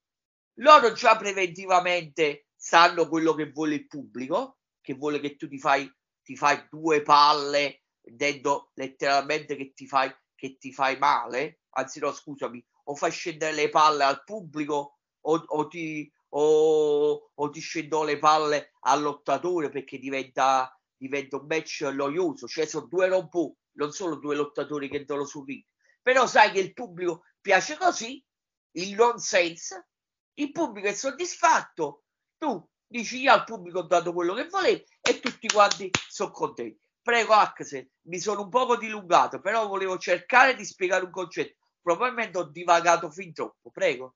Loro 0.55 0.93
già 0.93 1.17
preventivamente 1.19 2.47
sanno 2.57 3.07
quello 3.07 3.35
che 3.35 3.51
vuole 3.51 3.75
il 3.75 3.87
pubblico, 3.87 4.61
che 4.81 4.95
vuole 4.95 5.21
che 5.21 5.37
tu 5.37 5.47
ti 5.47 5.59
fai, 5.59 5.91
ti 6.23 6.37
fai 6.37 6.67
due 6.71 7.03
palle, 7.03 7.83
dentro 8.01 8.71
letteralmente 8.75 9.57
che 9.57 9.75
ti 9.75 9.87
fai, 9.87 10.11
che 10.35 10.57
ti 10.57 10.73
fai 10.73 10.97
male, 10.97 11.61
anzi 11.71 12.01
no 12.01 12.13
scusami, 12.13 12.65
o 12.85 12.95
fai 12.95 13.11
scendere 13.11 13.53
le 13.53 13.69
palle 13.69 14.05
al 14.05 14.25
pubblico 14.25 14.99
o, 15.21 15.45
o, 15.47 15.69
ti, 15.69 16.11
o, 16.31 17.31
o 17.35 17.51
ti 17.51 17.61
scendono 17.61 18.05
le 18.05 18.19
palle 18.19 18.73
al 18.81 19.03
lottatore 19.03 19.69
perché 19.69 19.99
diventa, 19.99 20.75
diventa 20.97 21.37
un 21.37 21.47
match 21.47 21.83
noioso. 21.93 22.47
Cioè 22.47 22.67
sono 22.67 22.87
due 22.87 23.09
robot, 23.09 23.55
non 23.73 23.93
solo 23.93 24.17
due 24.17 24.37
lottatori 24.37 24.89
che 24.89 25.05
danno 25.05 25.25
sul 25.25 25.47
ring. 25.47 25.65
Però 26.03 26.27
sai 26.27 26.51
che 26.53 26.61
il 26.61 26.73
pubblico 26.73 27.25
piace 27.41 27.77
così, 27.77 28.25
il 28.73 28.95
nonsense, 28.95 29.89
il 30.35 30.53
pubblico 30.53 30.89
è 30.89 30.95
soddisfatto, 30.95 32.05
tu 32.39 32.67
dici 32.87 33.21
io 33.21 33.33
al 33.33 33.45
pubblico 33.45 33.81
ho 33.81 33.87
dato 33.87 34.13
quello 34.13 34.35
che 34.35 34.49
volevo 34.49 34.83
e 35.01 35.21
tutti 35.21 35.49
quanti 35.49 35.91
sono 36.09 36.31
contenti. 36.31 36.79
Prego 37.03 37.33
Axel, 37.33 37.91
mi 38.03 38.19
sono 38.19 38.43
un 38.43 38.49
poco 38.49 38.77
dilungato, 38.77 39.41
però 39.41 39.67
volevo 39.67 39.99
cercare 39.99 40.55
di 40.55 40.65
spiegare 40.65 41.05
un 41.05 41.11
concetto 41.11 41.57
probabilmente 41.83 42.39
ho 42.39 42.45
divagato 42.45 43.11
fin 43.11 43.33
troppo, 43.33 43.71
prego. 43.71 44.15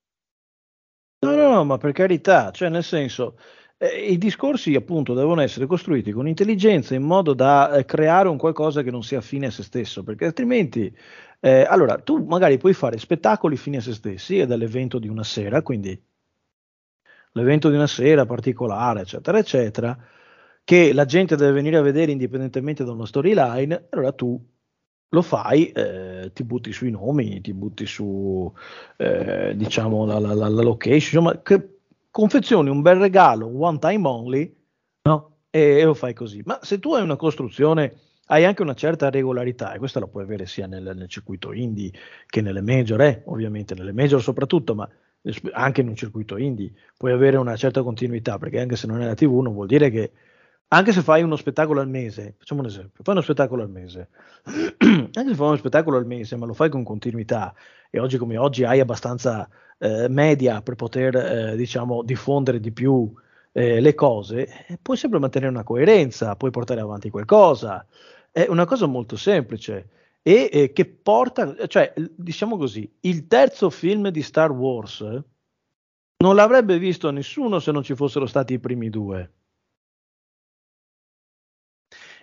No, 1.20 1.34
no, 1.34 1.50
no, 1.54 1.64
ma 1.64 1.78
per 1.78 1.92
carità, 1.92 2.50
cioè 2.50 2.68
nel 2.68 2.84
senso, 2.84 3.38
eh, 3.78 4.10
i 4.10 4.18
discorsi 4.18 4.74
appunto 4.74 5.14
devono 5.14 5.40
essere 5.40 5.66
costruiti 5.66 6.12
con 6.12 6.28
intelligenza 6.28 6.94
in 6.94 7.02
modo 7.02 7.32
da 7.34 7.76
eh, 7.76 7.84
creare 7.84 8.28
un 8.28 8.36
qualcosa 8.36 8.82
che 8.82 8.90
non 8.90 9.02
sia 9.02 9.20
fine 9.20 9.46
a 9.46 9.50
se 9.50 9.62
stesso, 9.62 10.02
perché 10.02 10.26
altrimenti, 10.26 10.94
eh, 11.40 11.62
allora, 11.62 11.96
tu 11.98 12.24
magari 12.24 12.58
puoi 12.58 12.74
fare 12.74 12.98
spettacoli 12.98 13.56
fini 13.56 13.76
a 13.76 13.80
se 13.80 13.94
stessi 13.94 14.38
e 14.38 14.46
dall'evento 14.46 14.98
di 14.98 15.08
una 15.08 15.24
sera, 15.24 15.62
quindi 15.62 15.98
l'evento 17.32 17.68
di 17.68 17.74
una 17.76 17.86
sera 17.86 18.26
particolare, 18.26 19.00
eccetera, 19.00 19.38
eccetera, 19.38 19.98
che 20.62 20.92
la 20.92 21.04
gente 21.04 21.36
deve 21.36 21.52
venire 21.52 21.76
a 21.76 21.82
vedere 21.82 22.12
indipendentemente 22.12 22.84
da 22.84 22.92
una 22.92 23.06
storyline, 23.06 23.88
allora 23.90 24.12
tu 24.12 24.40
lo 25.14 25.22
fai, 25.22 25.70
eh, 25.70 26.30
ti 26.34 26.42
butti 26.42 26.72
sui 26.72 26.90
nomi, 26.90 27.40
ti 27.40 27.54
butti 27.54 27.86
su 27.86 28.52
eh, 28.96 29.54
diciamo 29.56 30.04
la, 30.04 30.18
la, 30.18 30.34
la, 30.34 30.48
location, 30.48 31.22
insomma, 31.22 31.40
che 31.40 31.78
confezioni 32.10 32.68
un 32.68 32.82
bel 32.82 32.98
regalo, 32.98 33.46
one 33.46 33.78
time 33.78 34.06
only, 34.06 34.56
no? 35.02 35.36
E, 35.50 35.78
e, 35.78 35.84
lo 35.84 35.94
fai 35.94 36.14
così. 36.14 36.42
Ma 36.44 36.58
se 36.62 36.80
tu 36.80 36.94
hai 36.94 37.02
una 37.02 37.14
costruzione, 37.16 37.94
hai 38.26 38.44
anche 38.44 38.62
una 38.62 38.74
certa 38.74 39.08
regolarità, 39.08 39.72
e 39.72 39.78
questa 39.78 40.00
la 40.00 40.08
puoi 40.08 40.24
avere 40.24 40.46
sia 40.46 40.66
nel, 40.66 40.92
nel 40.96 41.08
circuito 41.08 41.52
indie 41.52 41.92
che 42.26 42.40
nelle 42.40 42.60
major, 42.60 43.00
eh, 43.00 43.22
ovviamente 43.26 43.74
nelle 43.74 43.92
major 43.92 44.20
soprattutto, 44.20 44.74
ma 44.74 44.88
anche 45.52 45.80
in 45.80 45.88
un 45.88 45.96
circuito 45.96 46.36
indie 46.36 46.72
puoi 46.96 47.12
avere 47.12 47.36
una 47.36 47.56
certa 47.56 47.82
continuità, 47.82 48.36
perché 48.38 48.60
anche 48.60 48.76
se 48.76 48.88
non 48.88 49.00
è 49.00 49.06
la 49.06 49.14
TV 49.14 49.40
non 49.40 49.54
vuol 49.54 49.68
dire 49.68 49.90
che 49.90 50.10
anche 50.68 50.92
se 50.92 51.02
fai 51.02 51.22
uno 51.22 51.36
spettacolo 51.36 51.80
al 51.80 51.88
mese, 51.88 52.34
facciamo 52.38 52.60
un 52.60 52.66
esempio, 52.66 53.02
fai 53.04 53.14
uno 53.14 53.22
spettacolo 53.22 53.62
al 53.62 53.70
mese, 53.70 54.08
anche 54.44 55.28
se 55.28 55.34
fai 55.34 55.46
uno 55.46 55.56
spettacolo 55.56 55.96
al 55.96 56.06
mese, 56.06 56.36
ma 56.36 56.46
lo 56.46 56.54
fai 56.54 56.68
con 56.68 56.82
continuità 56.82 57.54
e 57.90 58.00
oggi 58.00 58.18
come 58.18 58.36
oggi 58.36 58.64
hai 58.64 58.80
abbastanza 58.80 59.48
eh, 59.78 60.08
media 60.08 60.62
per 60.62 60.74
poter, 60.74 61.14
eh, 61.16 61.56
diciamo, 61.56 62.02
diffondere 62.02 62.58
di 62.58 62.72
più 62.72 63.12
eh, 63.52 63.80
le 63.80 63.94
cose, 63.94 64.66
eh, 64.66 64.78
puoi 64.82 64.96
sempre 64.96 65.20
mantenere 65.20 65.52
una 65.52 65.62
coerenza, 65.62 66.34
puoi 66.36 66.50
portare 66.50 66.80
avanti 66.80 67.10
qualcosa. 67.10 67.86
È 68.32 68.46
una 68.48 68.64
cosa 68.64 68.86
molto 68.86 69.16
semplice 69.16 69.90
e 70.22 70.72
che 70.74 70.86
porta, 70.86 71.54
cioè, 71.68 71.92
diciamo 72.16 72.56
così, 72.56 72.90
il 73.00 73.26
terzo 73.28 73.70
film 73.70 74.08
di 74.08 74.22
Star 74.22 74.50
Wars 74.50 75.00
non 76.16 76.34
l'avrebbe 76.34 76.78
visto 76.78 77.10
nessuno 77.10 77.58
se 77.60 77.70
non 77.70 77.82
ci 77.82 77.94
fossero 77.94 78.26
stati 78.26 78.54
i 78.54 78.58
primi 78.58 78.88
due. 78.90 79.30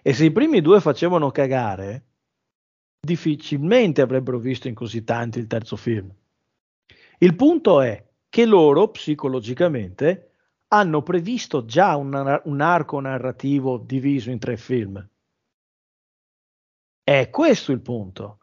E 0.01 0.13
se 0.13 0.25
i 0.25 0.31
primi 0.31 0.61
due 0.61 0.81
facevano 0.81 1.29
cagare, 1.31 2.05
difficilmente 2.99 4.01
avrebbero 4.01 4.39
visto 4.39 4.67
in 4.67 4.73
così 4.73 5.03
tanti 5.03 5.39
il 5.39 5.47
terzo 5.47 5.75
film. 5.75 6.11
Il 7.19 7.35
punto 7.35 7.81
è 7.81 8.03
che 8.29 8.45
loro 8.45 8.89
psicologicamente 8.89 10.31
hanno 10.69 11.03
previsto 11.03 11.65
già 11.65 11.95
un, 11.95 12.41
un 12.45 12.61
arco 12.61 12.99
narrativo 12.99 13.77
diviso 13.77 14.31
in 14.31 14.39
tre 14.39 14.57
film. 14.57 15.07
È 17.03 17.29
questo 17.29 17.71
il 17.71 17.81
punto. 17.81 18.39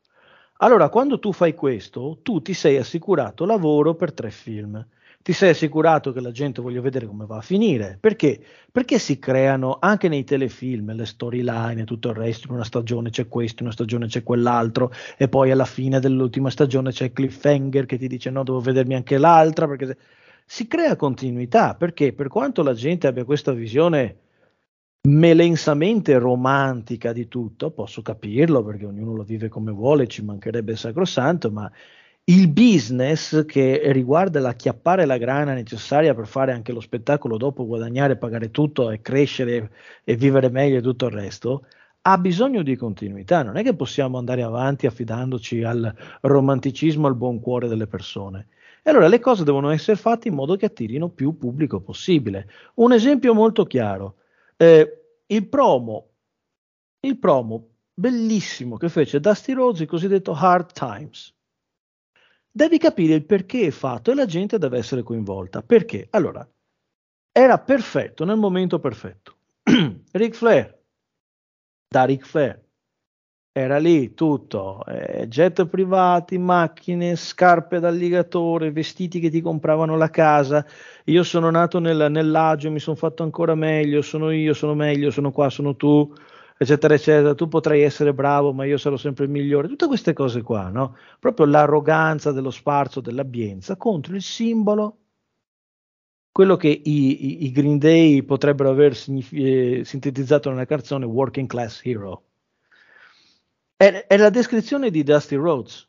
Allora, 0.58 0.88
quando 0.90 1.18
tu 1.18 1.32
fai 1.32 1.54
questo, 1.54 2.20
tu 2.22 2.42
ti 2.42 2.52
sei 2.52 2.76
assicurato 2.76 3.44
lavoro 3.44 3.94
per 3.94 4.12
tre 4.12 4.30
film 4.30 4.86
ti 5.28 5.34
sei 5.34 5.50
assicurato 5.50 6.10
che 6.10 6.22
la 6.22 6.30
gente 6.30 6.62
voglia 6.62 6.80
vedere 6.80 7.06
come 7.06 7.26
va 7.26 7.36
a 7.36 7.42
finire. 7.42 7.98
Perché? 8.00 8.42
Perché 8.72 8.98
si 8.98 9.18
creano 9.18 9.76
anche 9.78 10.08
nei 10.08 10.24
telefilm 10.24 10.94
le 10.94 11.04
storyline 11.04 11.82
e 11.82 11.84
tutto 11.84 12.08
il 12.08 12.14
resto. 12.14 12.46
In 12.48 12.54
una 12.54 12.64
stagione 12.64 13.10
c'è 13.10 13.28
questo, 13.28 13.56
in 13.58 13.66
una 13.66 13.74
stagione 13.74 14.06
c'è 14.06 14.22
quell'altro, 14.22 14.90
e 15.18 15.28
poi 15.28 15.50
alla 15.50 15.66
fine 15.66 16.00
dell'ultima 16.00 16.48
stagione 16.48 16.92
c'è 16.92 17.12
cliffhanger 17.12 17.84
che 17.84 17.98
ti 17.98 18.08
dice 18.08 18.30
no, 18.30 18.42
devo 18.42 18.60
vedermi 18.60 18.94
anche 18.94 19.18
l'altra. 19.18 19.68
Perché 19.68 19.84
se... 19.84 19.96
si 20.46 20.66
crea 20.66 20.96
continuità. 20.96 21.74
Perché 21.74 22.14
per 22.14 22.28
quanto 22.28 22.62
la 22.62 22.72
gente 22.72 23.06
abbia 23.06 23.26
questa 23.26 23.52
visione 23.52 24.16
melensamente 25.08 26.16
romantica 26.16 27.12
di 27.12 27.28
tutto, 27.28 27.70
posso 27.70 28.00
capirlo 28.00 28.64
perché 28.64 28.86
ognuno 28.86 29.14
lo 29.14 29.24
vive 29.24 29.50
come 29.50 29.72
vuole, 29.72 30.06
ci 30.06 30.24
mancherebbe 30.24 30.72
il 30.72 30.78
sacrosanto, 30.78 31.50
ma 31.50 31.70
il 32.28 32.48
business 32.48 33.46
che 33.46 33.90
riguarda 33.92 34.38
l'acchiappare 34.38 35.06
la 35.06 35.16
grana 35.16 35.54
necessaria 35.54 36.14
per 36.14 36.26
fare 36.26 36.52
anche 36.52 36.72
lo 36.72 36.80
spettacolo 36.80 37.38
dopo, 37.38 37.66
guadagnare, 37.66 38.18
pagare 38.18 38.50
tutto 38.50 38.90
e 38.90 39.00
crescere 39.00 39.70
e 40.04 40.14
vivere 40.14 40.50
meglio 40.50 40.78
e 40.78 40.82
tutto 40.82 41.06
il 41.06 41.12
resto, 41.12 41.64
ha 42.02 42.18
bisogno 42.18 42.62
di 42.62 42.76
continuità. 42.76 43.42
Non 43.42 43.56
è 43.56 43.62
che 43.62 43.74
possiamo 43.74 44.18
andare 44.18 44.42
avanti 44.42 44.86
affidandoci 44.86 45.62
al 45.62 45.94
romanticismo, 46.20 47.06
al 47.06 47.16
buon 47.16 47.40
cuore 47.40 47.66
delle 47.66 47.86
persone. 47.86 48.48
E 48.82 48.90
allora 48.90 49.08
le 49.08 49.20
cose 49.20 49.42
devono 49.44 49.70
essere 49.70 49.96
fatte 49.96 50.28
in 50.28 50.34
modo 50.34 50.56
che 50.56 50.66
attirino 50.66 51.08
più 51.08 51.38
pubblico 51.38 51.80
possibile. 51.80 52.46
Un 52.74 52.92
esempio 52.92 53.32
molto 53.32 53.64
chiaro. 53.64 54.16
Eh, 54.56 55.00
il 55.26 55.48
promo, 55.48 56.10
il 57.00 57.18
promo 57.18 57.68
bellissimo 57.94 58.76
che 58.76 58.90
fece 58.90 59.18
Dusty 59.18 59.54
Rhodes, 59.54 59.80
il 59.80 59.86
cosiddetto 59.86 60.32
Hard 60.34 60.72
Times 60.72 61.36
devi 62.50 62.78
capire 62.78 63.14
il 63.14 63.24
perché 63.24 63.66
è 63.66 63.70
fatto 63.70 64.10
e 64.10 64.14
la 64.14 64.26
gente 64.26 64.58
deve 64.58 64.78
essere 64.78 65.02
coinvolta. 65.02 65.62
Perché? 65.62 66.08
Allora, 66.10 66.48
era 67.32 67.58
perfetto 67.58 68.24
nel 68.24 68.36
momento 68.36 68.78
perfetto. 68.80 69.36
Ric 70.12 70.34
Flair, 70.34 70.78
da 71.88 72.04
Ric 72.04 72.24
Flair, 72.24 72.66
era 73.52 73.78
lì 73.78 74.14
tutto, 74.14 74.84
eh, 74.86 75.26
jet 75.26 75.66
privati, 75.66 76.38
macchine, 76.38 77.16
scarpe 77.16 77.80
da 77.80 77.88
alligatore, 77.88 78.70
vestiti 78.70 79.18
che 79.18 79.30
ti 79.30 79.40
compravano 79.40 79.96
la 79.96 80.10
casa. 80.10 80.64
Io 81.06 81.24
sono 81.24 81.50
nato 81.50 81.80
nel, 81.80 82.06
nell'agio, 82.10 82.70
mi 82.70 82.78
sono 82.78 82.94
fatto 82.94 83.24
ancora 83.24 83.56
meglio, 83.56 84.00
sono 84.00 84.30
io, 84.30 84.54
sono 84.54 84.74
meglio, 84.74 85.10
sono 85.10 85.32
qua, 85.32 85.50
sono 85.50 85.74
tu 85.74 86.12
eccetera, 86.58 86.94
eccetera, 86.94 87.34
tu 87.34 87.46
potrai 87.46 87.82
essere 87.82 88.12
bravo, 88.12 88.52
ma 88.52 88.64
io 88.64 88.76
sarò 88.76 88.96
sempre 88.96 89.24
il 89.24 89.30
migliore, 89.30 89.68
tutte 89.68 89.86
queste 89.86 90.12
cose 90.12 90.42
qua, 90.42 90.68
no? 90.70 90.96
Proprio 91.20 91.46
l'arroganza 91.46 92.32
dello 92.32 92.50
sfarzo 92.50 93.00
dell'abbienza 93.00 93.76
contro 93.76 94.16
il 94.16 94.22
simbolo, 94.22 94.98
quello 96.32 96.56
che 96.56 96.68
i, 96.68 96.82
i, 96.84 97.44
i 97.44 97.52
Green 97.52 97.78
Day 97.78 98.22
potrebbero 98.22 98.70
aver 98.70 98.96
signif- 98.96 99.32
eh, 99.32 99.82
sintetizzato 99.84 100.50
nella 100.50 100.66
canzone 100.66 101.04
Working 101.04 101.46
Class 101.46 101.80
Hero. 101.84 102.24
È, 103.76 104.06
è, 104.08 104.16
la 104.16 104.30
descrizione 104.30 104.90
di 104.90 105.04
Dusty 105.04 105.36
Rhodes, 105.36 105.88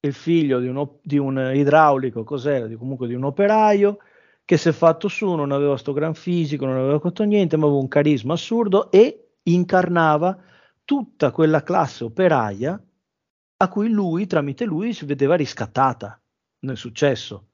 il 0.00 0.12
figlio 0.12 0.58
di, 0.58 0.66
uno, 0.66 0.98
di 1.02 1.18
un 1.18 1.52
idraulico, 1.54 2.24
cos'era, 2.24 2.66
di, 2.66 2.74
comunque 2.74 3.06
di 3.06 3.14
un 3.14 3.22
operaio, 3.22 3.98
che 4.44 4.56
si 4.56 4.68
è 4.68 4.72
fatto 4.72 5.06
su, 5.06 5.32
non 5.32 5.52
aveva 5.52 5.76
sto 5.76 5.92
gran 5.92 6.14
fisico, 6.14 6.66
non 6.66 6.76
aveva 6.76 6.98
fatto 6.98 7.22
niente, 7.22 7.56
ma 7.56 7.66
aveva 7.66 7.80
un 7.80 7.88
carisma 7.88 8.32
assurdo 8.34 8.90
e 8.90 9.31
incarnava 9.44 10.38
tutta 10.84 11.30
quella 11.30 11.62
classe 11.62 12.04
operaia 12.04 12.80
a 13.56 13.68
cui 13.68 13.88
lui, 13.88 14.26
tramite 14.26 14.64
lui, 14.64 14.92
si 14.92 15.04
vedeva 15.04 15.36
riscattata 15.36 16.20
nel 16.60 16.76
successo. 16.76 17.48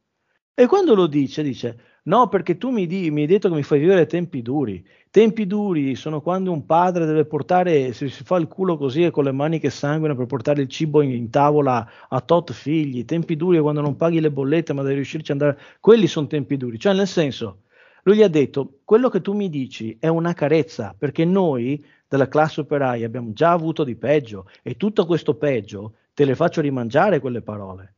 E 0.55 0.67
quando 0.67 0.95
lo 0.95 1.07
dice, 1.07 1.43
dice, 1.43 1.81
no, 2.05 2.29
perché 2.29 2.57
tu 2.57 2.71
mi, 2.71 2.87
di, 2.87 3.11
mi 3.11 3.21
hai 3.21 3.27
detto 3.27 3.49
che 3.49 3.55
mi 3.55 3.63
fai 3.63 3.79
vivere 3.79 4.07
tempi 4.07 4.43
duri. 4.43 4.85
Tempi 5.11 5.47
duri 5.47 5.95
sono 5.95 6.21
quando 6.21 6.51
un 6.51 6.67
padre 6.67 7.07
deve 7.07 7.27
portare, 7.27 7.93
si, 7.93 8.09
si 8.09 8.25
fa 8.25 8.37
il 8.37 8.49
culo 8.49 8.77
così 8.77 9.05
e 9.05 9.11
con 9.11 9.25
le 9.25 9.33
mani 9.33 9.61
che 9.61 9.71
sanguino 9.71 10.17
per 10.17 10.27
portare 10.27 10.63
il 10.63 10.69
cibo 10.69 11.03
in, 11.03 11.13
in 11.13 11.31
tavola 11.31 11.89
a 12.09 12.21
tot 12.21 12.53
figli. 12.53 13.05
Tempi 13.05 13.37
duri 13.37 13.59
è 13.59 13.61
quando 13.61 13.81
non 13.81 13.97
paghi 13.97 14.21
le 14.21 14.33
bollette 14.33 14.73
ma 14.73 14.83
devi 14.83 14.95
riuscirci 14.97 15.31
ad 15.31 15.41
andare. 15.41 15.63
Quelli 15.79 16.07
sono 16.07 16.27
tempi 16.27 16.57
duri. 16.57 16.79
Cioè, 16.79 16.95
nel 16.95 17.07
senso, 17.07 17.63
lui 18.09 18.17
gli 18.17 18.23
ha 18.23 18.29
detto, 18.29 18.81
quello 18.85 19.11
che 19.11 19.21
tu 19.21 19.35
mi 19.35 19.51
dici 19.51 19.99
è 20.01 20.09
una 20.09 20.33
carezza, 20.33 20.95
perché 20.97 21.27
noi 21.27 21.85
della 22.09 22.29
classe 22.29 22.63
operaia 22.63 23.05
abbiamo 23.05 23.35
già 23.35 23.53
avuto 23.53 23.85
di 23.85 23.97
peggio 23.97 24.49
e 24.63 24.79
tutto 24.79 25.05
questo 25.05 25.37
peggio 25.37 25.97
te 26.15 26.25
le 26.25 26.35
faccio 26.35 26.63
rimangiare 26.63 27.21
quelle 27.21 27.43
parole. 27.43 27.97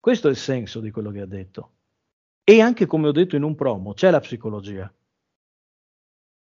Questo 0.00 0.28
è 0.28 0.30
il 0.30 0.38
senso 0.38 0.80
di 0.80 0.90
quello 0.90 1.10
che 1.10 1.20
ha 1.20 1.26
detto. 1.26 1.72
E 2.44 2.62
anche 2.62 2.86
come 2.86 3.08
ho 3.08 3.12
detto 3.12 3.36
in 3.36 3.42
un 3.42 3.54
promo, 3.54 3.92
c'è 3.92 4.10
la 4.10 4.20
psicologia. 4.20 4.90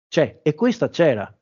C'è, 0.07 0.41
e 0.43 0.53
questa 0.53 0.89
c'era. 0.89 1.35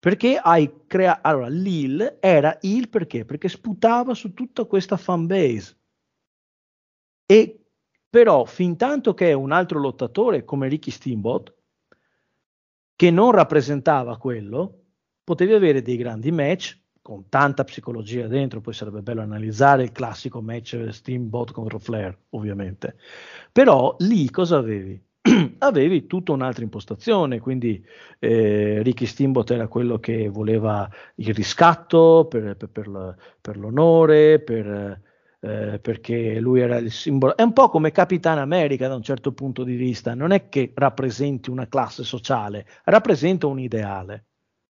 Perché 0.00 0.36
hai 0.36 0.84
creato... 0.88 1.20
Allora, 1.28 1.48
Lil 1.48 2.16
era 2.18 2.58
il 2.62 2.88
perché? 2.88 3.24
Perché 3.24 3.48
sputava 3.48 4.14
su 4.14 4.34
tutta 4.34 4.64
questa 4.64 4.96
fan 4.96 5.26
base. 5.26 5.76
E 7.24 7.63
però 8.14 8.44
fin 8.44 8.76
tanto 8.76 9.12
che 9.12 9.32
un 9.32 9.50
altro 9.50 9.80
lottatore 9.80 10.44
come 10.44 10.68
Ricky 10.68 10.92
Steamboat, 10.92 11.52
che 12.94 13.10
non 13.10 13.32
rappresentava 13.32 14.18
quello, 14.18 14.82
potevi 15.24 15.52
avere 15.52 15.82
dei 15.82 15.96
grandi 15.96 16.30
match 16.30 16.78
con 17.02 17.28
tanta 17.28 17.64
psicologia 17.64 18.28
dentro, 18.28 18.60
poi 18.60 18.72
sarebbe 18.72 19.02
bello 19.02 19.20
analizzare 19.20 19.82
il 19.82 19.90
classico 19.90 20.40
match 20.40 20.90
Steamboat 20.90 21.50
contro 21.50 21.80
Flair, 21.80 22.16
ovviamente. 22.30 22.94
Però 23.50 23.96
lì 23.98 24.30
cosa 24.30 24.58
avevi? 24.58 25.02
avevi 25.58 26.06
tutta 26.06 26.30
un'altra 26.30 26.62
impostazione, 26.62 27.40
quindi 27.40 27.84
eh, 28.20 28.80
Ricky 28.84 29.06
Steamboat 29.06 29.50
era 29.50 29.66
quello 29.66 29.98
che 29.98 30.28
voleva 30.28 30.88
il 31.16 31.34
riscatto 31.34 32.28
per, 32.30 32.56
per, 32.56 32.68
per, 32.68 33.16
per 33.40 33.56
l'onore, 33.56 34.38
per 34.38 35.02
eh, 35.44 35.78
perché 35.78 36.40
lui 36.40 36.60
era 36.60 36.78
il 36.78 36.90
simbolo. 36.90 37.36
È 37.36 37.42
un 37.42 37.52
po' 37.52 37.68
come 37.68 37.92
Capitan 37.92 38.38
America 38.38 38.88
da 38.88 38.94
un 38.94 39.02
certo 39.02 39.32
punto 39.32 39.62
di 39.62 39.76
vista, 39.76 40.14
non 40.14 40.30
è 40.30 40.48
che 40.48 40.72
rappresenti 40.74 41.50
una 41.50 41.68
classe 41.68 42.02
sociale, 42.02 42.66
rappresenta 42.84 43.46
un 43.46 43.60
ideale. 43.60 44.24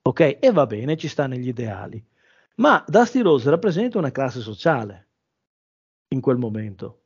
Ok? 0.03 0.39
E 0.41 0.51
va 0.51 0.67
bene, 0.67 0.97
ci 0.97 1.07
sta 1.07 1.29
negli 1.29 1.49
ideali. 1.49 2.05
Ma 2.57 2.85
Dusty 2.87 3.21
Rose 3.21 3.49
rappresenta 3.49 3.99
una 3.99 4.11
classe 4.11 4.41
sociale 4.41 5.09
in 6.09 6.21
quel 6.21 6.37
momento. 6.37 7.03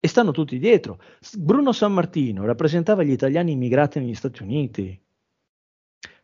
E 0.00 0.08
stanno 0.08 0.32
tutti 0.32 0.58
dietro. 0.58 1.00
Bruno 1.38 1.70
San 1.70 1.92
Martino 1.92 2.44
rappresentava 2.44 3.04
gli 3.04 3.12
italiani 3.12 3.52
immigrati 3.52 4.00
negli 4.00 4.14
Stati 4.14 4.42
Uniti. 4.42 5.00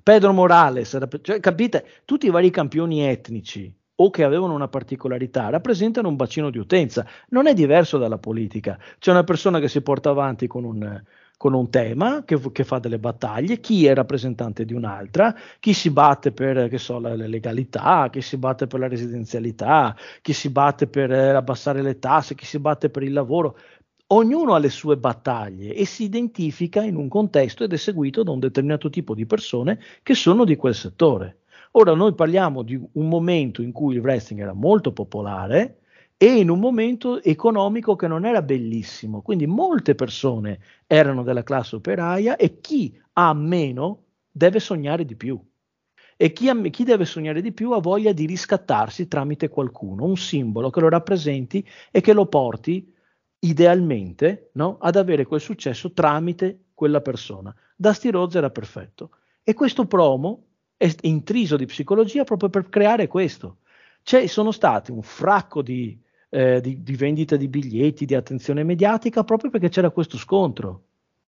Pedro 0.03 0.33
Morales, 0.33 0.99
cioè, 1.23 1.39
capite? 1.39 1.87
Tutti 2.05 2.27
i 2.27 2.31
vari 2.31 2.51
campioni 2.51 3.07
etnici 3.07 3.73
o 4.01 4.11
che 4.11 4.25
avevano 4.25 4.55
una 4.55 4.69
particolarità 4.69 5.49
rappresentano 5.49 6.09
un 6.09 6.17
bacino 6.17 6.51
di 6.51 6.59
utenza. 6.59 7.07
Non 7.31 7.47
è 7.47 7.55
diverso 7.55 7.99
dalla 7.99 8.19
politica. 8.19 8.79
C'è 8.99 9.11
una 9.11 9.25
persona 9.25 9.59
che 9.59 9.69
si 9.69 9.81
porta 9.81 10.11
avanti 10.11 10.47
con 10.47 10.65
un, 10.65 11.03
con 11.37 11.55
un 11.55 11.71
tema, 11.71 12.25
che, 12.25 12.39
che, 12.53 12.65
fa 12.65 12.79
delle 12.79 12.99
battaglie, 12.99 13.61
chi 13.61 13.87
è 13.87 13.95
rappresentante 13.95 14.65
di 14.65 14.73
un'altra, 14.73 15.35
chi 15.59 15.73
si 15.73 15.91
batte 15.91 16.33
per 16.33 16.69
so, 16.79 17.01
la, 17.01 17.15
legalità, 17.15 18.09
chi 18.11 18.21
si 18.21 18.37
batte 18.37 18.67
per 18.67 18.81
la 18.81 18.89
residenzialità, 18.89 19.97
chi 20.21 20.33
si 20.33 20.51
batte 20.51 20.87
per 20.87 21.13
eh, 21.13 21.31
abbassare 21.31 21.83
le 21.83 21.99
tasse, 21.99 22.35
chi 22.35 22.45
si 22.45 22.59
batte 22.59 22.91
per 22.91 23.03
il 23.03 23.13
lavoro. 23.13 23.57
Ognuno 24.11 24.55
ha 24.55 24.59
le 24.59 24.71
sue 24.71 24.97
battaglie 24.97 25.75
e 25.75 25.85
si 25.85 26.05
identifica 26.05 26.83
in 26.83 26.97
un 26.97 27.09
contesto 27.09 27.65
ed 27.65 27.73
è 27.73 27.77
seguito 27.77 28.23
da 28.23 28.31
un 28.31 28.39
determinato 28.41 28.89
tipo 28.91 29.15
di 29.15 29.27
persone 29.27 29.79
che 30.03 30.15
sono 30.15 30.45
di 30.45 30.57
quel 30.57 30.75
settore. 30.75 31.41
Ora 31.73 31.95
noi 31.95 32.15
parliamo 32.15 32.63
di 32.63 32.81
un 32.93 33.09
momento 33.09 33.63
in 33.63 33.73
cui 33.73 33.95
il 33.95 34.01
wrestling 34.01 34.43
era 34.43 34.53
molto 34.53 34.93
popolare 34.93 35.79
e 36.17 36.39
in 36.39 36.51
un 36.51 36.59
momento 36.59 37.23
economico 37.23 37.95
che 37.95 38.09
non 38.09 38.25
era 38.25 38.43
bellissimo, 38.43 39.23
quindi 39.23 39.47
molte 39.47 39.95
persone 39.95 40.59
erano 40.87 41.23
della 41.23 41.45
classe 41.45 41.77
operaia 41.77 42.37
e 42.37 42.61
chi 42.61 42.99
ha 43.13 43.33
meno 43.35 44.05
deve 44.31 44.59
sognare 44.59 45.05
di 45.05 45.15
più. 45.15 45.41
E 46.17 46.33
chi, 46.33 46.49
ha, 46.49 46.61
chi, 46.63 46.83
deve 46.83 47.05
sognare 47.05 47.41
di 47.41 47.53
più 47.53 47.71
ha 47.71 47.81
voglia 47.81 48.13
di 48.13 48.27
riscattarsi 48.27 49.07
tramite 49.07 49.49
qualcuno, 49.49 50.05
un 50.05 50.17
simbolo 50.17 50.71
che 50.71 50.81
lo 50.81 50.89
rappresenti 50.89 51.65
e 51.93 52.01
che 52.01 52.13
lo 52.13 52.27
porti 52.27 52.93
idealmente 53.41 54.51
no, 54.55 54.79
ad 54.81 54.97
avere 54.97 55.25
quel 55.27 55.41
successo 55.41 55.93
tramite 55.93 56.65
quella 56.75 57.01
persona. 57.01 57.55
Dusty 57.77 58.11
Rhodes 58.11 58.35
era 58.35 58.51
perfetto. 58.51 59.11
E 59.45 59.55
questo 59.55 59.87
promo 59.87 60.48
intriso 61.03 61.57
di 61.57 61.67
psicologia 61.67 62.25
proprio 62.25 62.49
per 62.49 62.69
creare 62.69 63.07
questo. 63.07 63.59
Cioè, 64.03 64.27
sono 64.27 64.53
stati 64.53 64.91
un 64.91 65.03
fracco 65.03 65.61
di, 65.63 66.01
eh, 66.31 66.61
di, 66.61 66.83
di 66.83 66.97
vendita 66.97 67.37
di 67.37 67.49
biglietti, 67.49 68.07
di 68.07 68.15
attenzione 68.15 68.63
mediatica, 68.63 69.25
proprio 69.25 69.51
perché 69.51 69.69
c'era 69.69 69.91
questo 69.91 70.17
scontro. 70.17 70.85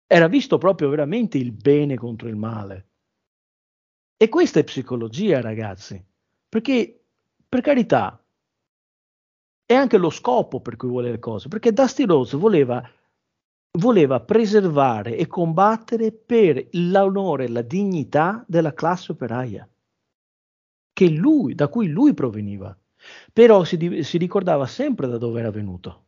Era 0.08 0.28
visto 0.28 0.58
proprio 0.58 0.90
veramente 0.90 1.38
il 1.38 1.52
bene 1.52 1.96
contro 1.96 2.28
il 2.28 2.36
male. 2.36 2.88
E 4.18 4.30
questa 4.30 4.60
è 4.60 4.64
psicologia, 4.64 5.42
ragazzi. 5.42 6.04
Perché, 6.48 7.04
per 7.48 7.62
carità, 7.62 8.22
è 9.66 9.74
anche 9.74 9.98
lo 9.98 10.10
scopo 10.10 10.62
per 10.62 10.76
cui 10.76 10.90
vuole 10.90 11.12
le 11.12 11.20
cose. 11.20 11.48
Perché 11.48 11.74
Dusty 11.74 12.06
Rose 12.06 12.38
voleva 12.38 12.88
voleva 13.78 14.20
preservare 14.22 15.16
e 15.18 15.28
combattere 15.28 16.12
per 16.12 16.68
l'onore 16.72 17.46
e 17.46 17.50
la 17.50 17.62
dignità 17.62 18.44
della 18.48 18.74
classe 18.74 19.12
operaia, 19.12 19.68
lui, 21.10 21.56
da 21.56 21.68
cui 21.68 21.88
lui 21.88 22.14
proveniva. 22.14 22.78
Però 23.32 23.64
si, 23.64 24.04
si 24.04 24.18
ricordava 24.18 24.66
sempre 24.66 25.08
da 25.08 25.18
dove 25.18 25.40
era 25.40 25.52
venuto, 25.52 26.06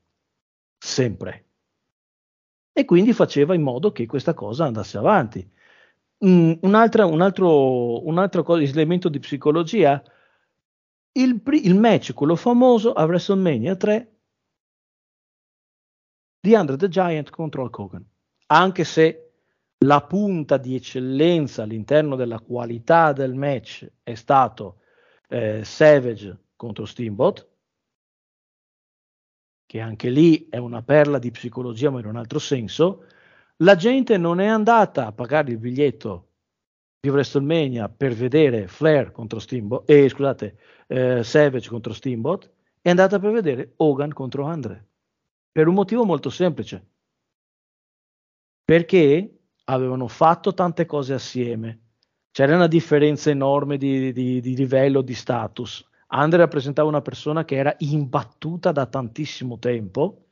sempre. 0.78 1.46
E 2.74 2.86
quindi 2.86 3.14
faceva 3.14 3.54
in 3.54 3.62
modo 3.62 3.92
che 3.92 4.06
questa 4.06 4.34
cosa 4.34 4.66
andasse 4.66 4.98
avanti. 4.98 5.48
Mm, 6.26 6.54
un'altra, 6.62 7.06
un, 7.06 7.22
altro, 7.22 8.08
un 8.08 8.18
altro 8.18 8.44
cosa, 8.44 8.64
elemento 8.64 9.10
di 9.10 9.20
psicologia, 9.20 10.02
il, 11.14 11.42
il 11.64 11.76
match, 11.76 12.14
quello 12.14 12.36
famoso 12.36 12.94
a 12.94 13.04
WrestleMania 13.06 13.76
3, 13.76 14.17
The 16.40 16.56
Under 16.56 16.76
the 16.76 16.88
Giant 16.88 17.30
contro 17.30 17.64
Hulk 17.64 17.80
Hogan. 17.80 18.06
Anche 18.48 18.84
se 18.84 19.32
la 19.80 20.02
punta 20.02 20.58
di 20.58 20.76
eccellenza 20.76 21.64
all'interno 21.64 22.16
della 22.16 22.40
qualità 22.40 23.14
del 23.14 23.34
match 23.34 23.88
è 24.02 24.16
stato 24.16 24.82
eh, 25.30 25.64
Savage 25.64 26.38
contro 26.56 26.86
Steamboat, 26.86 27.48
che 29.66 29.80
anche 29.82 30.10
lì 30.10 30.48
è 30.50 30.58
una 30.58 30.82
perla 30.82 31.20
di 31.20 31.30
psicologia 31.30 31.90
ma 31.90 32.00
in 32.00 32.06
un 32.06 32.16
altro 32.16 32.40
senso, 32.40 33.06
la 33.58 33.76
gente 33.76 34.18
non 34.18 34.40
è 34.40 34.46
andata 34.46 35.08
a 35.08 35.12
pagare 35.12 35.52
il 35.52 35.58
biglietto 35.58 36.30
di 37.00 37.10
WrestleMania 37.10 37.90
per 37.90 38.14
vedere 38.14 38.68
Flair 38.68 39.12
contro 39.12 39.40
Steamboat, 39.40 39.90
eh, 39.90 40.10
scusate, 40.10 40.58
eh, 40.88 41.24
Savage 41.24 41.70
contro 41.70 41.94
Steamboat, 41.94 42.52
è 42.82 42.90
andata 42.90 43.20
per 43.20 43.32
vedere 43.32 43.74
Hogan 43.78 44.14
contro 44.14 44.46
Andre. 44.46 44.86
Per 45.58 45.68
un 45.68 45.74
motivo 45.74 46.06
molto 46.06 46.30
semplice. 46.30 46.88
Perché 48.64 49.40
avevano 49.64 50.08
fatto 50.08 50.54
tante 50.54 50.86
cose 50.86 51.16
assieme. 51.16 51.80
C'era 52.30 52.54
una 52.54 52.68
differenza 52.68 53.32
enorme 53.32 53.78
di, 53.78 54.14
di, 54.14 54.40
di 54.40 54.56
livello, 54.56 55.02
di 55.02 55.16
status. 55.16 55.84
Andre 56.10 56.38
rappresentava 56.38 56.88
una 56.88 57.02
persona 57.02 57.44
che 57.44 57.56
era 57.56 57.74
imbattuta 57.80 58.72
da 58.72 58.86
tantissimo 58.86 59.58
tempo 59.58 60.28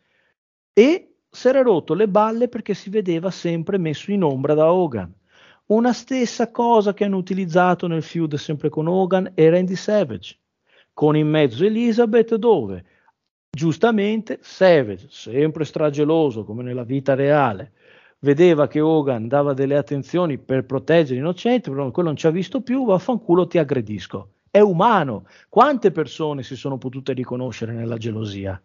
e 0.71 1.15
si 1.27 1.47
era 1.47 1.63
rotto 1.63 1.95
le 1.95 2.07
balle 2.07 2.47
perché 2.47 2.75
si 2.75 2.91
vedeva 2.91 3.31
sempre 3.31 3.79
messo 3.79 4.11
in 4.11 4.21
ombra 4.21 4.53
da 4.53 4.71
Hogan. 4.71 5.11
Una 5.69 5.91
stessa 5.91 6.51
cosa 6.51 6.93
che 6.93 7.03
hanno 7.03 7.17
utilizzato 7.17 7.87
nel 7.87 8.03
feud 8.03 8.35
sempre 8.35 8.69
con 8.69 8.85
Hogan 8.85 9.31
e 9.33 9.49
Randy 9.49 9.75
Savage, 9.75 10.37
con 10.93 11.17
in 11.17 11.27
mezzo 11.27 11.65
Elizabeth 11.65 12.35
dove 12.35 12.85
Giustamente 13.55 14.39
Savage, 14.41 15.07
sempre 15.09 15.63
strageloso 15.63 16.43
come 16.43 16.61
nella 16.61 16.83
vita 16.83 17.15
reale, 17.15 17.71
vedeva 18.19 18.67
che 18.67 18.81
Hogan 18.81 19.29
dava 19.29 19.53
delle 19.53 19.77
attenzioni 19.77 20.37
per 20.37 20.65
proteggere 20.65 21.15
l'innocente, 21.15 21.69
però 21.69 21.89
quello 21.89 22.09
non 22.09 22.17
ci 22.17 22.27
ha 22.27 22.31
visto 22.31 22.59
più, 22.59 22.83
vaffanculo 22.83 23.47
ti 23.47 23.57
aggredisco. 23.57 24.31
È 24.51 24.59
umano. 24.59 25.25
Quante 25.47 25.91
persone 25.91 26.43
si 26.43 26.57
sono 26.57 26.77
potute 26.77 27.13
riconoscere 27.13 27.71
nella 27.71 27.95
gelosia? 27.95 28.61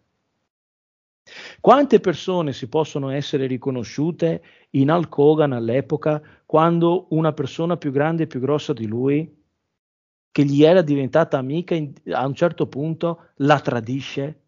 Quante 1.61 2.01
persone 2.01 2.53
si 2.53 2.69
possono 2.69 3.11
essere 3.11 3.47
riconosciute 3.47 4.43
in 4.71 4.91
Hulk 4.91 5.19
Hogan 5.19 5.53
all'epoca 5.53 6.21
quando 6.45 7.07
una 7.11 7.33
persona 7.33 7.77
più 7.77 7.93
grande 7.93 8.25
e 8.25 8.27
più 8.27 8.41
grossa 8.41 8.73
di 8.73 8.89
lui, 8.89 9.41
che 10.33 10.45
gli 10.45 10.65
era 10.65 10.83
diventata 10.83 11.39
amica 11.39 11.77
in, 11.77 11.93
a 12.11 12.27
un 12.27 12.35
certo 12.35 12.67
punto, 12.67 13.29
la 13.37 13.61
tradisce? 13.61 14.40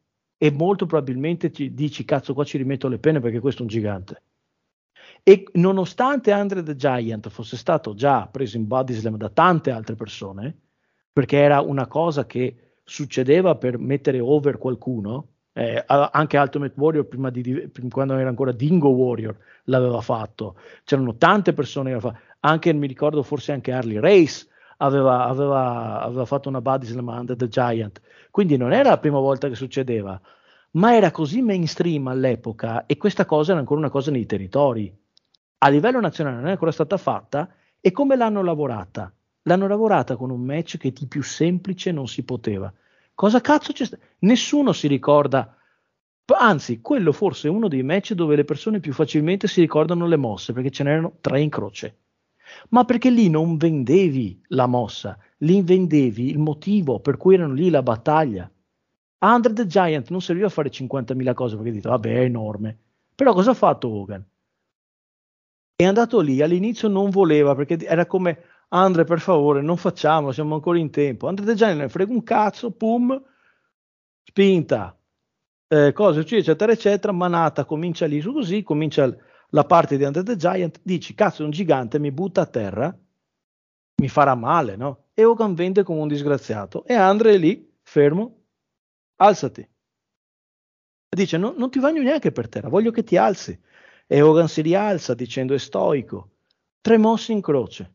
E 0.43 0.51
molto 0.51 0.87
probabilmente 0.87 1.53
ci 1.53 1.73
dici 1.73 2.05
cazzo 2.05 2.35
qua 2.35 2.43
ci 2.43 2.59
rimetto 2.59 2.89
le 2.89 2.99
penne 2.99 3.21
perché 3.21 3.39
questo 3.39 3.61
è 3.61 3.63
un 3.63 3.71
gigante. 3.71 4.23
E 5.23 5.45
nonostante 5.53 6.33
Andre 6.33 6.65
the 6.65 6.75
Giant 6.75 7.29
fosse 7.29 7.57
stato 7.57 7.95
già 7.95 8.27
preso 8.27 8.57
in 8.57 8.67
body 8.67 8.93
slam 8.93 9.17
da 9.17 9.29
tante 9.29 9.71
altre 9.71 9.95
persone, 9.95 10.53
perché 11.13 11.37
era 11.37 11.61
una 11.61 11.87
cosa 11.87 12.27
che 12.27 12.73
succedeva 12.83 13.55
per 13.55 13.79
mettere 13.79 14.19
over 14.19 14.59
qualcuno, 14.59 15.29
eh, 15.53 15.81
anche 15.87 16.37
Ultimate 16.37 16.75
Warrior 16.77 17.07
prima 17.07 17.31
di, 17.31 17.71
quando 17.89 18.17
era 18.17 18.29
ancora 18.29 18.51
Dingo 18.51 18.89
Warrior 18.89 19.39
l'aveva 19.67 20.01
fatto, 20.01 20.57
c'erano 20.83 21.15
tante 21.19 21.53
persone 21.53 21.91
che 21.91 21.95
l'avevano 21.95 22.31
anche 22.41 22.73
mi 22.73 22.89
ricordo 22.89 23.23
forse 23.23 23.53
anche 23.53 23.71
Harley 23.71 24.01
Race 24.01 24.49
aveva, 24.83 25.27
aveva, 25.27 26.01
aveva 26.01 26.25
fatto 26.25 26.49
una 26.49 26.61
body 26.61 26.87
slam 26.87 27.09
under 27.09 27.37
the 27.37 27.49
Giant, 27.49 28.01
quindi 28.31 28.57
non 28.57 28.73
era 28.73 28.91
la 28.91 28.99
prima 28.99 29.19
volta 29.19 29.49
che 29.49 29.55
succedeva, 29.55 30.21
ma 30.73 30.95
era 30.95 31.11
così 31.11 31.41
mainstream 31.41 32.09
all'epoca 32.09 32.87
e 32.87 32.97
questa 32.97 33.25
cosa 33.25 33.53
era 33.53 33.61
ancora 33.61 33.81
una 33.81 33.91
cosa 33.91 34.11
nei 34.11 34.27
territori. 34.27 34.93
A 35.59 35.69
livello 35.69 36.01
nazionale 36.01 36.37
non 36.37 36.49
è 36.49 36.53
ancora 36.53 36.73
stata 36.73 36.97
fatta 36.97 37.49
e 37.81 37.93
come 37.93 38.17
l'hanno 38.17 38.43
lavorata? 38.43 39.13
L'hanno 39.43 39.69
lavorata 39.69 40.17
con 40.17 40.31
un 40.31 40.41
match 40.41 40.77
che 40.77 40.93
di 40.93 41.07
più 41.07 41.23
semplice 41.23 41.93
non 41.93 42.09
si 42.09 42.25
poteva. 42.25 42.73
Cosa 43.15 43.41
cazzo 43.41 43.73
c'è? 43.73 43.85
stato? 43.85 44.03
Nessuno 44.21 44.73
si 44.73 44.89
ricorda, 44.89 45.57
anzi, 46.39 46.81
quello 46.81 47.13
forse 47.13 47.49
è 47.49 47.51
uno 47.51 47.69
dei 47.69 47.83
match 47.83 48.15
dove 48.15 48.35
le 48.35 48.45
persone 48.45 48.81
più 48.81 48.93
facilmente 48.93 49.47
si 49.47 49.61
ricordano 49.61 50.07
le 50.07 50.17
mosse 50.17 50.53
perché 50.53 50.71
ce 50.71 50.85
n'erano 50.85 51.17
tre 51.21 51.41
in 51.41 51.51
croce. 51.51 51.97
Ma 52.71 52.85
perché 52.85 53.11
lì 53.11 53.29
non 53.29 53.57
vendevi 53.57 54.43
la 54.49 54.67
mossa, 54.67 55.19
lì 55.39 55.63
vendevi 55.63 56.31
il 56.31 56.39
motivo 56.39 57.01
per 57.01 57.17
cui 57.17 57.35
erano 57.35 57.55
lì 57.55 57.71
la 57.71 57.83
battaglia. 57.83 58.51
Under 59.19 59.53
the 59.53 59.67
Giant 59.67 60.11
non 60.11 60.21
serviva 60.21 60.47
a 60.47 60.51
fare 60.51 60.71
50.000 60.71 61.35
cose 61.35 61.57
perché 61.57 61.71
dite, 61.71 61.89
vabbè, 61.89 62.15
è 62.15 62.21
enorme. 62.21 62.79
Però 63.15 63.33
cosa 63.33 63.51
ha 63.53 63.55
fatto 63.55 63.89
Hogan? 63.89 64.25
È 65.77 65.85
andato 65.85 66.21
lì, 66.21 66.43
all'inizio 66.43 66.89
non 66.89 67.11
voleva 67.11 67.55
perché 67.55 67.79
era 67.87 68.07
come 68.07 68.39
Andre, 68.75 69.05
per 69.05 69.21
favore, 69.21 69.61
non 69.61 69.77
facciamo, 69.77 70.33
siamo 70.33 70.55
ancora 70.55 70.79
in 70.79 70.91
tempo. 70.91 71.29
Andre 71.29 71.45
the 71.45 71.55
Giant 71.55 71.89
frega 71.89 72.11
un 72.11 72.23
cazzo, 72.23 72.71
pum, 72.71 73.23
spinta, 74.25 74.99
eh, 75.69 75.93
cose, 75.93 76.21
eccetera, 76.21 76.73
eccetera. 76.73 77.13
Manata 77.13 77.67
comincia 77.67 78.07
lì 78.07 78.21
su 78.21 78.33
così, 78.33 78.63
comincia 78.63 79.15
la 79.55 79.65
parte 79.65 79.97
di 79.97 80.05
Under 80.05 80.23
the 80.23 80.37
Giant, 80.37 80.81
dici, 80.83 81.15
cazzo, 81.15 81.45
un 81.45 81.51
gigante, 81.51 81.99
mi 81.99 82.11
butta 82.11 82.43
a 82.43 82.47
terra, 82.47 82.99
mi 84.01 84.09
farà 84.09 84.35
male, 84.35 84.77
no? 84.77 85.09
E 85.15 85.25
Hogan 85.25 85.55
vende 85.55 85.83
come 85.83 86.01
un 86.01 86.09
disgraziato. 86.09 86.85
E 86.87 86.95
Andre 86.95 87.35
è 87.35 87.39
lì, 87.39 87.71
fermo, 87.83 88.45
alzati. 89.17 89.69
Dice, 91.09 91.37
no, 91.37 91.55
non 91.57 91.71
ti 91.71 91.79
bagno 91.79 92.03
neanche 92.03 92.33
per 92.33 92.49
terra, 92.49 92.69
voglio 92.69 92.91
che 92.91 93.05
ti 93.05 93.19
alzi. 93.19 93.59
E 94.07 94.23
Hogan 94.23 94.49
si 94.49 94.63
rialza 94.63 95.15
dicendo 95.15 95.53
è 95.55 95.59
stoico. 95.59 96.31
Tre 96.81 96.97
mosse 96.97 97.33
in 97.33 97.43
croce. 97.43 97.93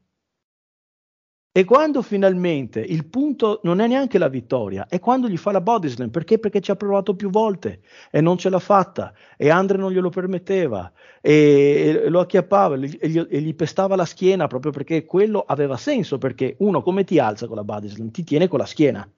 E 1.57 1.65
quando 1.65 2.03
finalmente 2.03 2.79
il 2.79 3.07
punto 3.07 3.61
non 3.63 3.79
è 3.79 3.87
neanche 3.87 4.19
la 4.19 4.27
vittoria, 4.27 4.85
è 4.87 4.99
quando 4.99 5.27
gli 5.27 5.37
fa 5.37 5.51
la 5.51 5.59
body 5.59 5.87
slam, 5.87 6.11
perché? 6.11 6.37
Perché 6.37 6.61
ci 6.61 6.69
ha 6.69 6.75
provato 6.75 7.15
più 7.15 7.31
volte 7.31 7.81
e 8.11 8.21
non 8.21 8.37
ce 8.37 8.49
l'ha 8.49 8.59
fatta 8.59 9.11
e 9.35 9.49
Andre 9.49 9.79
non 9.79 9.91
glielo 9.91 10.09
permetteva 10.09 10.91
e, 11.19 12.03
e 12.05 12.09
lo 12.09 12.19
acchiappava 12.19 12.75
e 12.75 13.09
gli, 13.09 13.25
e 13.27 13.41
gli, 13.41 13.55
pestava 13.55 13.95
la 13.95 14.05
schiena 14.05 14.45
proprio 14.45 14.71
perché 14.71 15.03
quello 15.05 15.39
aveva 15.39 15.77
senso, 15.77 16.19
perché 16.19 16.57
uno 16.59 16.83
come 16.83 17.03
ti 17.03 17.17
alza 17.17 17.47
con 17.47 17.55
la 17.55 17.63
body 17.63 17.87
slam? 17.87 18.11
Ti 18.11 18.23
tiene 18.23 18.47
con 18.47 18.59
la 18.59 18.67
schiena. 18.67 19.11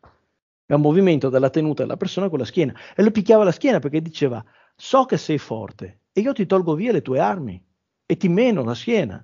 È 0.66 0.74
un 0.74 0.82
movimento 0.82 1.28
della 1.28 1.50
tenuta 1.50 1.84
della 1.84 1.98
persona 1.98 2.30
con 2.30 2.40
la 2.40 2.46
schiena. 2.46 2.74
E 2.96 3.04
lo 3.04 3.12
picchiava 3.12 3.44
la 3.44 3.52
schiena 3.52 3.80
perché 3.80 4.02
diceva: 4.02 4.42
So 4.78 5.04
che 5.04 5.18
sei 5.18 5.40
forte 5.40 6.04
e 6.14 6.22
io 6.22 6.32
ti 6.32 6.46
tolgo 6.46 6.74
via 6.74 6.94
le 6.94 7.02
tue 7.02 7.20
armi 7.20 7.62
e 8.06 8.16
ti 8.16 8.30
meno 8.30 8.64
la 8.64 8.76
schiena. 8.76 9.22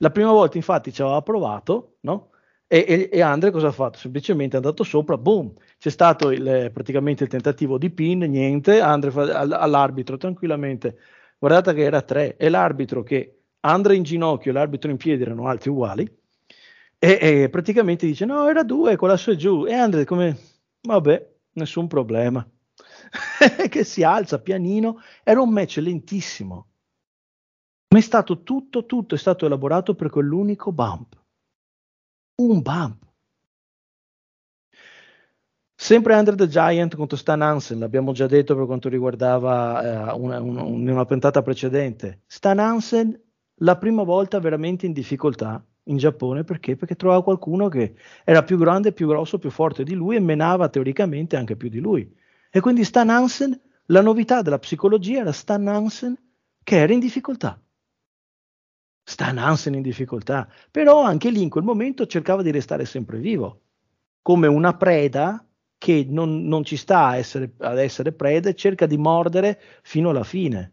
La 0.00 0.10
prima 0.10 0.32
volta, 0.32 0.58
infatti, 0.58 0.92
ci 0.92 1.00
aveva 1.00 1.22
provato, 1.22 1.96
no? 2.00 2.28
E, 2.70 2.84
e, 2.86 3.08
e, 3.10 3.20
Andre 3.22 3.50
cosa 3.50 3.68
ha 3.68 3.72
fatto? 3.72 3.98
Semplicemente 3.98 4.54
è 4.56 4.60
andato 4.60 4.84
sopra, 4.84 5.16
boom, 5.16 5.54
c'è 5.78 5.88
stato 5.90 6.30
il, 6.30 6.70
praticamente 6.72 7.24
il 7.24 7.30
tentativo 7.30 7.78
di 7.78 7.90
pin, 7.90 8.18
niente, 8.20 8.80
Andre 8.80 9.10
fa, 9.10 9.22
all'arbitro 9.40 10.18
tranquillamente, 10.18 10.98
guardate 11.38 11.72
che 11.72 11.82
era 11.82 12.02
tre, 12.02 12.36
e 12.36 12.50
l'arbitro 12.50 13.02
che 13.02 13.44
Andre 13.60 13.96
in 13.96 14.02
ginocchio 14.02 14.50
e 14.50 14.54
l'arbitro 14.54 14.90
in 14.90 14.98
piedi 14.98 15.22
erano 15.22 15.48
altri 15.48 15.70
uguali, 15.70 16.04
e, 16.98 17.18
e 17.20 17.48
praticamente 17.48 18.06
dice 18.06 18.26
no, 18.26 18.46
era 18.48 18.62
due, 18.62 18.96
con 18.96 19.08
la 19.08 19.16
sua 19.16 19.34
giù, 19.34 19.64
e 19.66 19.72
Andre 19.72 20.04
come 20.04 20.36
Vabbè, 20.80 21.34
nessun 21.52 21.86
problema. 21.86 22.48
che 23.68 23.84
si 23.84 24.02
alza 24.02 24.40
pianino, 24.40 25.00
era 25.22 25.40
un 25.40 25.50
match 25.50 25.78
lentissimo. 25.78 26.68
Ma 27.90 27.98
è 27.98 28.02
stato 28.02 28.42
tutto, 28.42 28.86
tutto 28.86 29.14
è 29.14 29.18
stato 29.18 29.46
elaborato 29.46 29.94
per 29.94 30.10
quell'unico 30.10 30.72
bump. 30.72 31.16
Un 32.40 32.62
bump. 32.62 33.04
Sempre 35.74 36.14
Under 36.14 36.36
the 36.36 36.46
Giant 36.46 36.94
contro 36.94 37.16
Stan 37.16 37.42
Hansen, 37.42 37.80
l'abbiamo 37.80 38.12
già 38.12 38.28
detto 38.28 38.54
per 38.54 38.64
quanto 38.66 38.88
riguardava 38.88 40.12
eh, 40.12 40.12
una, 40.16 40.40
una, 40.40 40.62
una 40.62 41.04
puntata 41.04 41.42
precedente. 41.42 42.22
Stan 42.26 42.60
Hansen, 42.60 43.20
la 43.56 43.76
prima 43.76 44.04
volta 44.04 44.38
veramente 44.38 44.86
in 44.86 44.92
difficoltà, 44.92 45.64
in 45.84 45.96
Giappone 45.96 46.44
perché? 46.44 46.76
Perché 46.76 46.94
trovava 46.94 47.24
qualcuno 47.24 47.66
che 47.66 47.96
era 48.22 48.44
più 48.44 48.56
grande, 48.56 48.92
più 48.92 49.08
grosso, 49.08 49.38
più 49.38 49.50
forte 49.50 49.82
di 49.82 49.94
lui 49.94 50.14
e 50.14 50.20
menava 50.20 50.68
teoricamente 50.68 51.36
anche 51.36 51.56
più 51.56 51.68
di 51.68 51.80
lui. 51.80 52.08
E 52.50 52.60
quindi 52.60 52.84
Stan 52.84 53.10
Hansen, 53.10 53.60
la 53.86 54.00
novità 54.00 54.42
della 54.42 54.60
psicologia 54.60 55.20
era 55.20 55.32
Stan 55.32 55.66
Hansen 55.66 56.16
che 56.62 56.76
era 56.76 56.92
in 56.92 57.00
difficoltà. 57.00 57.60
Stan 59.08 59.38
Hansen 59.38 59.72
in 59.72 59.80
difficoltà, 59.80 60.46
però 60.70 61.00
anche 61.00 61.30
lì 61.30 61.40
in 61.40 61.48
quel 61.48 61.64
momento 61.64 62.04
cercava 62.06 62.42
di 62.42 62.50
restare 62.50 62.84
sempre 62.84 63.18
vivo, 63.18 63.62
come 64.20 64.48
una 64.48 64.76
preda 64.76 65.42
che 65.78 66.04
non, 66.06 66.46
non 66.46 66.62
ci 66.62 66.76
sta 66.76 67.06
a 67.06 67.16
essere, 67.16 67.54
ad 67.60 67.78
essere 67.78 68.12
preda 68.12 68.50
e 68.50 68.54
cerca 68.54 68.84
di 68.84 68.98
mordere 68.98 69.58
fino 69.82 70.10
alla 70.10 70.24
fine. 70.24 70.72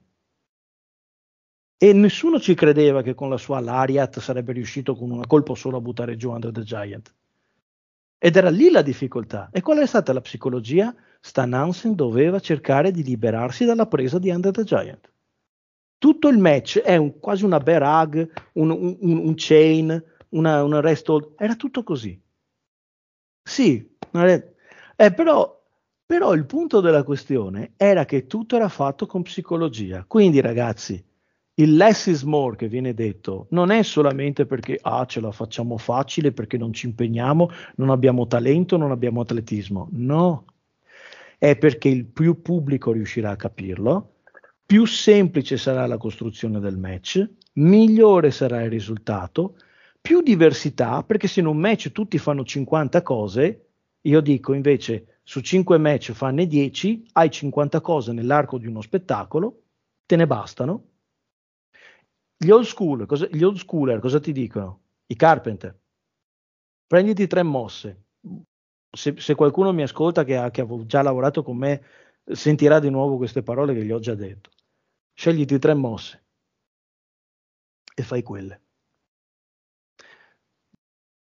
E 1.77 1.93
nessuno 1.93 2.37
ci 2.37 2.55
credeva 2.55 3.01
che 3.03 3.13
con 3.13 3.29
la 3.29 3.37
sua 3.37 3.61
Lariat 3.61 4.19
sarebbe 4.19 4.51
riuscito 4.51 4.95
con 4.95 5.11
una 5.11 5.25
colpo 5.25 5.55
solo 5.55 5.77
a 5.77 5.81
buttare 5.81 6.17
giù 6.17 6.31
Under 6.31 6.51
the 6.51 6.63
Giant. 6.63 7.15
Ed 8.17 8.35
era 8.35 8.49
lì 8.49 8.69
la 8.69 8.81
difficoltà. 8.81 9.47
E 9.49 9.61
qual 9.61 9.77
è 9.77 9.85
stata 9.85 10.11
la 10.11 10.19
psicologia? 10.19 10.93
Stan 11.21 11.53
Hansen 11.53 11.95
doveva 11.95 12.41
cercare 12.41 12.91
di 12.91 13.01
liberarsi 13.01 13.63
dalla 13.63 13.87
presa 13.87 14.19
di 14.19 14.29
Under 14.29 14.51
the 14.51 14.63
Giant. 14.65 15.13
Tutto 15.97 16.27
il 16.27 16.37
match 16.37 16.79
è 16.79 16.95
un, 16.97 17.19
quasi 17.19 17.45
una 17.45 17.59
bear 17.59 17.81
hug, 17.81 18.31
un, 18.53 18.69
un, 18.69 18.97
un 18.99 19.33
chain, 19.35 20.03
una, 20.29 20.63
un 20.63 20.73
arrest 20.73 21.07
hold. 21.09 21.33
Era 21.37 21.55
tutto 21.55 21.83
così. 21.83 22.21
Sì, 23.47 23.95
eh, 24.11 25.13
però, 25.13 25.63
però 26.05 26.33
il 26.33 26.45
punto 26.45 26.81
della 26.81 27.03
questione 27.03 27.73
era 27.77 28.05
che 28.05 28.27
tutto 28.27 28.55
era 28.55 28.69
fatto 28.69 29.05
con 29.05 29.21
psicologia. 29.21 30.03
Quindi 30.07 30.41
ragazzi, 30.41 31.03
il 31.57 31.75
less 31.75 32.07
is 32.07 32.23
more 32.23 32.55
che 32.55 32.67
viene 32.67 32.93
detto 32.93 33.47
non 33.51 33.71
è 33.71 33.81
solamente 33.83 34.45
perché 34.45 34.77
ah, 34.81 35.05
ce 35.05 35.21
la 35.21 35.31
facciamo 35.31 35.77
facile, 35.77 36.31
perché 36.31 36.57
non 36.57 36.73
ci 36.73 36.87
impegniamo, 36.87 37.49
non 37.75 37.89
abbiamo 37.89 38.27
talento, 38.27 38.77
non 38.77 38.91
abbiamo 38.91 39.21
atletismo. 39.21 39.87
No, 39.91 40.45
è 41.37 41.57
perché 41.57 41.89
il 41.89 42.05
più 42.05 42.41
pubblico 42.41 42.91
riuscirà 42.91 43.31
a 43.31 43.35
capirlo, 43.35 44.14
più 44.65 44.85
semplice 44.85 45.57
sarà 45.57 45.85
la 45.85 45.97
costruzione 45.97 46.59
del 46.59 46.77
match, 46.77 47.27
migliore 47.53 48.31
sarà 48.31 48.63
il 48.63 48.69
risultato, 48.69 49.57
più 50.01 50.21
diversità, 50.21 51.03
perché 51.03 51.27
se 51.27 51.39
in 51.39 51.45
un 51.45 51.57
match 51.57 51.91
tutti 51.91 52.17
fanno 52.17 52.43
50 52.43 53.01
cose, 53.01 53.67
io 54.01 54.21
dico 54.21 54.53
invece 54.53 55.19
su 55.23 55.41
5 55.41 55.77
match 55.77 56.11
fanne 56.11 56.47
10, 56.47 57.09
hai 57.13 57.29
50 57.31 57.81
cose 57.81 58.11
nell'arco 58.11 58.57
di 58.57 58.67
uno 58.67 58.81
spettacolo, 58.81 59.63
te 60.05 60.15
ne 60.15 60.27
bastano. 60.27 60.89
Gli 62.37 62.49
old, 62.49 62.65
school, 62.65 63.05
cosa, 63.05 63.27
gli 63.31 63.43
old 63.43 63.57
schooler 63.57 63.99
cosa 63.99 64.19
ti 64.19 64.31
dicono? 64.31 64.81
I 65.07 65.15
carpenter. 65.15 65.79
Prenditi 66.85 67.27
tre 67.27 67.43
mosse. 67.43 68.03
Se, 68.91 69.15
se 69.17 69.35
qualcuno 69.35 69.73
mi 69.73 69.81
ascolta 69.83 70.23
che 70.23 70.37
ha, 70.37 70.51
che 70.51 70.61
ha 70.61 70.67
già 70.85 71.01
lavorato 71.01 71.43
con 71.43 71.57
me, 71.57 71.81
sentirà 72.23 72.79
di 72.79 72.89
nuovo 72.89 73.17
queste 73.17 73.41
parole 73.41 73.73
che 73.73 73.83
gli 73.83 73.91
ho 73.91 73.99
già 73.99 74.15
detto. 74.15 74.49
Scegliti 75.17 75.57
tre 75.59 75.73
mosse 75.73 76.25
e 77.95 78.03
fai 78.03 78.21
quelle. 78.21 78.61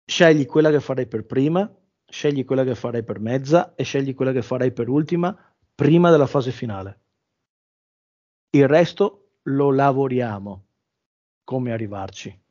Scegli 0.04 0.44
quella 0.44 0.70
che 0.70 0.80
farei 0.80 1.06
per 1.06 1.24
prima, 1.24 1.74
scegli 2.04 2.44
quella 2.44 2.64
che 2.64 2.74
farei 2.74 3.02
per 3.02 3.18
mezza 3.18 3.74
e 3.74 3.84
scegli 3.84 4.14
quella 4.14 4.32
che 4.32 4.42
farei 4.42 4.72
per 4.72 4.88
ultima 4.88 5.36
prima 5.74 6.10
della 6.10 6.26
fase 6.26 6.52
finale. 6.52 7.00
Il 8.50 8.68
resto 8.68 9.38
lo 9.44 9.72
lavoriamo 9.72 10.66
come 11.44 11.72
arrivarci. 11.72 12.42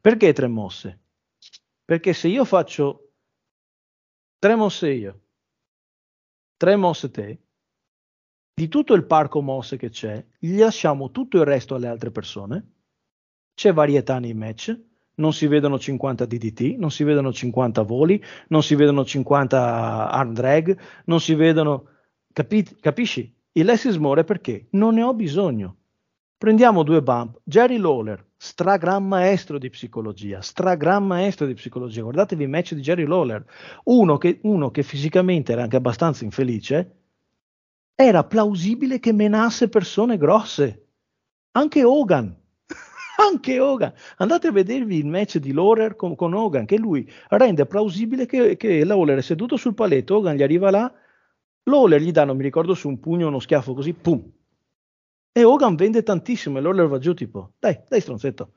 Perché 0.00 0.32
tre 0.32 0.46
mosse? 0.46 1.00
Perché 1.84 2.12
se 2.12 2.28
io 2.28 2.44
faccio 2.44 3.12
tre 4.38 4.54
mosse 4.54 4.88
io, 4.90 5.20
tre 6.56 6.76
mosse 6.76 7.10
te, 7.10 7.42
di 8.60 8.68
tutto 8.68 8.92
il 8.92 9.06
parco 9.06 9.40
mosse 9.40 9.78
che 9.78 9.88
c'è, 9.88 10.22
gli 10.38 10.58
lasciamo 10.58 11.10
tutto 11.10 11.38
il 11.38 11.46
resto 11.46 11.74
alle 11.74 11.86
altre 11.86 12.10
persone, 12.10 12.72
c'è 13.54 13.72
varietà 13.72 14.18
nei 14.18 14.34
match, 14.34 14.78
non 15.14 15.32
si 15.32 15.46
vedono 15.46 15.78
50 15.78 16.26
DDT, 16.26 16.76
non 16.76 16.90
si 16.90 17.02
vedono 17.02 17.32
50 17.32 17.80
voli, 17.80 18.22
non 18.48 18.62
si 18.62 18.74
vedono 18.74 19.02
50 19.02 20.10
arm 20.10 20.34
drag, 20.34 20.78
non 21.06 21.20
si 21.20 21.34
vedono... 21.34 21.86
Capi- 22.34 22.76
capisci? 22.80 23.34
Il 23.52 23.64
less 23.64 23.84
is 23.84 23.96
more 23.96 24.24
perché 24.24 24.66
non 24.72 24.92
ne 24.92 25.04
ho 25.04 25.14
bisogno. 25.14 25.76
Prendiamo 26.36 26.82
due 26.82 27.02
bump. 27.02 27.40
Jerry 27.44 27.78
Lawler, 27.78 28.22
stragran 28.36 29.06
maestro 29.06 29.58
di 29.58 29.70
psicologia, 29.70 30.42
stragran 30.42 31.06
maestro 31.06 31.46
di 31.46 31.54
psicologia. 31.54 32.02
Guardatevi 32.02 32.42
il 32.42 32.50
match 32.50 32.74
di 32.74 32.82
Jerry 32.82 33.06
Lawler. 33.06 33.42
Uno 33.84 34.18
che, 34.18 34.38
uno 34.42 34.70
che 34.70 34.82
fisicamente 34.82 35.52
era 35.52 35.62
anche 35.62 35.76
abbastanza 35.76 36.24
infelice, 36.24 36.99
era 38.02 38.24
plausibile 38.24 38.98
che 38.98 39.12
menasse 39.12 39.68
persone 39.68 40.16
grosse. 40.16 40.86
Anche 41.52 41.84
Hogan, 41.84 42.34
anche 43.18 43.60
Hogan. 43.60 43.92
Andate 44.16 44.48
a 44.48 44.52
vedervi 44.52 44.96
il 44.96 45.06
match 45.06 45.38
di 45.38 45.52
Lawler 45.52 45.96
con, 45.96 46.14
con 46.14 46.32
Hogan, 46.32 46.64
che 46.64 46.78
lui 46.78 47.10
rende 47.28 47.66
plausibile 47.66 48.26
che, 48.26 48.56
che 48.56 48.84
Lawler 48.84 49.18
è 49.18 49.22
seduto 49.22 49.56
sul 49.56 49.74
paletto, 49.74 50.16
Hogan 50.16 50.36
gli 50.36 50.42
arriva 50.42 50.70
là, 50.70 50.92
Lawler 51.64 52.00
gli 52.00 52.12
dà, 52.12 52.24
non 52.24 52.36
mi 52.36 52.42
ricordo, 52.42 52.74
su 52.74 52.88
un 52.88 53.00
pugno 53.00 53.28
uno 53.28 53.38
schiaffo 53.38 53.74
così, 53.74 53.92
pum. 53.92 54.30
E 55.32 55.44
Hogan 55.44 55.76
vende 55.76 56.02
tantissimo 56.02 56.58
e 56.58 56.60
Lawler 56.60 56.86
va 56.86 56.98
giù 56.98 57.14
tipo, 57.14 57.52
dai, 57.58 57.78
dai 57.88 58.00
stronzetto. 58.00 58.52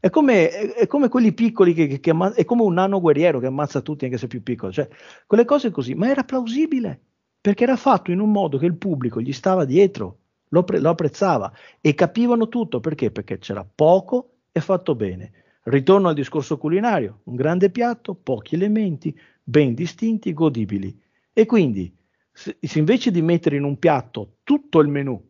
È 0.00 0.10
come, 0.10 0.50
è, 0.50 0.72
è 0.74 0.86
come 0.86 1.08
quelli 1.08 1.32
piccoli 1.32 1.72
che, 1.74 1.86
che, 1.86 2.00
che 2.00 2.12
è 2.34 2.44
come 2.44 2.62
un 2.62 2.74
nano 2.74 3.00
guerriero 3.00 3.38
che 3.38 3.46
ammazza 3.46 3.80
tutti 3.80 4.04
anche 4.04 4.18
se 4.18 4.26
più 4.26 4.42
piccolo, 4.42 4.72
cioè 4.72 4.88
quelle 5.26 5.44
cose 5.44 5.70
così, 5.70 5.94
ma 5.94 6.08
era 6.08 6.24
plausibile 6.24 7.11
perché 7.42 7.64
era 7.64 7.76
fatto 7.76 8.12
in 8.12 8.20
un 8.20 8.30
modo 8.30 8.56
che 8.56 8.66
il 8.66 8.76
pubblico 8.76 9.20
gli 9.20 9.32
stava 9.32 9.64
dietro 9.64 10.18
lo, 10.50 10.62
pre- 10.62 10.78
lo 10.78 10.90
apprezzava 10.90 11.52
e 11.80 11.92
capivano 11.94 12.48
tutto 12.48 12.78
perché? 12.78 13.10
Perché 13.10 13.38
c'era 13.38 13.64
poco 13.64 14.36
e 14.52 14.60
fatto 14.60 14.94
bene. 14.94 15.32
Ritorno 15.64 16.08
al 16.08 16.14
discorso 16.14 16.56
culinario, 16.56 17.20
un 17.24 17.34
grande 17.34 17.70
piatto, 17.70 18.14
pochi 18.14 18.54
elementi, 18.54 19.18
ben 19.42 19.74
distinti, 19.74 20.32
godibili. 20.32 20.96
E 21.32 21.44
quindi, 21.44 21.92
se, 22.30 22.58
invece 22.74 23.10
di 23.10 23.22
mettere 23.22 23.56
in 23.56 23.64
un 23.64 23.78
piatto 23.78 24.36
tutto 24.44 24.78
il 24.78 24.88
menù, 24.88 25.20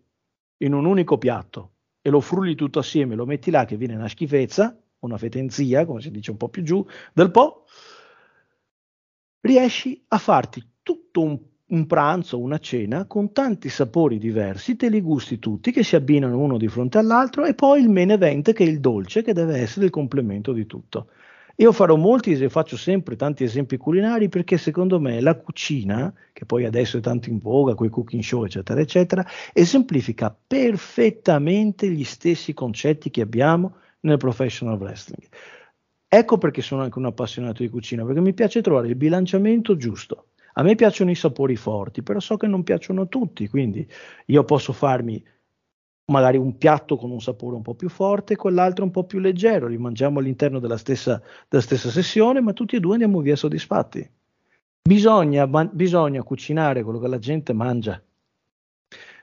in 0.59 0.75
un 0.75 0.85
unico 0.85 1.17
piatto, 1.17 1.71
e 2.03 2.11
lo 2.11 2.21
frulli 2.21 2.55
tutto 2.55 2.81
assieme, 2.81 3.15
lo 3.15 3.25
metti 3.25 3.51
là 3.51 3.65
che 3.65 3.77
viene 3.77 3.95
una 3.95 4.09
schifezza, 4.09 4.77
una 5.01 5.17
fetenzia, 5.17 5.87
come 5.87 6.01
si 6.01 6.11
dice 6.11 6.31
un 6.31 6.37
po' 6.37 6.49
più 6.49 6.63
giù 6.63 6.85
del 7.13 7.31
po', 7.31 7.65
riesci 9.41 10.05
a 10.09 10.19
farti 10.19 10.63
tutto 10.83 11.23
un 11.23 11.39
un 11.73 11.87
pranzo, 11.87 12.39
una 12.39 12.59
cena 12.59 13.07
con 13.07 13.33
tanti 13.33 13.71
sapori 13.71 14.19
diversi, 14.19 14.77
te 14.77 14.91
li 14.91 15.01
gusti 15.01 15.39
tutti 15.39 15.73
che 15.73 15.83
si 15.83 15.97
abbinano 15.97 16.39
uno 16.39 16.59
di 16.59 16.69
fronte 16.69 16.99
all'altro 16.99 17.45
e 17.45 17.55
poi 17.55 17.81
il 17.81 17.89
main 17.89 18.11
event 18.11 18.53
che 18.53 18.65
è 18.65 18.69
il 18.69 18.79
dolce 18.79 19.23
che 19.23 19.33
deve 19.33 19.59
essere 19.59 19.87
il 19.87 19.91
complemento 19.91 20.53
di 20.53 20.67
tutto. 20.67 21.09
Io 21.57 21.73
farò 21.73 21.97
molti 21.97 22.33
e 22.33 22.49
faccio 22.51 22.77
sempre 22.77 23.17
tanti 23.17 23.45
esempi 23.45 23.77
culinari 23.79 24.29
perché 24.29 24.59
secondo 24.59 25.01
me 25.01 25.21
la 25.21 25.35
cucina, 25.35 26.13
che 26.33 26.45
poi 26.45 26.65
adesso 26.67 26.99
è 26.99 27.01
tanto 27.01 27.31
in 27.31 27.39
voga 27.39 27.75
con 27.75 27.87
i 27.87 27.91
cooking 27.91 28.23
show 28.23 28.45
eccetera 28.45 28.81
eccetera, 28.81 29.27
esemplifica 29.53 30.35
perfettamente 30.47 31.89
gli 31.91 32.05
stessi 32.05 32.53
concetti 32.53 33.11
che 33.11 33.23
abbiamo 33.23 33.77
nel 34.01 34.19
professional 34.19 34.79
wrestling. 34.79 35.27
Ecco 36.07 36.37
perché 36.37 36.61
sono 36.61 36.83
anche 36.83 36.99
un 36.99 37.07
appassionato 37.07 37.63
di 37.63 37.71
cucina, 37.71 38.05
perché 38.05 38.21
mi 38.21 38.35
piace 38.35 38.61
trovare 38.61 38.89
il 38.89 38.97
bilanciamento 38.97 39.77
giusto 39.77 40.27
a 40.55 40.63
me 40.63 40.75
piacciono 40.75 41.11
i 41.11 41.15
sapori 41.15 41.57
forti, 41.57 42.03
però 42.03 42.21
so 42.21 42.37
che 42.37 42.47
non 42.47 42.63
piacciono 42.63 43.03
a 43.03 43.07
tutti, 43.07 43.49
quindi 43.49 43.87
io 44.27 44.45
posso 44.45 44.73
farmi 44.73 45.23
magari 46.07 46.37
un 46.37 46.59
piatto 46.59 46.97
con 46.97 47.11
un 47.11 47.21
sapore 47.21 47.57
un 47.57 47.63
po' 47.63 47.75
più 47.75 47.89
forte 47.89 48.35
e 48.35 48.37
quell'altro 48.37 48.85
un 48.85 48.91
po' 48.91 49.05
più 49.05 49.19
leggero, 49.19 49.67
li 49.67 49.79
mangiamo 49.79 50.19
all'interno 50.19 50.59
della 50.59 50.77
stessa, 50.77 51.23
della 51.49 51.63
stessa 51.63 51.91
sessione, 51.91 52.41
ma 52.41 52.53
tutti 52.53 52.77
e 52.77 52.81
due 52.81 52.93
andiamo 52.93 53.21
via 53.21 53.37
soddisfatti. 53.37 54.09
Bisogna, 54.83 55.47
ma, 55.47 55.65
bisogna 55.65 56.23
cucinare 56.23 56.83
quello 56.83 56.99
che 56.99 57.09
la 57.09 57.19
gente 57.19 57.53
mangia. 57.53 58.03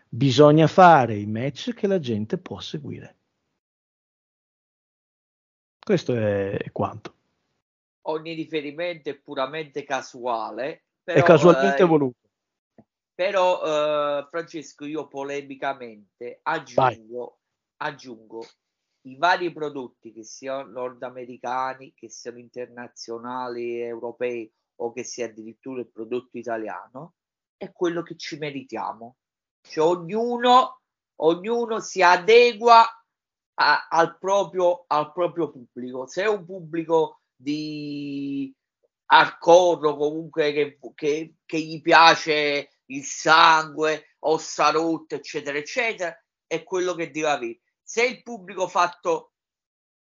Bisogna 0.08 0.68
fare 0.68 1.18
i 1.18 1.28
match 1.28 1.74
che 1.74 1.86
la 1.86 2.00
gente 2.00 2.38
può 2.38 2.60
seguire. 2.60 3.16
Questo 5.80 6.16
è 6.16 6.70
quanto. 6.72 7.14
Ogni 8.04 8.34
riferimento 8.34 9.10
è 9.10 9.16
puramente 9.16 9.84
casuale 9.84 10.84
però, 11.14 11.26
è 11.26 11.28
casualmente 11.28 11.82
eh, 11.82 11.86
voluto. 11.86 12.18
Però, 13.14 13.62
eh, 13.64 14.28
Francesco, 14.30 14.86
io 14.86 15.08
polemicamente 15.08 16.40
aggiungo, 16.44 17.40
aggiungo 17.78 18.46
i 19.08 19.18
vari 19.18 19.52
prodotti 19.52 20.12
che 20.12 20.24
siano 20.24 20.70
nordamericani, 20.70 21.94
che 21.96 22.10
siano 22.10 22.38
internazionali, 22.38 23.82
europei 23.82 24.52
o 24.82 24.94
che 24.94 25.04
sia 25.04 25.26
addirittura 25.26 25.82
il 25.82 25.90
prodotto 25.90 26.38
italiano, 26.38 27.16
è 27.58 27.72
quello 27.72 28.04
che 28.04 28.16
ci 28.16 28.38
meritiamo. 28.38 29.18
Cioè, 29.62 29.86
ognuno, 29.86 30.82
ognuno 31.22 31.80
si 31.80 32.02
adegua 32.02 32.86
a, 33.56 33.88
al, 33.90 34.18
proprio, 34.18 34.86
al 34.88 35.12
proprio 35.12 35.50
pubblico. 35.52 36.08
Se 36.08 36.24
è 36.24 36.28
un 36.28 36.46
pubblico 36.46 37.22
di 37.36 38.54
hardcore 39.12 39.96
comunque 39.96 40.52
che, 40.52 40.80
che, 40.94 41.36
che 41.46 41.60
gli 41.60 41.82
piace 41.82 42.82
il 42.86 43.04
sangue, 43.04 44.16
ossa 44.20 44.70
rotte, 44.70 45.16
eccetera, 45.16 45.58
eccetera, 45.58 46.16
è 46.46 46.64
quello 46.64 46.94
che 46.94 47.10
deve 47.12 47.28
avere. 47.28 47.60
Se 47.82 48.06
il 48.06 48.22
pubblico 48.22 48.68
fatto 48.68 49.34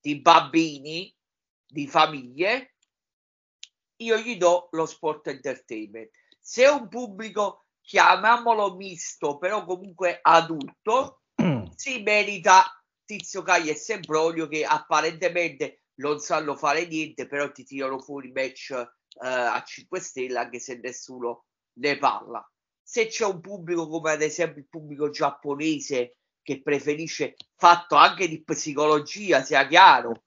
di 0.01 0.21
bambini, 0.21 1.15
di 1.67 1.87
famiglie, 1.87 2.75
io 3.97 4.17
gli 4.19 4.37
do 4.37 4.69
lo 4.73 4.87
sport 4.87 5.29
entertainment. 5.29 6.11
Se 6.41 6.67
un 6.67 6.89
pubblico, 6.89 7.67
chiamiamolo 7.81 8.75
misto, 8.75 9.39
però 9.39 9.65
comunque 9.65 10.19
adulto, 10.21 11.23
si 11.77 12.03
merita 12.03 12.65
Tizio 13.05 13.43
Caio 13.43 13.71
e 13.71 13.77
Sempronio 13.77 14.49
che 14.49 14.65
apparentemente 14.65 15.83
non 15.97 16.19
sanno 16.19 16.57
fare 16.57 16.87
niente, 16.87 17.27
però 17.27 17.51
ti 17.53 17.65
tirano 17.65 17.99
fuori 17.99 18.33
match 18.33 18.71
eh, 18.71 18.85
a 19.21 19.63
5 19.63 20.01
stelle 20.01 20.39
anche 20.39 20.59
se 20.59 20.79
nessuno 20.83 21.45
ne 21.79 21.99
parla. 21.99 22.49
Se 22.83 23.07
c'è 23.07 23.25
un 23.25 23.41
pubblico 23.41 23.89
come 23.89 24.13
ad 24.13 24.23
esempio 24.23 24.61
il 24.61 24.69
pubblico 24.69 25.11
giapponese 25.11 26.17
che 26.43 26.63
preferisce 26.63 27.35
fatto 27.57 27.97
anche 27.97 28.29
di 28.29 28.43
psicologia, 28.45 29.43
sia 29.43 29.67
chiaro, 29.67 30.23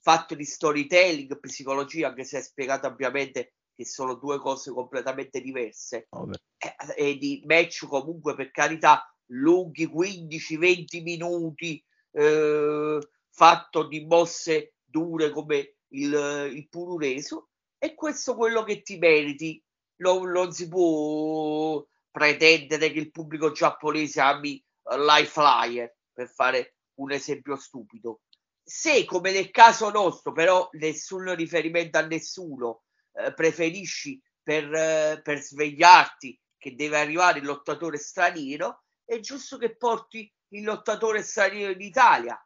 fatto 0.00 0.34
di 0.34 0.44
storytelling, 0.44 1.38
psicologia, 1.38 2.08
anche 2.08 2.24
se 2.24 2.38
è 2.38 2.42
spiegato 2.42 2.86
ovviamente 2.86 3.54
che 3.74 3.84
sono 3.84 4.14
due 4.14 4.38
cose 4.38 4.70
completamente 4.72 5.40
diverse, 5.40 6.06
oh, 6.10 6.30
e, 6.56 6.74
e, 6.96 7.16
di 7.16 7.42
match 7.46 7.86
comunque 7.86 8.34
per 8.34 8.50
carità 8.50 9.04
lunghi 9.32 9.86
15-20 9.86 11.02
minuti, 11.02 11.84
eh, 12.12 12.98
fatto 13.30 13.86
di 13.86 14.04
mosse 14.06 14.74
dure 14.90 15.30
come 15.30 15.76
il, 15.88 16.50
il 16.52 16.68
purureso, 16.68 17.50
e 17.78 17.94
questo 17.94 18.34
quello 18.34 18.62
che 18.62 18.82
ti 18.82 18.98
meriti. 18.98 19.62
Non, 20.00 20.30
non 20.30 20.52
si 20.52 20.66
può 20.66 21.84
pretendere 22.10 22.90
che 22.90 22.98
il 22.98 23.10
pubblico 23.10 23.52
giapponese 23.52 24.20
ami 24.20 24.62
Life 24.96 25.30
Flyer, 25.30 25.94
per 26.12 26.28
fare 26.28 26.76
un 26.94 27.12
esempio 27.12 27.56
stupido. 27.56 28.22
Se, 28.62 29.04
come 29.04 29.32
nel 29.32 29.50
caso 29.50 29.90
nostro, 29.90 30.32
però 30.32 30.68
nessun 30.72 31.34
riferimento 31.34 31.98
a 31.98 32.06
nessuno, 32.06 32.84
eh, 33.12 33.34
preferisci 33.34 34.20
per, 34.42 34.72
eh, 34.72 35.20
per 35.22 35.40
svegliarti 35.40 36.38
che 36.56 36.74
deve 36.74 36.98
arrivare 36.98 37.40
il 37.40 37.44
lottatore 37.44 37.98
straniero, 37.98 38.84
è 39.04 39.18
giusto 39.20 39.58
che 39.58 39.76
porti 39.76 40.30
il 40.52 40.64
lottatore 40.64 41.22
straniero 41.22 41.72
in 41.72 41.80
Italia. 41.80 42.38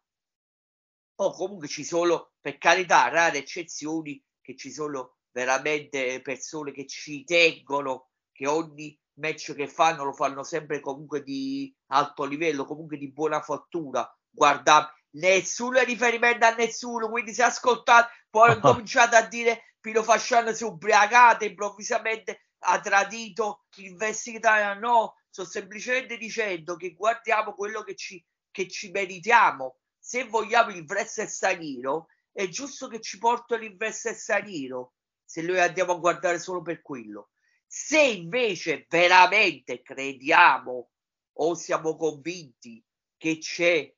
O 1.16 1.32
comunque 1.32 1.68
ci 1.68 1.84
sono, 1.84 2.32
per 2.40 2.58
carità, 2.58 3.08
rare 3.08 3.38
eccezioni, 3.38 4.22
che 4.40 4.56
ci 4.56 4.70
sono 4.70 5.16
veramente 5.30 6.20
persone 6.22 6.72
che 6.72 6.86
ci 6.86 7.24
tengono 7.24 8.10
che 8.32 8.46
ogni 8.46 8.98
match 9.14 9.54
che 9.54 9.68
fanno 9.68 10.04
lo 10.04 10.12
fanno 10.12 10.42
sempre 10.42 10.80
comunque 10.80 11.22
di 11.22 11.72
alto 11.88 12.24
livello, 12.24 12.64
comunque 12.64 12.96
di 12.96 13.12
buona 13.12 13.40
fattura. 13.40 14.08
Guarda, 14.28 14.92
nessuno 15.12 15.80
riferimento 15.82 16.44
a 16.46 16.54
nessuno, 16.54 17.08
quindi 17.08 17.32
se 17.32 17.42
ascoltate, 17.44 18.26
poi 18.28 18.58
cominciate 18.60 19.16
a 19.16 19.26
dire 19.26 19.74
Pino 19.80 20.02
Fasciano 20.02 20.52
si 20.52 20.64
è 20.64 20.66
ubriacato, 20.66 21.44
improvvisamente 21.44 22.48
ha 22.66 22.80
tradito 22.80 23.66
il 23.76 23.94
vestito, 23.96 24.48
no, 24.80 25.16
sto 25.28 25.44
semplicemente 25.44 26.16
dicendo 26.16 26.76
che 26.76 26.94
guardiamo 26.94 27.54
quello 27.54 27.82
che 27.82 27.94
ci, 27.94 28.24
che 28.50 28.68
ci 28.68 28.90
meritiamo. 28.90 29.76
Se 30.06 30.24
vogliamo 30.24 30.68
il 30.68 30.84
wrestler 30.86 31.30
straniero, 31.30 32.08
è 32.30 32.46
giusto 32.48 32.88
che 32.88 33.00
ci 33.00 33.16
portano 33.16 33.64
il 33.64 33.74
wrestler 33.78 34.14
straniero, 34.14 34.92
se 35.24 35.40
noi 35.40 35.58
andiamo 35.58 35.92
a 35.92 35.98
guardare 35.98 36.38
solo 36.38 36.60
per 36.60 36.82
quello. 36.82 37.30
Se 37.66 38.02
invece 38.02 38.84
veramente 38.86 39.80
crediamo 39.80 40.90
o 41.32 41.54
siamo 41.54 41.96
convinti 41.96 42.84
che 43.16 43.38
c'è 43.38 43.94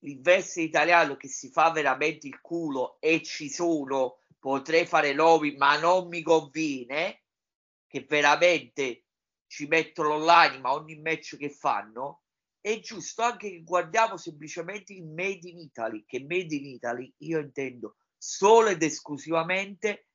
il 0.00 0.20
verso 0.20 0.60
italiano 0.60 1.16
che 1.16 1.28
si 1.28 1.48
fa 1.48 1.70
veramente 1.70 2.26
il 2.26 2.40
culo 2.40 2.96
e 2.98 3.22
ci 3.22 3.48
sono, 3.48 4.18
potrei 4.36 4.84
fare 4.84 5.12
nomi, 5.12 5.54
ma 5.54 5.78
non 5.78 6.08
mi 6.08 6.22
conviene 6.22 7.22
che 7.86 8.04
veramente 8.08 9.04
ci 9.46 9.68
mettono 9.68 10.18
l'anima 10.18 10.72
ogni 10.72 10.96
match 10.96 11.36
che 11.36 11.50
fanno. 11.50 12.22
È 12.66 12.80
giusto 12.80 13.22
anche 13.22 13.48
che 13.48 13.62
guardiamo 13.62 14.16
semplicemente 14.16 14.92
il 14.92 15.04
Made 15.04 15.48
in 15.48 15.60
Italy, 15.60 16.04
che 16.04 16.18
Made 16.18 16.52
in 16.52 16.66
Italy 16.66 17.14
io 17.18 17.38
intendo 17.38 17.94
solo 18.18 18.66
ed 18.70 18.82
esclusivamente 18.82 20.08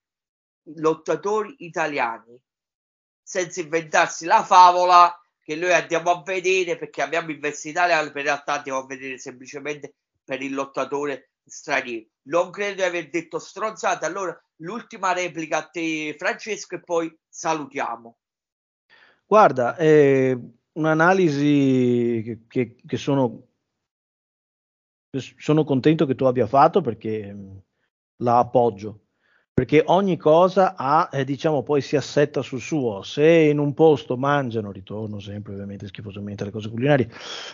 lottatori 0.75 1.55
italiani 1.59 2.37
senza 3.23 3.61
inventarsi 3.61 4.25
la 4.25 4.43
favola 4.43 5.17
che 5.39 5.55
noi 5.55 5.71
andiamo 5.71 6.11
a 6.11 6.23
vedere 6.23 6.77
perché 6.77 7.01
abbiamo 7.01 7.31
investito 7.31 7.79
in 7.79 7.85
Italia, 7.85 8.01
in 8.05 8.11
realtà 8.21 8.55
andiamo 8.55 8.79
a 8.79 8.85
vedere 8.85 9.17
semplicemente 9.17 9.95
per 10.21 10.41
il 10.41 10.53
lottatore 10.53 11.29
straniero. 11.45 12.09
Non 12.23 12.51
credo 12.51 12.75
di 12.75 12.81
aver 12.81 13.09
detto 13.09 13.39
stronzate. 13.39 14.05
Allora, 14.05 14.37
l'ultima 14.57 15.13
replica 15.13 15.59
a 15.59 15.67
te, 15.69 16.13
Francesco, 16.17 16.75
e 16.75 16.81
poi 16.81 17.17
salutiamo. 17.29 18.17
Guarda, 19.25 19.77
è 19.77 20.37
un'analisi 20.73 22.21
che, 22.23 22.39
che, 22.47 22.75
che 22.85 22.97
sono, 22.97 23.47
sono 25.37 25.63
contento 25.63 26.05
che 26.05 26.15
tu 26.15 26.25
abbia 26.25 26.47
fatto 26.47 26.81
perché 26.81 27.35
la 28.17 28.37
appoggio 28.39 29.01
perché 29.53 29.83
ogni 29.85 30.17
cosa 30.17 30.75
ha, 30.75 31.09
eh, 31.11 31.23
diciamo, 31.23 31.61
poi 31.61 31.81
si 31.81 31.95
assetta 31.95 32.41
sul 32.41 32.61
suo. 32.61 33.03
Se 33.03 33.23
in 33.23 33.59
un 33.59 33.75
posto 33.75 34.17
mangiano, 34.17 34.71
ritorno 34.71 35.19
sempre 35.19 35.53
ovviamente 35.53 35.85
schifosamente 35.87 36.41
alle 36.41 36.51
cose 36.51 36.69
culinarie, 36.69 37.11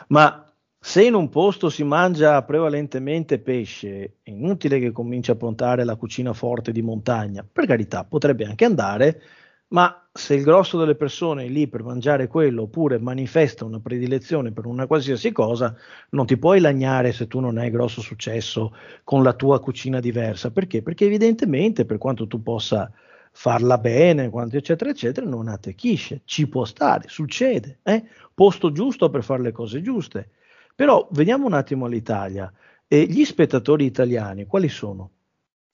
ma 0.07 0.49
se 0.79 1.03
in 1.03 1.15
un 1.15 1.27
posto 1.27 1.69
si 1.69 1.83
mangia 1.83 2.41
prevalentemente 2.43 3.39
pesce, 3.39 4.19
è 4.23 4.29
inutile 4.29 4.79
che 4.79 4.91
cominci 4.91 5.31
a 5.31 5.35
puntare 5.35 5.83
la 5.83 5.95
cucina 5.95 6.31
forte 6.31 6.71
di 6.71 6.81
montagna. 6.81 7.45
Per 7.51 7.65
carità, 7.65 8.05
potrebbe 8.05 8.45
anche 8.45 8.63
andare, 8.63 9.21
ma 9.69 10.06
se 10.17 10.33
il 10.33 10.43
grosso 10.43 10.77
delle 10.77 10.95
persone 10.95 11.45
è 11.45 11.47
lì 11.47 11.67
per 11.67 11.83
mangiare 11.83 12.27
quello 12.27 12.63
oppure 12.63 12.99
manifesta 12.99 13.63
una 13.63 13.79
predilezione 13.79 14.51
per 14.51 14.65
una 14.65 14.87
qualsiasi 14.87 15.31
cosa, 15.31 15.75
non 16.09 16.25
ti 16.25 16.37
puoi 16.37 16.59
lagnare 16.59 17.13
se 17.13 17.27
tu 17.27 17.39
non 17.39 17.57
hai 17.57 17.69
grosso 17.69 18.01
successo 18.01 18.75
con 19.03 19.23
la 19.23 19.33
tua 19.33 19.59
cucina 19.59 19.99
diversa. 19.99 20.51
Perché? 20.51 20.81
Perché 20.81 21.05
evidentemente 21.05 21.85
per 21.85 21.97
quanto 21.97 22.27
tu 22.27 22.41
possa 22.41 22.91
farla 23.31 23.77
bene, 23.77 24.29
quanto 24.29 24.57
eccetera 24.57 24.89
eccetera, 24.89 25.27
non 25.27 25.47
attecchisce, 25.47 26.21
ci 26.25 26.47
può 26.47 26.65
stare, 26.65 27.07
succede, 27.07 27.79
eh? 27.83 28.03
posto 28.33 28.71
giusto 28.71 29.09
per 29.09 29.23
fare 29.23 29.43
le 29.43 29.51
cose 29.51 29.81
giuste. 29.81 30.31
Però 30.75 31.07
veniamo 31.11 31.45
un 31.45 31.53
attimo 31.53 31.85
all'Italia. 31.85 32.51
E 32.87 33.05
gli 33.05 33.23
spettatori 33.25 33.85
italiani 33.85 34.45
quali 34.45 34.69
sono? 34.69 35.11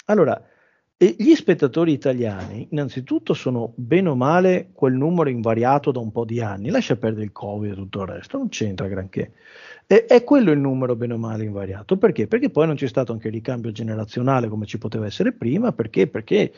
Allora, 0.05 0.41
e 1.03 1.15
gli 1.19 1.35
spettatori 1.35 1.91
italiani, 1.91 2.65
innanzitutto, 2.71 3.33
sono 3.33 3.73
bene 3.75 4.07
o 4.07 4.15
male 4.15 4.69
quel 4.71 4.93
numero 4.93 5.29
invariato 5.29 5.91
da 5.91 5.99
un 5.99 6.13
po' 6.13 6.23
di 6.23 6.39
anni. 6.39 6.69
Lascia 6.69 6.95
perdere 6.95 7.25
il 7.25 7.33
Covid 7.33 7.73
e 7.73 7.75
tutto 7.75 8.03
il 8.03 8.07
resto, 8.07 8.37
non 8.37 8.47
c'entra 8.47 8.87
granché. 8.87 9.33
E, 9.85 10.05
è 10.05 10.23
quello 10.23 10.51
il 10.51 10.59
numero 10.59 10.95
bene 10.95 11.15
o 11.15 11.17
male 11.17 11.43
invariato. 11.43 11.97
Perché? 11.97 12.27
Perché 12.27 12.49
poi 12.49 12.67
non 12.67 12.75
c'è 12.75 12.87
stato 12.87 13.11
anche 13.11 13.27
il 13.27 13.33
ricambio 13.33 13.73
generazionale 13.73 14.47
come 14.47 14.65
ci 14.65 14.77
poteva 14.77 15.05
essere 15.05 15.33
prima. 15.33 15.73
Perché? 15.73 16.07
Perché 16.07 16.53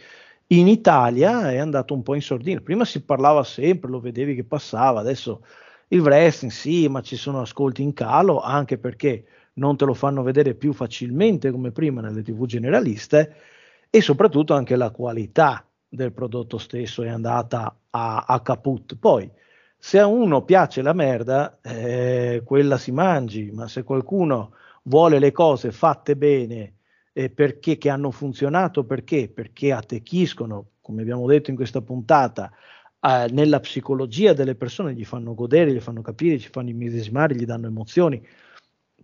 in 0.45 0.67
Italia 0.67 1.51
è 1.51 1.57
andato 1.57 1.95
un 1.95 2.03
po' 2.03 2.13
in 2.13 2.21
sordina. 2.21 2.61
Prima 2.61 2.85
si 2.85 3.01
parlava 3.01 3.43
sempre, 3.43 3.89
lo 3.89 3.99
vedevi 3.99 4.35
che 4.35 4.43
passava, 4.43 4.99
adesso 4.99 5.41
il 5.87 6.01
wrestling 6.01 6.53
sì, 6.53 6.87
ma 6.87 7.01
ci 7.01 7.15
sono 7.15 7.41
ascolti 7.41 7.81
in 7.81 7.93
calo, 7.93 8.41
anche 8.41 8.77
perché 8.77 9.25
non 9.53 9.75
te 9.75 9.85
lo 9.85 9.95
fanno 9.95 10.21
vedere 10.21 10.53
più 10.53 10.71
facilmente 10.71 11.49
come 11.49 11.71
prima 11.71 12.01
nelle 12.01 12.21
tv 12.21 12.45
generaliste 12.45 13.53
e 13.95 14.01
soprattutto 14.01 14.53
anche 14.53 14.75
la 14.75 14.91
qualità 14.91 15.65
del 15.87 16.11
prodotto 16.11 16.57
stesso 16.57 17.01
è 17.01 17.07
andata 17.07 17.73
a, 17.91 18.25
a 18.27 18.41
caput. 18.41 18.97
Poi, 18.97 19.31
se 19.77 19.99
a 19.99 20.05
uno 20.05 20.43
piace 20.43 20.81
la 20.81 20.91
merda, 20.91 21.59
eh, 21.61 22.41
quella 22.43 22.77
si 22.77 22.91
mangi, 22.91 23.51
ma 23.53 23.69
se 23.69 23.83
qualcuno 23.83 24.51
vuole 24.83 25.17
le 25.17 25.31
cose 25.31 25.71
fatte 25.71 26.17
bene 26.17 26.73
eh, 27.13 27.29
perché 27.29 27.77
che 27.77 27.89
hanno 27.89 28.11
funzionato, 28.11 28.83
perché? 28.83 29.29
Perché 29.29 29.71
attecchiscono, 29.71 30.71
come 30.81 31.01
abbiamo 31.01 31.25
detto 31.25 31.49
in 31.49 31.55
questa 31.55 31.79
puntata, 31.79 32.51
eh, 32.99 33.27
nella 33.31 33.61
psicologia 33.61 34.33
delle 34.33 34.55
persone, 34.55 34.93
gli 34.93 35.05
fanno 35.05 35.33
godere, 35.33 35.71
gli 35.71 35.79
fanno 35.79 36.01
capire, 36.01 36.37
ci 36.37 36.49
fanno 36.49 36.67
immedesimare, 36.67 37.33
gli 37.33 37.45
danno 37.45 37.67
emozioni, 37.67 38.21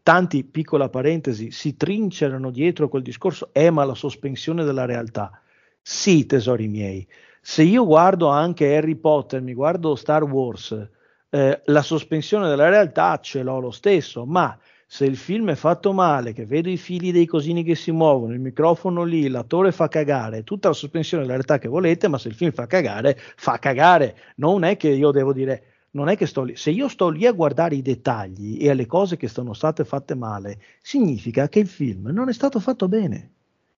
tanti, 0.04 0.44
piccola 0.44 0.90
parentesi, 0.90 1.52
si 1.52 1.76
trincerano 1.76 2.50
dietro 2.52 2.90
quel 2.90 3.02
discorso, 3.02 3.50
eh 3.52 3.70
ma 3.70 3.84
la 3.84 3.96
sospensione 3.96 4.64
della 4.64 4.86
realtà. 4.86 5.40
Sì, 5.82 6.26
tesori 6.26 6.68
miei, 6.68 7.08
se 7.42 7.64
io 7.64 7.86
guardo 7.86 8.28
anche 8.28 8.76
Harry 8.76 8.96
Potter, 8.96 9.42
mi 9.42 9.54
guardo 9.54 9.96
Star 9.96 10.24
Wars, 10.24 10.90
eh, 11.30 11.62
la 11.66 11.82
sospensione 11.82 12.48
della 12.48 12.70
realtà 12.70 13.20
ce 13.20 13.42
l'ho 13.42 13.60
lo 13.60 13.72
stesso, 13.72 14.26
ma 14.26 14.58
se 14.86 15.06
il 15.06 15.16
film 15.16 15.50
è 15.50 15.56
fatto 15.56 15.94
male, 15.94 16.34
che 16.34 16.46
vedo 16.46 16.70
i 16.70 16.78
fili 16.78 17.12
dei 17.12 17.26
cosini 17.26 17.64
che 17.64 17.76
si 17.76 17.92
muovono, 17.92 18.34
il 18.34 18.42
microfono 18.42 19.04
lì, 19.04 19.28
l'attore 19.30 19.72
fa 19.72 19.88
cagare, 19.88 20.44
tutta 20.44 20.68
la 20.68 20.74
sospensione 20.74 21.24
della 21.24 21.36
realtà 21.36 21.58
che 21.58 21.70
volete, 21.70 22.10
ma 22.10 22.18
se 22.18 22.28
il 22.28 22.36
film 22.36 22.52
fa 22.52 22.68
cagare, 22.68 23.18
fa 23.18 23.58
cagare. 23.58 24.16
Non 24.36 24.64
è 24.66 24.76
che 24.76 24.90
io 24.90 25.12
devo 25.12 25.32
dire 25.32 25.71
non 25.92 26.08
è 26.08 26.16
che 26.16 26.26
sto 26.26 26.44
lì, 26.44 26.56
se 26.56 26.70
io 26.72 26.88
sto 26.88 27.10
lì 27.10 27.26
a 27.26 27.32
guardare 27.32 27.76
i 27.76 27.82
dettagli 27.82 28.58
e 28.62 28.70
alle 28.70 28.86
cose 28.86 29.18
che 29.18 29.28
sono 29.28 29.54
state 29.54 29.84
fatte 29.84 30.16
male, 30.16 30.62
significa 30.82 31.50
che 31.50 31.60
il 31.60 31.68
film 31.68 32.08
non 32.08 32.30
è 32.30 32.34
stato 32.34 32.60
fatto 32.60 32.88
bene. 32.88 33.32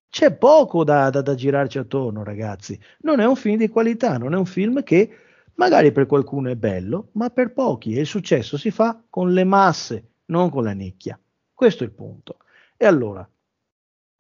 C'è 0.10 0.32
poco 0.36 0.84
da, 0.84 1.10
da, 1.10 1.22
da 1.22 1.34
girarci 1.34 1.80
attorno, 1.80 2.24
ragazzi. 2.24 2.80
Non 3.00 3.20
è 3.20 3.26
un 3.26 3.36
film 3.36 3.58
di 3.58 3.68
qualità, 3.68 4.18
non 4.20 4.36
è 4.36 4.38
un 4.38 4.46
film 4.46 4.84
che 4.84 5.10
magari 5.56 5.92
per 5.92 6.06
qualcuno 6.06 6.50
è 6.50 6.56
bello, 6.56 7.10
ma 7.14 7.32
per 7.32 7.52
pochi. 7.52 7.96
E 7.96 8.02
il 8.02 8.06
successo 8.06 8.56
si 8.56 8.70
fa 8.70 9.02
con 9.10 9.34
le 9.34 9.44
masse, 9.44 10.12
non 10.26 10.52
con 10.52 10.64
la 10.66 10.74
nicchia. 10.74 11.20
Questo 11.52 11.84
è 11.84 11.88
il 11.88 11.94
punto. 11.94 12.38
E 12.78 12.86
allora, 12.86 13.28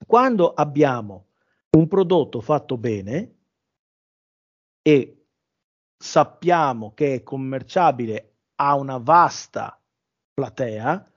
quando 0.07 0.53
abbiamo 0.53 1.27
un 1.71 1.87
prodotto 1.87 2.41
fatto 2.41 2.75
bene 2.77 3.35
e 4.81 5.22
sappiamo 6.03 6.93
che 6.93 7.13
è 7.15 7.23
commerciabile 7.23 8.33
a 8.55 8.75
una 8.75 8.97
vasta 8.97 9.81
platea, 10.33 11.11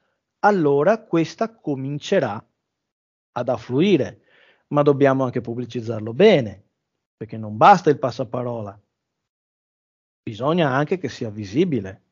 allora 0.45 1.03
questa 1.03 1.53
comincerà 1.53 2.43
ad 3.33 3.49
affluire, 3.49 4.23
ma 4.69 4.83
dobbiamo 4.83 5.25
anche 5.25 5.41
pubblicizzarlo 5.41 6.15
bene, 6.15 6.69
perché 7.17 7.37
non 7.37 7.57
basta 7.57 7.91
il 7.91 7.99
passaparola, 7.99 8.81
bisogna 10.23 10.71
anche 10.71 10.99
che 10.99 11.09
sia 11.09 11.31
visibile, 11.31 12.03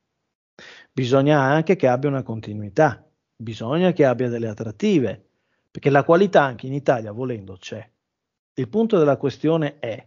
bisogna 0.93 1.41
anche 1.41 1.77
che 1.77 1.87
abbia 1.87 2.09
una 2.11 2.25
continuità, 2.25 3.09
bisogna 3.37 3.93
che 3.93 4.05
abbia 4.05 4.29
delle 4.29 4.49
attrattive, 4.49 5.29
perché 5.71 5.91
la 5.91 6.03
qualità 6.03 6.43
anche 6.43 6.67
in 6.67 6.73
Italia, 6.73 7.13
volendo, 7.13 7.57
c'è. 7.57 7.89
Il 8.55 8.69
punto 8.69 8.99
della 8.99 9.17
questione 9.17 9.79
è, 9.79 10.05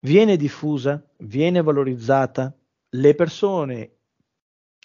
viene 0.00 0.36
diffusa, 0.36 1.02
viene 1.18 1.62
valorizzata, 1.62 2.54
le 2.90 3.14
persone 3.14 3.96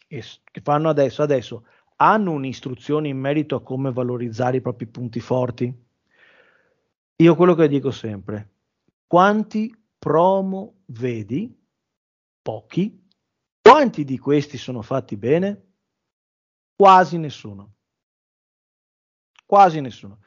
che, 0.08 0.24
fanno 0.62 0.90
adesso, 0.90 1.22
adesso 1.24 1.66
hanno 1.98 2.32
un'istruzione 2.32 3.08
in 3.08 3.18
merito 3.18 3.56
a 3.56 3.64
come 3.64 3.92
valorizzare 3.92 4.58
i 4.58 4.62
propri 4.62 4.86
punti 4.88 5.20
forti? 5.20 5.84
Io 7.18 7.36
quello 7.36 7.56
che 7.56 7.68
dico 7.68 7.92
sempre, 7.92 8.52
quanti 9.08 9.74
promo 9.98 10.82
vedi? 10.88 11.58
Pochi. 12.42 13.04
Quanti 13.62 14.04
di 14.04 14.20
questi 14.20 14.58
sono 14.58 14.82
fatti 14.84 15.18
bene? 15.18 15.74
Quasi 16.76 17.18
nessuno. 17.18 17.74
Quasi 19.46 19.80
nessuno. 19.80 20.20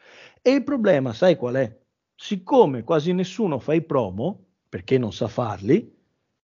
E 0.42 0.50
il 0.50 0.64
problema, 0.64 1.12
sai 1.12 1.36
qual 1.36 1.54
è? 1.54 1.80
Siccome 2.16 2.82
quasi 2.82 3.12
nessuno 3.12 3.60
fa 3.60 3.74
i 3.74 3.82
promo, 3.82 4.47
perché 4.68 4.98
non 4.98 5.12
sa 5.12 5.28
farli, 5.28 5.96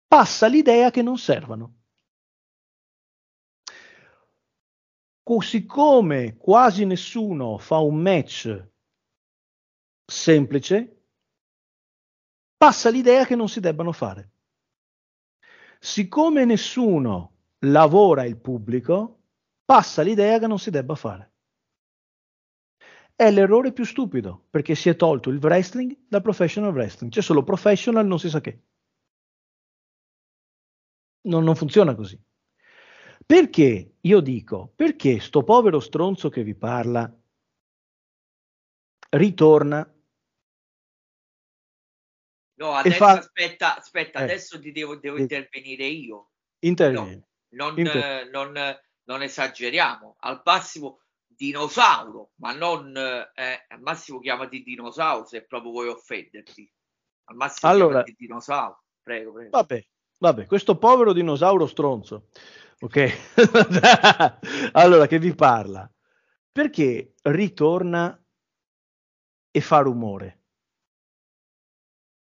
passa 0.07 0.47
l'idea 0.47 0.91
che 0.91 1.03
non 1.03 1.19
servano. 1.19 1.75
Siccome 5.41 6.39
quasi 6.39 6.87
nessuno 6.87 7.59
fa 7.59 7.77
un 7.79 7.97
match 7.97 8.69
semplice, 10.07 11.05
passa 12.57 12.89
l'idea 12.89 13.27
che 13.27 13.37
non 13.37 13.49
si 13.49 13.61
debbano 13.61 13.93
fare. 13.93 14.31
Siccome 15.79 16.47
nessuno 16.47 17.35
lavora 17.61 18.25
il 18.25 18.39
pubblico, 18.39 19.21
passa 19.65 20.01
l'idea 20.01 20.39
che 20.39 20.47
non 20.47 20.59
si 20.59 20.71
debba 20.71 20.95
fare. 20.95 21.28
È 23.19 23.33
l'errore 23.33 23.73
più 23.73 23.83
stupido, 23.83 24.47
perché 24.49 24.77
si 24.77 24.89
è 24.89 24.95
tolto 24.95 25.31
il 25.31 25.39
wrestling 25.43 26.05
dal 26.07 26.23
professional 26.23 26.71
wrestling. 26.73 27.11
C'è 27.11 27.21
solo 27.21 27.43
professional, 27.43 28.07
non 28.07 28.21
si 28.21 28.29
sa 28.29 28.41
che. 28.41 28.62
Non, 31.23 31.43
non 31.43 31.57
funziona 31.57 31.97
così. 31.97 32.16
Perché 33.27 33.97
io 34.01 34.21
dico, 34.21 34.73
perché 34.77 35.19
sto 35.19 35.43
povero 35.43 35.81
stronzo 35.81 36.29
che 36.29 36.45
vi 36.45 36.55
parla 36.55 37.12
ritorna 39.11 39.93
No, 42.59 42.75
adesso 42.75 43.05
fa... 43.05 43.19
aspetta, 43.19 43.77
aspetta, 43.77 44.21
eh. 44.21 44.23
adesso 44.23 44.61
ti 44.61 44.71
devo, 44.71 44.95
devo 44.95 45.19
intervenire 45.19 45.87
io. 45.87 46.31
Intervieni. 46.61 47.16
No, 47.51 47.71
non, 47.71 47.79
Inter... 47.79 48.31
non, 48.31 48.79
non, 49.03 49.23
esageriamo, 49.23 50.14
al 50.21 50.41
massimo 50.45 51.01
dinosauro, 51.39 52.32
ma 52.36 52.53
non 52.53 52.95
eh, 52.97 53.64
al 53.68 53.80
massimo 53.80 54.18
chiamati 54.18 54.62
dinosauro 54.62 55.24
se 55.24 55.47
proprio 55.47 55.70
vuoi 55.70 55.89
offenderti. 55.89 56.70
Al 57.24 57.36
massimo 57.36 57.70
allora, 57.70 58.03
chiamati 58.03 58.16
dinosauro. 58.18 58.82
Prego, 59.01 59.32
prego. 59.32 59.51
Vabbè, 59.51 59.86
vabbè, 60.18 60.47
questo 60.47 60.76
povero 60.76 61.12
dinosauro 61.12 61.66
stronzo. 61.66 62.28
Ok. 62.80 63.36
allora 64.72 65.07
che 65.07 65.18
vi 65.18 65.34
parla? 65.34 65.91
Perché 66.51 67.14
ritorna 67.22 68.20
e 69.51 69.61
fa 69.61 69.78
rumore? 69.78 70.39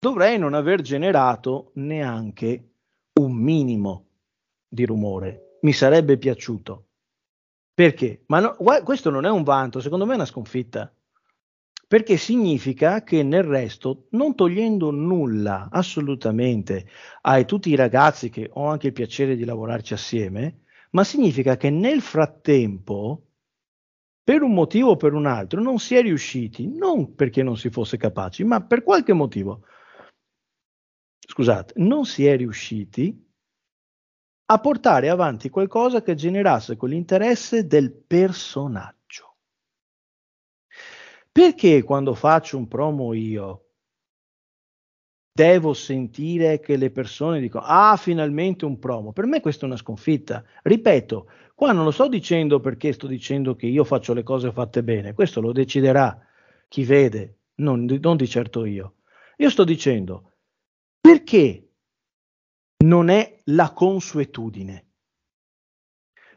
dovrei 0.07 0.39
non 0.39 0.55
aver 0.55 0.83
generato 0.83 1.73
neanche 1.75 2.75
un 3.15 3.33
minimo 3.33 4.07
di 4.69 4.87
rumore. 4.87 5.59
Mi 5.63 5.73
sarebbe 5.73 6.17
piaciuto. 6.17 6.86
Perché? 7.77 8.23
Ma 8.29 8.41
no, 8.41 8.57
questo 8.83 9.11
non 9.11 9.27
è 9.27 9.29
un 9.29 9.43
vanto, 9.43 9.81
secondo 9.81 10.07
me 10.07 10.13
è 10.13 10.15
una 10.15 10.25
sconfitta. 10.25 10.91
Perché 11.87 12.17
significa 12.17 13.03
che 13.03 13.23
nel 13.23 13.43
resto, 13.43 14.07
non 14.13 14.35
togliendo 14.35 14.91
nulla 14.91 15.69
assolutamente 15.71 16.87
a 17.21 17.45
tutti 17.45 17.69
i 17.69 17.77
ragazzi 17.77 18.31
che 18.31 18.49
ho 18.51 18.67
anche 18.69 18.87
il 18.87 18.93
piacere 18.95 19.37
di 19.37 19.45
lavorarci 19.45 19.93
assieme, 19.93 20.63
ma 20.93 21.05
significa 21.05 21.59
che 21.59 21.69
nel 21.69 22.01
frattempo, 22.01 23.27
per 24.25 24.41
un 24.41 24.55
motivo 24.55 24.93
o 24.93 24.97
per 24.97 25.13
un 25.13 25.27
altro, 25.27 25.61
non 25.61 25.79
si 25.79 25.97
è 25.97 26.01
riusciti, 26.01 26.67
non 26.67 27.15
perché 27.15 27.43
non 27.43 27.59
si 27.59 27.69
fosse 27.69 27.99
capaci, 27.99 28.43
ma 28.43 28.63
per 28.65 28.83
qualche 28.83 29.13
motivo, 29.13 29.67
scusate, 31.19 31.75
non 31.77 32.07
si 32.07 32.25
è 32.25 32.39
riusciti 32.39 33.26
a 34.47 34.59
portare 34.61 35.09
avanti 35.09 35.49
qualcosa 35.49 36.03
che 36.03 36.15
generasse 36.15 36.77
quell'interesse 36.77 37.67
del 37.67 37.93
personaggio. 37.93 38.95
Perché 41.33 41.83
quando 41.83 42.15
faccio 42.15 42.57
un 42.57 42.69
promo 42.69 43.13
io 43.13 43.63
devo 45.33 45.75
sentire 45.75 46.61
che 46.61 46.77
le 46.77 46.91
persone 46.91 47.41
dicono 47.41 47.65
ah 47.67 47.97
finalmente 47.97 48.65
un 48.65 48.79
promo? 48.79 49.13
Per 49.13 49.27
me 49.27 49.41
questa 49.41 49.65
è 49.65 49.69
una 49.69 49.77
sconfitta. 49.77 50.43
Ripeto, 50.63 51.29
qua 51.55 51.73
non 51.73 51.85
lo 51.85 51.91
sto 51.91 52.09
dicendo 52.09 52.61
perché 52.61 52.93
sto 52.93 53.07
dicendo 53.07 53.55
che 53.55 53.67
io 53.67 53.85
faccio 53.85 54.15
le 54.15 54.23
cose 54.23 54.53
fatte 54.53 54.83
bene, 54.83 55.13
questo 55.13 55.41
lo 55.41 55.53
deciderà 55.53 56.19
chi 56.69 56.85
vede, 56.85 57.41
non, 57.57 57.85
non 57.85 58.17
di 58.17 58.29
certo 58.29 58.65
io. 58.65 58.95
Io 59.39 59.51
sto 59.51 59.65
dicendo 59.65 60.33
perché 61.01 61.66
non 62.85 63.09
è 63.09 63.41
la 63.47 63.73
consuetudine? 63.73 64.85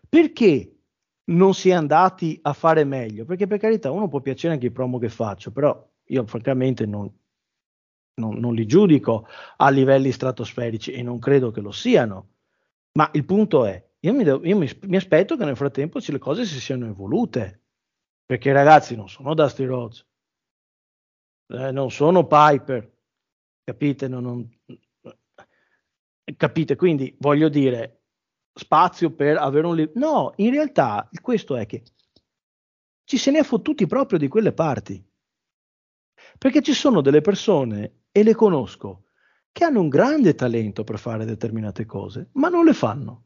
Perché 0.07 0.79
non 1.25 1.53
si 1.53 1.69
è 1.69 1.73
andati 1.73 2.39
a 2.41 2.53
fare 2.53 2.83
meglio? 2.83 3.25
Perché 3.25 3.45
per 3.45 3.59
carità 3.59 3.91
uno 3.91 4.07
può 4.07 4.21
piacere 4.21 4.53
anche 4.53 4.67
i 4.67 4.71
promo 4.71 4.97
che 4.97 5.09
faccio, 5.09 5.51
però 5.51 5.87
io 6.05 6.25
francamente 6.25 6.85
non, 6.85 7.11
non, 8.15 8.37
non 8.37 8.53
li 8.55 8.65
giudico 8.65 9.27
a 9.57 9.69
livelli 9.69 10.11
stratosferici 10.11 10.91
e 10.91 11.03
non 11.03 11.19
credo 11.19 11.51
che 11.51 11.61
lo 11.61 11.71
siano. 11.71 12.29
Ma 12.93 13.09
il 13.13 13.25
punto 13.25 13.65
è, 13.65 13.87
io 13.99 14.13
mi, 14.13 14.23
devo, 14.23 14.45
io 14.45 14.57
mi, 14.57 14.69
mi 14.81 14.95
aspetto 14.95 15.37
che 15.37 15.45
nel 15.45 15.55
frattempo 15.55 15.99
le 16.03 16.17
cose 16.17 16.45
si 16.45 16.59
siano 16.59 16.87
evolute. 16.87 17.63
Perché 18.25 18.51
ragazzi 18.51 18.95
non 18.95 19.09
sono 19.09 19.33
Dusty 19.33 19.65
Rhodes, 19.65 20.05
eh, 21.47 21.71
non 21.71 21.89
sono 21.89 22.27
Piper, 22.27 22.95
capite? 23.63 24.07
Non, 24.07 24.21
non, 24.21 24.49
capite? 26.35 26.75
Quindi 26.75 27.15
voglio 27.19 27.49
dire, 27.49 28.01
spazio 28.53 29.11
per 29.11 29.37
avere 29.37 29.67
un 29.67 29.75
libro. 29.75 29.99
No, 29.99 30.33
in 30.37 30.51
realtà 30.51 31.09
questo 31.21 31.55
è 31.55 31.65
che 31.65 31.83
ci 33.03 33.17
se 33.17 33.31
ne 33.31 33.39
è 33.39 33.43
fottuti 33.43 33.87
proprio 33.87 34.19
di 34.19 34.27
quelle 34.27 34.53
parti. 34.53 35.03
Perché 36.37 36.61
ci 36.61 36.73
sono 36.73 37.01
delle 37.01 37.21
persone, 37.21 38.03
e 38.11 38.23
le 38.23 38.35
conosco, 38.35 39.05
che 39.51 39.63
hanno 39.63 39.81
un 39.81 39.89
grande 39.89 40.35
talento 40.35 40.83
per 40.83 40.99
fare 40.99 41.25
determinate 41.25 41.85
cose, 41.85 42.29
ma 42.33 42.49
non 42.49 42.65
le 42.65 42.73
fanno. 42.73 43.25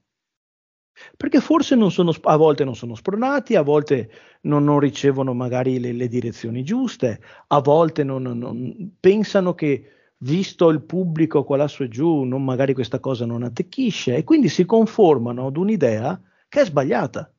Perché 1.17 1.39
forse 1.39 1.75
sono, 1.89 2.13
a 2.21 2.35
volte 2.37 2.63
non 2.63 2.75
sono 2.75 2.95
spronati, 2.95 3.55
a 3.55 3.61
volte 3.61 4.11
non, 4.41 4.63
non 4.63 4.79
ricevono 4.79 5.33
magari 5.33 5.79
le, 5.79 5.91
le, 5.91 6.07
direzioni 6.07 6.63
giuste, 6.63 7.19
a 7.47 7.59
volte 7.59 8.03
non, 8.03 8.21
non, 8.21 8.95
pensano 8.99 9.55
che 9.55 10.02
visto 10.23 10.69
il 10.69 10.81
pubblico 10.81 11.43
qua 11.43 11.57
lassù 11.57 11.83
e 11.83 11.89
giù, 11.89 12.23
non, 12.23 12.43
magari 12.43 12.73
questa 12.73 12.99
cosa 12.99 13.25
non 13.25 13.43
attecchisce 13.43 14.15
e 14.15 14.23
quindi 14.23 14.47
si 14.49 14.65
conformano 14.65 15.47
ad 15.47 15.57
un'idea 15.57 16.19
che 16.47 16.61
è 16.61 16.65
sbagliata. 16.65 17.31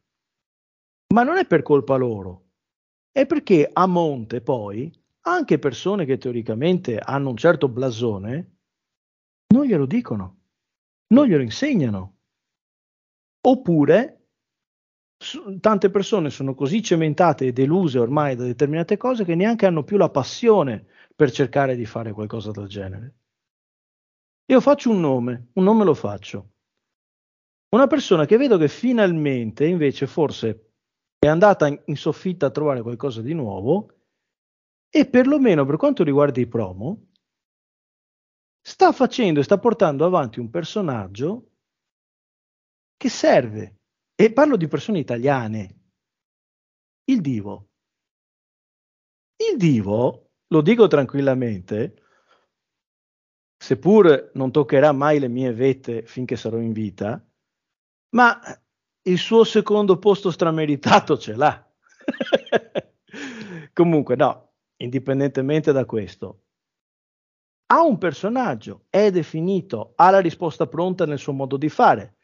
Ma 1.14 1.22
non 1.22 1.37
è 1.37 1.47
per 1.47 1.62
colpa 1.62 1.97
loro, 1.97 2.51
è 3.11 3.26
perché 3.26 3.68
a 3.72 3.87
monte 3.87 4.41
poi 4.41 4.93
anche 5.26 5.59
persone 5.59 6.05
che 6.05 6.18
teoricamente 6.18 6.99
hanno 6.99 7.30
un 7.30 7.37
certo 7.37 7.68
blasone 7.68 8.57
non 9.55 9.64
glielo 9.64 9.87
dicono. 9.87 10.41
non 11.14 11.26
glielo 11.26 11.43
insegnano. 11.43 12.16
Oppure 13.47 14.24
tante 15.61 15.91
persone 15.91 16.28
sono 16.28 16.55
così 16.55 16.82
cementate 16.82 17.47
e 17.47 17.53
deluse 17.53 17.99
ormai 17.99 18.35
da 18.37 18.45
determinate 18.45 18.97
cose 18.97 19.24
che 19.24 19.35
neanche 19.35 19.64
hanno 19.64 19.85
più 19.85 19.97
la 19.97 20.11
passione 20.11 20.87
per 21.14 21.30
cercare 21.30 21.76
di 21.76 21.86
fare 21.86 22.12
qualcosa 22.12 22.50
del 22.50 22.66
genere. 22.66 23.14
Io 24.46 24.60
faccio 24.60 24.90
un 24.90 25.00
nome, 25.00 25.50
un 25.54 25.64
nome 25.64 25.84
lo 25.84 25.94
faccio. 25.94 26.50
Una 27.70 27.86
persona 27.86 28.26
che 28.26 28.36
vedo 28.36 28.58
che 28.58 28.68
finalmente 28.68 29.66
invece 29.66 30.06
forse 30.06 30.72
è 31.18 31.26
andata 31.26 31.66
in 31.66 31.96
soffitta 31.96 32.46
a 32.46 32.50
trovare 32.50 32.82
qualcosa 32.82 33.22
di 33.22 33.32
nuovo 33.32 33.88
e 34.88 35.08
perlomeno 35.08 35.64
per 35.64 35.76
quanto 35.76 36.04
riguarda 36.04 36.40
i 36.40 36.46
promo 36.46 37.08
sta 38.60 38.92
facendo 38.92 39.40
e 39.40 39.42
sta 39.42 39.58
portando 39.58 40.04
avanti 40.04 40.40
un 40.40 40.50
personaggio 40.50 41.50
che 42.96 43.08
serve 43.08 43.80
e 44.14 44.32
parlo 44.32 44.56
di 44.56 44.68
persone 44.68 44.98
italiane. 44.98 45.80
Il 47.04 47.20
divo. 47.20 47.70
Il 49.36 49.56
divo, 49.58 50.24
lo 50.55 50.61
dico 50.61 50.86
tranquillamente, 50.86 52.00
seppur 53.57 54.30
non 54.34 54.52
toccherà 54.52 54.92
mai 54.92 55.18
le 55.18 55.26
mie 55.26 55.52
vette 55.52 56.07
finché 56.07 56.36
sarò 56.36 56.59
in 56.59 56.72
vita, 56.72 57.20
ma 58.11 58.40
il 59.02 59.18
suo 59.18 59.42
secondo 59.42 59.98
posto 59.98 60.30
strameritato 60.30 61.18
ce 61.18 61.34
l'ha. 61.34 61.72
Comunque, 63.72 64.14
no, 64.14 64.52
indipendentemente 64.76 65.72
da 65.72 65.84
questo, 65.84 66.42
ha 67.72 67.82
un 67.82 67.98
personaggio, 67.98 68.84
è 68.90 69.11
definito, 69.11 69.94
ha 69.96 70.11
la 70.11 70.20
risposta 70.20 70.68
pronta 70.68 71.05
nel 71.05 71.18
suo 71.18 71.32
modo 71.32 71.57
di 71.57 71.68
fare 71.68 72.18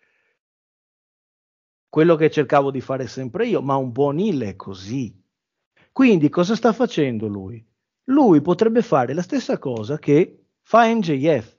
quello 1.89 2.15
che 2.15 2.31
cercavo 2.31 2.71
di 2.71 2.81
fare 2.81 3.09
sempre 3.09 3.49
io, 3.49 3.61
ma 3.61 3.75
un 3.75 3.91
buon 3.91 4.21
Hill 4.21 4.45
è 4.45 4.55
così. 4.55 5.21
Quindi 5.91 6.29
cosa 6.29 6.55
sta 6.55 6.73
facendo 6.73 7.27
lui? 7.27 7.67
Lui 8.11 8.41
potrebbe 8.41 8.83
fare 8.83 9.15
la 9.15 9.23
stessa 9.23 9.59
cosa 9.59 9.99
che 9.99 10.47
fa 10.63 10.93
NJF. 10.93 11.57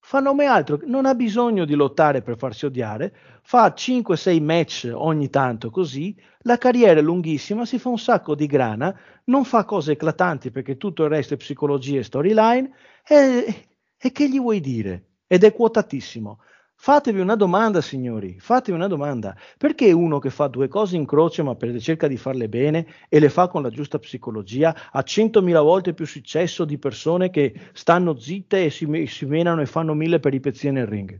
Fa 0.00 0.20
nome 0.20 0.44
altro, 0.44 0.78
non 0.84 1.06
ha 1.06 1.14
bisogno 1.14 1.64
di 1.64 1.74
lottare 1.74 2.20
per 2.20 2.36
farsi 2.36 2.66
odiare, 2.66 3.16
fa 3.42 3.72
5-6 3.74 4.42
match 4.42 4.92
ogni 4.94 5.30
tanto 5.30 5.70
così, 5.70 6.14
la 6.40 6.58
carriera 6.58 7.00
è 7.00 7.02
lunghissima, 7.02 7.64
si 7.64 7.78
fa 7.78 7.88
un 7.88 7.98
sacco 7.98 8.34
di 8.34 8.44
grana, 8.44 8.94
non 9.24 9.44
fa 9.44 9.64
cose 9.64 9.92
eclatanti 9.92 10.50
perché 10.50 10.76
tutto 10.76 11.04
il 11.04 11.08
resto 11.08 11.32
è 11.32 11.38
psicologia 11.38 12.00
e 12.00 12.02
storyline, 12.02 12.70
e, 13.08 13.68
e 13.96 14.12
che 14.12 14.28
gli 14.28 14.38
vuoi 14.38 14.60
dire? 14.60 15.06
Ed 15.26 15.42
è 15.42 15.54
quotatissimo. 15.54 16.40
Fatevi 16.84 17.18
una 17.18 17.34
domanda, 17.34 17.80
signori, 17.80 18.38
fatevi 18.38 18.76
una 18.76 18.88
domanda. 18.88 19.34
Perché 19.56 19.90
uno 19.92 20.18
che 20.18 20.28
fa 20.28 20.48
due 20.48 20.68
cose 20.68 20.96
in 20.96 21.06
croce 21.06 21.42
ma 21.42 21.54
per, 21.54 21.80
cerca 21.80 22.06
di 22.08 22.18
farle 22.18 22.46
bene 22.46 22.86
e 23.08 23.20
le 23.20 23.30
fa 23.30 23.48
con 23.48 23.62
la 23.62 23.70
giusta 23.70 23.98
psicologia 23.98 24.90
ha 24.92 25.02
centomila 25.02 25.62
volte 25.62 25.94
più 25.94 26.04
successo 26.04 26.66
di 26.66 26.76
persone 26.76 27.30
che 27.30 27.58
stanno 27.72 28.18
zitte 28.18 28.66
e 28.66 28.68
si, 28.68 29.06
si 29.06 29.24
menano 29.24 29.62
e 29.62 29.66
fanno 29.66 29.94
mille 29.94 30.20
peripezie 30.20 30.72
nel 30.72 30.86
ring? 30.86 31.18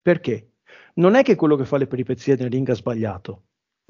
Perché? 0.00 0.52
Non 0.94 1.16
è 1.16 1.22
che 1.22 1.36
quello 1.36 1.56
che 1.56 1.66
fa 1.66 1.76
le 1.76 1.86
peripezie 1.86 2.34
nel 2.36 2.48
ring 2.48 2.66
ha 2.70 2.74
sbagliato, 2.74 3.42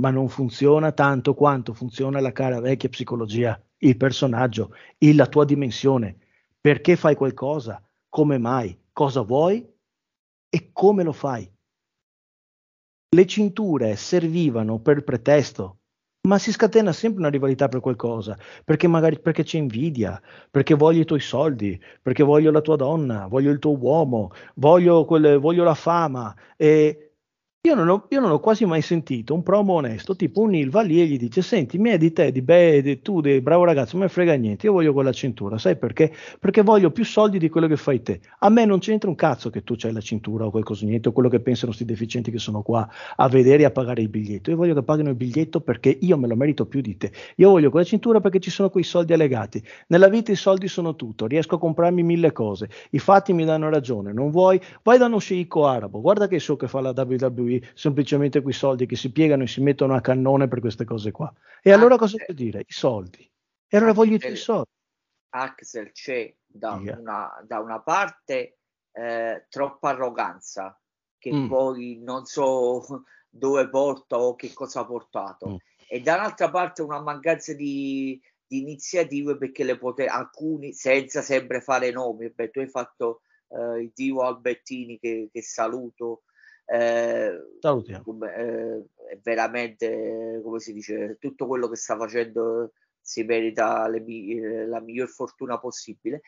ma 0.02 0.10
non 0.10 0.28
funziona 0.28 0.90
tanto 0.90 1.34
quanto 1.34 1.74
funziona 1.74 2.18
la 2.18 2.32
cara 2.32 2.58
vecchia 2.58 2.88
psicologia, 2.88 3.56
il 3.78 3.96
personaggio, 3.96 4.74
la 4.98 5.28
tua 5.28 5.44
dimensione. 5.44 6.18
Perché 6.60 6.96
fai 6.96 7.14
qualcosa? 7.14 7.80
Come 8.08 8.36
mai? 8.38 8.76
Cosa 8.92 9.20
vuoi? 9.20 9.78
E 10.52 10.70
come 10.72 11.04
lo 11.04 11.12
fai? 11.12 11.48
Le 13.12 13.26
cinture 13.26 13.94
servivano 13.94 14.80
per 14.80 15.04
pretesto, 15.04 15.78
ma 16.26 16.38
si 16.38 16.50
scatena 16.50 16.92
sempre 16.92 17.20
una 17.20 17.30
rivalità 17.30 17.68
per 17.68 17.80
qualcosa, 17.80 18.36
perché 18.64 18.88
magari 18.88 19.20
perché 19.20 19.44
c'è 19.44 19.58
invidia, 19.58 20.20
perché 20.50 20.74
voglio 20.74 21.02
i 21.02 21.04
tuoi 21.04 21.20
soldi, 21.20 21.80
perché 22.02 22.24
voglio 22.24 22.50
la 22.50 22.60
tua 22.60 22.76
donna, 22.76 23.26
voglio 23.28 23.50
il 23.52 23.60
tuo 23.60 23.76
uomo, 23.78 24.32
voglio, 24.56 25.04
quelle, 25.04 25.36
voglio 25.36 25.62
la 25.62 25.74
fama 25.74 26.34
e 26.56 27.09
io 27.62 27.74
non, 27.74 27.90
ho, 27.90 28.06
io 28.08 28.20
non, 28.20 28.30
ho, 28.30 28.40
quasi 28.40 28.64
mai 28.64 28.80
sentito 28.80 29.34
un 29.34 29.42
promo 29.42 29.74
onesto, 29.74 30.16
tipo 30.16 30.40
un 30.40 30.54
Il 30.54 30.70
va 30.70 30.80
lì 30.80 30.98
e 30.98 31.04
gli 31.04 31.18
dice: 31.18 31.42
Senti, 31.42 31.76
mi 31.76 31.90
è 31.90 31.98
di 31.98 32.10
te, 32.10 32.32
di 32.32 32.40
beh, 32.40 32.80
di, 32.80 33.02
tu, 33.02 33.20
di, 33.20 33.42
bravo 33.42 33.64
ragazzo, 33.64 33.98
non 33.98 34.06
me 34.06 34.10
frega 34.10 34.32
niente, 34.32 34.64
io 34.64 34.72
voglio 34.72 34.94
quella 34.94 35.12
cintura, 35.12 35.58
sai 35.58 35.76
perché? 35.76 36.10
Perché 36.38 36.62
voglio 36.62 36.90
più 36.90 37.04
soldi 37.04 37.38
di 37.38 37.50
quello 37.50 37.66
che 37.66 37.76
fai 37.76 38.02
te. 38.02 38.22
A 38.38 38.48
me 38.48 38.64
non 38.64 38.78
c'entra 38.78 39.10
un 39.10 39.14
cazzo 39.14 39.50
che 39.50 39.62
tu 39.62 39.74
c'hai 39.76 39.92
la 39.92 40.00
cintura 40.00 40.46
o 40.46 40.50
qualcosa 40.50 40.86
niente, 40.86 41.10
o 41.10 41.12
quello 41.12 41.28
che 41.28 41.40
pensano 41.40 41.66
questi 41.66 41.84
deficienti 41.84 42.30
che 42.30 42.38
sono 42.38 42.62
qua 42.62 42.88
a 43.16 43.28
vedere 43.28 43.64
e 43.64 43.66
a 43.66 43.70
pagare 43.70 44.00
il 44.00 44.08
biglietto. 44.08 44.48
Io 44.48 44.56
voglio 44.56 44.72
che 44.72 44.82
paghino 44.82 45.10
il 45.10 45.16
biglietto 45.16 45.60
perché 45.60 45.98
io 46.00 46.16
me 46.16 46.28
lo 46.28 46.36
merito 46.36 46.64
più 46.64 46.80
di 46.80 46.96
te. 46.96 47.12
Io 47.36 47.50
voglio 47.50 47.68
quella 47.68 47.84
cintura 47.84 48.20
perché 48.20 48.40
ci 48.40 48.50
sono 48.50 48.70
quei 48.70 48.84
soldi 48.84 49.12
allegati. 49.12 49.62
Nella 49.88 50.08
vita 50.08 50.32
i 50.32 50.36
soldi 50.36 50.66
sono 50.66 50.96
tutto, 50.96 51.26
riesco 51.26 51.56
a 51.56 51.58
comprarmi 51.58 52.02
mille 52.02 52.32
cose, 52.32 52.70
i 52.92 52.98
fatti 52.98 53.34
mi 53.34 53.44
danno 53.44 53.68
ragione. 53.68 54.14
Non 54.14 54.30
vuoi? 54.30 54.58
Vai 54.82 54.96
da 54.96 55.04
uno 55.04 55.18
sceicco 55.18 55.66
arabo, 55.66 56.00
guarda 56.00 56.26
che 56.26 56.38
so 56.38 56.56
che 56.56 56.66
fa 56.66 56.80
la 56.80 56.94
WWE 56.96 57.49
WWE 57.50 57.70
semplicemente 57.74 58.40
quei 58.42 58.54
soldi 58.54 58.86
che 58.86 58.96
si 58.96 59.10
piegano 59.10 59.42
e 59.42 59.46
si 59.46 59.60
mettono 59.60 59.94
a 59.94 60.00
cannone 60.00 60.48
per 60.48 60.60
queste 60.60 60.84
cose 60.84 61.10
qua. 61.10 61.32
E 61.62 61.72
allora 61.72 61.96
cosa 61.96 62.16
vuol 62.24 62.36
dire? 62.36 62.60
I 62.60 62.72
soldi. 62.72 63.30
E 63.68 63.76
allora 63.76 63.92
voglio 63.92 64.16
i 64.16 64.36
soldi. 64.36 64.68
Axel 65.30 65.92
c'è 65.92 66.34
da, 66.46 66.78
yeah. 66.82 66.98
una, 66.98 67.44
da 67.46 67.60
una, 67.60 67.80
parte 67.80 68.58
eh, 68.92 69.46
troppa 69.48 69.90
arroganza 69.90 70.78
che 71.18 71.32
mm. 71.32 71.48
poi 71.48 72.00
non 72.02 72.24
so 72.24 73.04
dove 73.30 73.68
porta 73.68 74.18
o 74.18 74.34
che 74.34 74.52
cosa 74.52 74.80
ha 74.80 74.86
portato 74.86 75.48
mm. 75.50 75.56
e 75.88 76.00
dall'altra 76.00 76.50
parte 76.50 76.82
una 76.82 77.00
mancanza 77.00 77.54
di, 77.54 78.20
di 78.44 78.58
iniziative 78.58 79.36
perché 79.36 79.62
le 79.62 79.78
pote, 79.78 80.06
alcuni 80.06 80.72
senza 80.72 81.22
sempre 81.22 81.60
fare 81.60 81.92
nomi 81.92 82.30
beh, 82.30 82.50
tu 82.50 82.58
hai 82.58 82.68
fatto 82.68 83.20
eh, 83.50 83.82
il 83.82 83.92
divo 83.94 84.22
Albertini 84.22 84.98
che, 84.98 85.28
che 85.32 85.42
saluto 85.42 86.22
eh, 86.72 87.56
Salutiamo. 87.58 88.04
Eh, 88.26 88.84
è 89.10 89.18
veramente, 89.22 90.40
come 90.42 90.60
si 90.60 90.72
dice, 90.72 91.16
tutto 91.18 91.46
quello 91.46 91.68
che 91.68 91.76
sta 91.76 91.96
facendo 91.96 92.72
si 93.00 93.24
merita 93.24 93.88
le, 93.88 94.04
eh, 94.04 94.66
la 94.66 94.80
miglior 94.80 95.08
fortuna 95.08 95.58
possibile. 95.58 96.22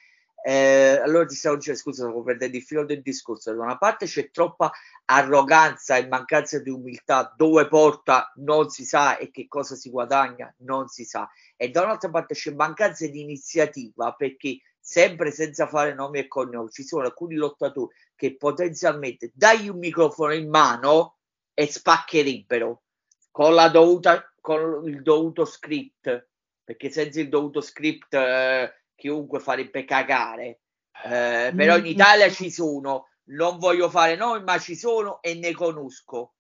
Eh, 0.45 0.99
allora 1.01 1.25
ti 1.25 1.37
stavo 1.37 1.55
dicendo, 1.55 1.79
scusa, 1.79 2.03
stavo 2.03 2.25
perdendo 2.25 2.57
il 2.57 2.65
filo 2.65 2.85
del 2.85 3.03
discorso. 3.03 3.55
Da 3.55 3.63
una 3.63 3.79
parte 3.79 4.07
c'è 4.07 4.33
troppa 4.33 4.73
arroganza 5.05 5.97
e 5.97 6.09
mancanza 6.09 6.59
di 6.59 6.71
umiltà, 6.71 7.33
dove 7.37 7.69
porta 7.69 8.33
non 8.37 8.69
si 8.69 8.85
sa 8.85 9.19
e 9.19 9.31
che 9.31 9.47
cosa 9.47 9.77
si 9.77 9.91
guadagna 9.91 10.53
non 10.59 10.89
si 10.89 11.05
sa, 11.05 11.29
e 11.57 11.71
da 11.71 11.85
un'altra 11.85 12.11
parte 12.11 12.35
c'è 12.35 12.53
mancanza 12.53 13.07
di 13.07 13.21
iniziativa 13.21 14.13
perché 14.15 14.59
sempre 14.85 15.31
senza 15.31 15.69
fare 15.69 15.95
nomi 15.95 16.19
e 16.19 16.27
cognomi, 16.27 16.69
ci 16.71 16.83
sono 16.83 17.05
alcuni 17.05 17.37
lottatori 17.37 17.95
che 18.17 18.37
potenzialmente 18.37 19.31
dai 19.33 19.69
un 19.69 19.79
microfono 19.79 20.35
in 20.35 20.49
mano 20.49 21.19
e 21.55 21.69
spaccherebbero 21.69 22.83
con, 23.31 23.55
la 23.55 23.69
dovuta, 23.69 24.33
con 24.41 24.83
il 24.89 25.03
dovuto 25.03 25.45
script, 25.45 26.29
perché 26.65 26.91
senza 26.91 27.21
il 27.21 27.29
dovuto 27.29 27.61
script 27.61 28.13
eh, 28.15 28.73
chiunque 28.97 29.39
farebbe 29.39 29.85
cagare. 29.85 30.61
Eh, 31.05 31.53
però 31.55 31.77
in 31.77 31.85
mm. 31.85 31.87
Italia 31.87 32.31
ci 32.31 32.51
sono, 32.51 33.09
non 33.27 33.59
voglio 33.59 33.89
fare 33.89 34.17
nomi, 34.17 34.43
ma 34.43 34.59
ci 34.59 34.75
sono 34.75 35.23
e 35.23 35.35
ne 35.35 35.53
conosco. 35.53 36.35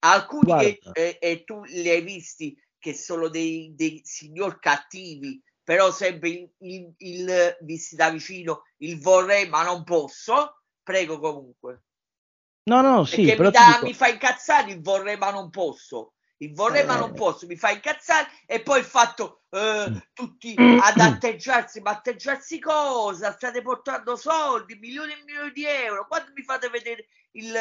Alcuni 0.00 0.58
che, 0.58 0.80
eh, 0.92 1.18
e 1.20 1.44
tu 1.44 1.62
li 1.64 1.88
hai 1.88 2.02
visti 2.02 2.56
che 2.78 2.94
sono 2.94 3.28
dei, 3.28 3.72
dei 3.74 4.00
signor 4.04 4.58
cattivi 4.58 5.40
però 5.66 5.90
sempre 5.90 6.28
il, 6.28 6.50
il, 6.58 6.94
il 6.98 7.56
visti 7.62 7.96
da 7.96 8.08
vicino 8.08 8.62
il 8.76 9.00
vorrei 9.00 9.48
ma 9.48 9.64
non 9.64 9.82
posso. 9.82 10.60
Prego 10.80 11.18
comunque. 11.18 11.82
No 12.68 12.82
no 12.82 13.04
sì 13.04 13.24
però 13.34 13.48
mi, 13.48 13.50
da, 13.50 13.72
dico... 13.72 13.86
mi 13.86 13.94
fa 13.94 14.06
incazzare 14.06 14.70
il 14.70 14.80
vorrei 14.80 15.16
ma 15.16 15.32
non 15.32 15.50
posso 15.50 16.12
vorrei 16.52 16.82
eh. 16.82 16.84
ma 16.84 16.96
non 16.96 17.14
posso 17.14 17.46
mi 17.46 17.56
fa 17.56 17.70
incazzare 17.70 18.28
e 18.46 18.60
poi 18.60 18.80
il 18.80 18.84
fatto 18.84 19.44
eh, 19.50 19.86
mm. 19.88 19.96
tutti 20.12 20.54
ad 20.56 21.00
atteggiarsi 21.00 21.80
ma 21.80 21.90
atteggiarsi 21.90 22.58
cosa 22.58 23.32
state 23.32 23.62
portando 23.62 24.16
soldi 24.16 24.74
milioni 24.74 25.12
e 25.12 25.22
milioni 25.24 25.52
di 25.52 25.64
euro 25.64 26.06
quando 26.06 26.32
mi 26.34 26.42
fate 26.42 26.68
vedere 26.68 27.06
il, 27.32 27.54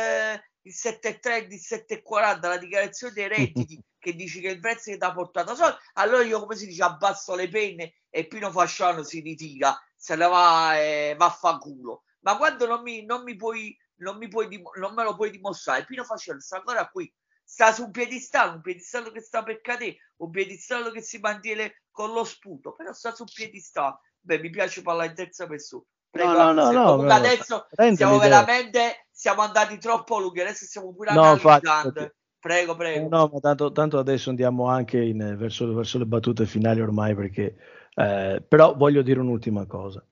il 0.61 0.73
7,30 0.73 1.51
il 1.51 1.61
7,40 1.61 2.47
la 2.47 2.57
dichiarazione 2.57 3.13
dei 3.13 3.27
redditi 3.27 3.81
che 4.05 4.13
dici 4.13 4.39
che 4.39 4.49
il 4.49 4.59
Brexit 4.59 4.99
ti 4.99 5.03
ha 5.03 5.11
portato 5.11 5.55
soldi, 5.55 5.77
allora 5.93 6.23
io 6.23 6.39
come 6.39 6.55
si 6.55 6.67
dice 6.67 6.83
abbasso 6.83 7.33
le 7.33 7.49
penne 7.49 7.95
e 8.11 8.27
Pino 8.27 8.51
Fasciano 8.51 9.01
si 9.01 9.19
ritira, 9.19 9.75
se 9.95 10.15
ne 10.15 10.27
va 10.27 10.77
e 10.77 11.15
va 11.17 11.25
a 11.25 11.31
fa 11.31 11.57
culo. 11.57 12.03
Ma 12.19 12.37
quando 12.37 12.67
non 12.67 12.83
mi, 12.83 13.03
non 13.03 13.23
mi 13.23 13.35
puoi, 13.35 13.75
non, 13.95 14.17
mi 14.17 14.27
puoi, 14.27 14.61
non 14.77 14.93
me 14.93 15.03
lo 15.03 15.15
puoi 15.15 15.31
dimostrare, 15.31 15.85
Pino 15.85 16.03
Fasciano 16.03 16.39
sta 16.39 16.57
ancora 16.57 16.87
qui, 16.87 17.11
sta 17.55 17.71
su 17.71 17.85
un 17.85 17.91
piedistallo, 17.91 18.55
un 18.55 18.61
piedistallo 18.61 19.11
che 19.11 19.21
sta 19.21 19.41
per 19.41 19.61
cadere, 19.61 19.95
un 20.17 20.29
piedistallo 20.29 20.91
che 20.91 20.99
si 20.99 21.19
mantiene 21.19 21.83
con 21.89 22.11
lo 22.11 22.25
sputo, 22.25 22.73
però 22.73 22.91
sta 22.91 23.15
su 23.15 23.21
un 23.21 23.29
piedistallo. 23.33 24.01
Beh, 24.19 24.39
mi 24.39 24.49
piace 24.49 24.81
parlare 24.81 25.07
in 25.07 25.15
terza 25.15 25.47
persona. 25.47 25.83
Prego, 26.09 26.33
no, 26.33 26.51
no, 26.51 26.71
no, 26.71 26.95
no, 26.97 27.13
adesso 27.13 27.67
siamo 27.95 28.17
veramente 28.17 29.07
siamo 29.09 29.41
andati 29.41 29.77
troppo 29.77 30.19
lunghi, 30.19 30.41
adesso 30.41 30.65
stiamo 30.65 30.93
pure 30.93 31.13
no, 31.13 31.21
analizzando. 31.21 32.13
Prego, 32.37 32.75
prego. 32.75 33.07
No, 33.07 33.29
ma 33.31 33.39
tanto, 33.39 33.71
tanto 33.71 33.99
adesso 33.99 34.29
andiamo 34.31 34.67
anche 34.67 35.01
in, 35.01 35.35
verso, 35.37 35.73
verso, 35.73 35.97
le 35.97 36.05
battute 36.05 36.45
finali 36.45 36.81
ormai 36.81 37.15
perché 37.15 37.55
eh, 37.95 38.43
però 38.45 38.75
voglio 38.75 39.01
dire 39.01 39.21
un'ultima 39.21 39.65
cosa. 39.65 40.05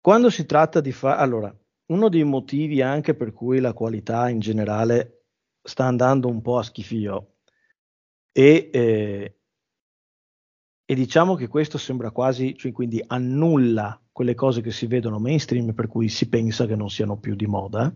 Quando 0.00 0.30
si 0.30 0.46
tratta 0.46 0.80
di 0.80 0.92
fare 0.92 1.20
allora, 1.20 1.52
uno 1.86 2.08
dei 2.08 2.24
motivi 2.24 2.82
anche 2.82 3.14
per 3.14 3.32
cui 3.32 3.60
la 3.60 3.72
qualità 3.72 4.28
in 4.28 4.40
generale 4.40 5.24
sta 5.62 5.84
andando 5.84 6.28
un 6.28 6.42
po' 6.42 6.58
a 6.58 6.62
schifio 6.62 7.34
e, 8.32 8.70
eh, 8.72 9.38
e 10.84 10.94
diciamo 10.94 11.34
che 11.34 11.48
questo 11.48 11.78
sembra 11.78 12.10
quasi, 12.10 12.56
cioè 12.56 12.72
quindi 12.72 13.02
annulla 13.06 14.00
quelle 14.12 14.34
cose 14.34 14.60
che 14.60 14.70
si 14.70 14.86
vedono 14.86 15.18
mainstream 15.18 15.74
per 15.74 15.88
cui 15.88 16.08
si 16.08 16.28
pensa 16.28 16.66
che 16.66 16.76
non 16.76 16.90
siano 16.90 17.18
più 17.18 17.34
di 17.34 17.46
moda 17.46 17.94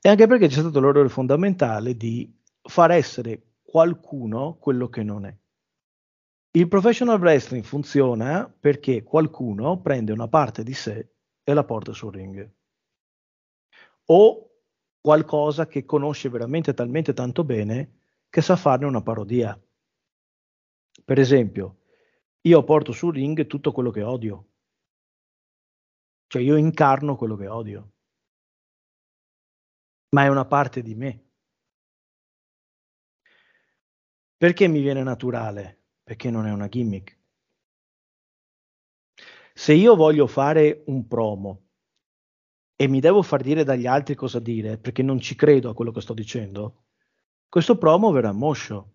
e 0.00 0.08
anche 0.08 0.26
perché 0.26 0.48
c'è 0.48 0.60
stato 0.60 0.80
l'errore 0.80 1.08
fondamentale 1.08 1.96
di 1.96 2.32
far 2.62 2.90
essere 2.90 3.42
qualcuno 3.62 4.56
quello 4.58 4.88
che 4.88 5.02
non 5.02 5.26
è. 5.26 5.36
Il 6.52 6.68
professional 6.68 7.20
wrestling 7.20 7.64
funziona 7.64 8.52
perché 8.58 9.02
qualcuno 9.02 9.80
prende 9.80 10.12
una 10.12 10.28
parte 10.28 10.62
di 10.62 10.72
sé 10.72 11.10
e 11.42 11.54
la 11.54 11.64
porta 11.64 11.92
sul 11.92 12.14
ring 12.14 12.50
o 14.06 14.50
qualcosa 15.00 15.66
che 15.66 15.84
conosce 15.84 16.28
veramente 16.28 16.74
talmente 16.74 17.12
tanto 17.12 17.44
bene 17.44 18.00
che 18.28 18.40
sa 18.42 18.56
farne 18.56 18.86
una 18.86 19.02
parodia. 19.02 19.58
Per 21.04 21.18
esempio, 21.18 21.82
io 22.42 22.64
porto 22.64 22.92
sul 22.92 23.14
ring 23.14 23.46
tutto 23.46 23.72
quello 23.72 23.90
che 23.90 24.02
odio. 24.02 24.48
Cioè 26.26 26.42
io 26.42 26.56
incarno 26.56 27.16
quello 27.16 27.36
che 27.36 27.46
odio. 27.46 27.92
Ma 30.10 30.24
è 30.24 30.28
una 30.28 30.44
parte 30.44 30.82
di 30.82 30.94
me. 30.94 31.24
Perché 34.36 34.68
mi 34.68 34.80
viene 34.80 35.02
naturale? 35.02 35.84
Perché 36.02 36.30
non 36.30 36.46
è 36.46 36.52
una 36.52 36.68
gimmick. 36.68 37.16
Se 39.54 39.72
io 39.72 39.96
voglio 39.96 40.26
fare 40.26 40.82
un 40.86 41.06
promo 41.06 41.65
e 42.76 42.88
mi 42.88 43.00
devo 43.00 43.22
far 43.22 43.42
dire 43.42 43.64
dagli 43.64 43.86
altri 43.86 44.14
cosa 44.14 44.38
dire 44.38 44.76
perché 44.76 45.02
non 45.02 45.18
ci 45.18 45.34
credo 45.34 45.70
a 45.70 45.74
quello 45.74 45.90
che 45.90 46.02
sto 46.02 46.12
dicendo, 46.12 46.84
questo 47.48 47.78
promo 47.78 48.12
verrà 48.12 48.32
moscio. 48.32 48.92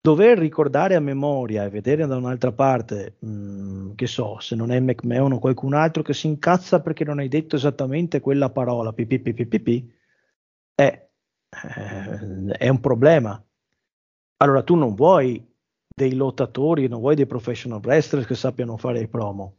Dover 0.00 0.38
ricordare 0.38 0.94
a 0.94 1.00
memoria 1.00 1.64
e 1.64 1.68
vedere 1.68 2.06
da 2.06 2.16
un'altra 2.16 2.52
parte, 2.52 3.16
mh, 3.18 3.28
mm, 3.28 3.94
che 3.96 4.06
so, 4.06 4.38
se 4.38 4.54
non 4.54 4.70
è 4.70 4.80
McMahon 4.80 5.32
o 5.32 5.38
qualcun 5.38 5.74
altro 5.74 6.02
che 6.02 6.14
si 6.14 6.28
incazza 6.28 6.80
perché 6.80 7.04
non 7.04 7.18
hai 7.18 7.28
detto 7.28 7.56
esattamente 7.56 8.20
quella 8.20 8.48
parola, 8.50 8.92
pipipipipip, 8.92 9.92
è, 10.74 11.08
eh, 11.50 12.46
è 12.56 12.68
un 12.68 12.80
problema. 12.80 13.44
Allora 14.38 14.62
tu 14.62 14.76
non 14.76 14.94
vuoi 14.94 15.44
dei 15.88 16.14
lottatori, 16.14 16.86
non 16.86 17.00
vuoi 17.00 17.16
dei 17.16 17.26
professional 17.26 17.80
wrestler 17.82 18.24
che 18.24 18.34
sappiano 18.36 18.76
fare 18.76 19.00
i 19.00 19.08
promo 19.08 19.56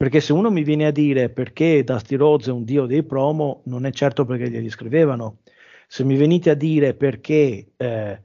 perché 0.00 0.22
se 0.22 0.32
uno 0.32 0.50
mi 0.50 0.62
viene 0.62 0.86
a 0.86 0.90
dire 0.90 1.28
perché 1.28 1.84
Dusty 1.84 2.16
Rhodes 2.16 2.46
è 2.46 2.50
un 2.50 2.64
dio 2.64 2.86
dei 2.86 3.02
promo, 3.02 3.60
non 3.66 3.84
è 3.84 3.90
certo 3.90 4.24
perché 4.24 4.48
glieli 4.48 4.70
scrivevano. 4.70 5.40
Se 5.86 6.04
mi 6.04 6.16
venite 6.16 6.48
a 6.48 6.54
dire 6.54 6.94
perché 6.94 7.72
eh, 7.76 8.22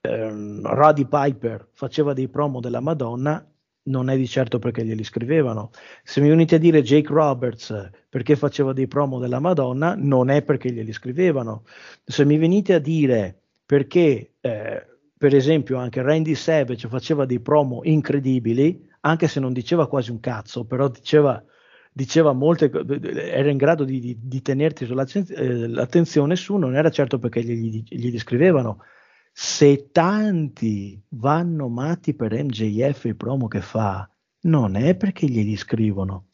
eh, 0.00 0.30
Roddy 0.62 1.06
Piper 1.06 1.68
faceva 1.74 2.14
dei 2.14 2.28
promo 2.28 2.60
della 2.60 2.80
Madonna, 2.80 3.46
non 3.82 4.08
è 4.08 4.16
di 4.16 4.26
certo 4.26 4.58
perché 4.58 4.86
glieli 4.86 5.04
scrivevano. 5.04 5.68
Se 6.02 6.22
mi 6.22 6.30
venite 6.30 6.54
a 6.54 6.58
dire 6.58 6.80
Jake 6.80 7.12
Roberts 7.12 7.90
perché 8.08 8.34
faceva 8.34 8.72
dei 8.72 8.88
promo 8.88 9.18
della 9.18 9.38
Madonna, 9.38 9.94
non 9.98 10.30
è 10.30 10.40
perché 10.40 10.72
glieli 10.72 10.94
scrivevano. 10.94 11.64
Se 12.06 12.24
mi 12.24 12.38
venite 12.38 12.72
a 12.72 12.78
dire 12.78 13.38
perché, 13.66 14.32
eh, 14.40 14.86
per 15.18 15.34
esempio, 15.34 15.76
anche 15.76 16.00
Randy 16.00 16.34
Savage 16.34 16.88
faceva 16.88 17.26
dei 17.26 17.40
promo 17.40 17.80
incredibili, 17.82 18.88
anche 19.00 19.28
se 19.28 19.40
non 19.40 19.52
diceva 19.52 19.88
quasi 19.88 20.10
un 20.10 20.20
cazzo, 20.20 20.64
però 20.64 20.88
diceva, 20.88 21.42
diceva 21.92 22.32
molte 22.32 22.70
era 22.70 23.50
in 23.50 23.56
grado 23.56 23.84
di, 23.84 24.00
di, 24.00 24.18
di 24.20 24.42
tenerti 24.42 24.84
eh, 24.84 26.36
su, 26.36 26.56
non 26.56 26.76
era 26.76 26.90
certo 26.90 27.18
perché 27.18 27.42
gli, 27.42 27.82
gli 27.86 28.10
descrivevano. 28.10 28.82
Se 29.32 29.90
tanti 29.92 31.00
vanno 31.10 31.68
matti 31.68 32.14
per 32.14 32.32
MJF 32.32 33.04
e 33.04 33.08
i 33.10 33.14
promo 33.14 33.46
che 33.46 33.60
fa, 33.60 34.10
non 34.42 34.76
è 34.76 34.96
perché 34.96 35.26
glieli 35.26 35.56
scrivono. 35.56 36.26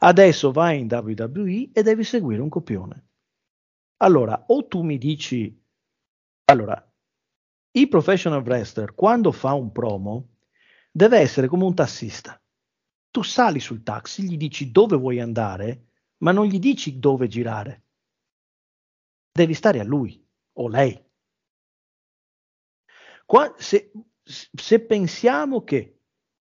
Adesso 0.00 0.52
vai 0.52 0.80
in 0.80 0.88
WWE 0.90 1.70
e 1.72 1.82
devi 1.82 2.04
seguire 2.04 2.42
un 2.42 2.48
copione. 2.48 3.06
Allora, 3.98 4.44
o 4.48 4.66
tu 4.66 4.82
mi 4.82 4.98
dici, 4.98 5.58
allora, 6.46 6.92
il 7.76 7.88
professional 7.88 8.42
wrestler 8.42 8.94
quando 8.94 9.32
fa 9.32 9.54
un 9.54 9.72
promo 9.72 10.33
deve 10.94 11.18
essere 11.18 11.48
come 11.48 11.64
un 11.64 11.74
tassista. 11.74 12.40
Tu 13.10 13.22
sali 13.22 13.58
sul 13.58 13.82
taxi, 13.82 14.22
gli 14.22 14.36
dici 14.36 14.70
dove 14.70 14.96
vuoi 14.96 15.18
andare, 15.18 15.88
ma 16.18 16.30
non 16.30 16.46
gli 16.46 16.60
dici 16.60 17.00
dove 17.00 17.26
girare. 17.26 17.82
Devi 19.32 19.54
stare 19.54 19.80
a 19.80 19.84
lui 19.84 20.24
o 20.52 20.68
lei. 20.68 21.04
Qua, 23.26 23.52
se, 23.58 23.90
se, 24.22 24.80
pensiamo 24.80 25.64
che 25.64 25.98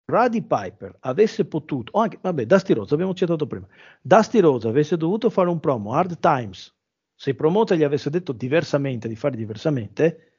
Ruddy 0.06 0.43
Piper 0.43 0.97
avesse 1.01 1.44
potuto, 1.44 1.93
o 1.93 2.01
anche, 2.01 2.19
vabbè, 2.20 2.44
Dusty 2.44 2.73
Rhodes, 2.73 2.93
abbiamo 2.93 3.14
citato 3.14 3.47
prima, 3.47 3.69
Dusty 4.01 4.40
Rhodes 4.40 4.64
avesse 4.64 4.97
dovuto 4.97 5.31
fare 5.31 5.51
un 5.51 5.60
promo, 5.60 5.93
Hard 5.93 6.19
Times, 6.19 6.74
se 7.14 7.31
il 7.31 7.36
promoter 7.36 7.77
gli 7.77 7.85
avesse 7.85 8.10
detto 8.10 8.32
diversamente, 8.32 9.06
di 9.06 9.14
fare 9.14 9.36
diversamente, 9.36 10.32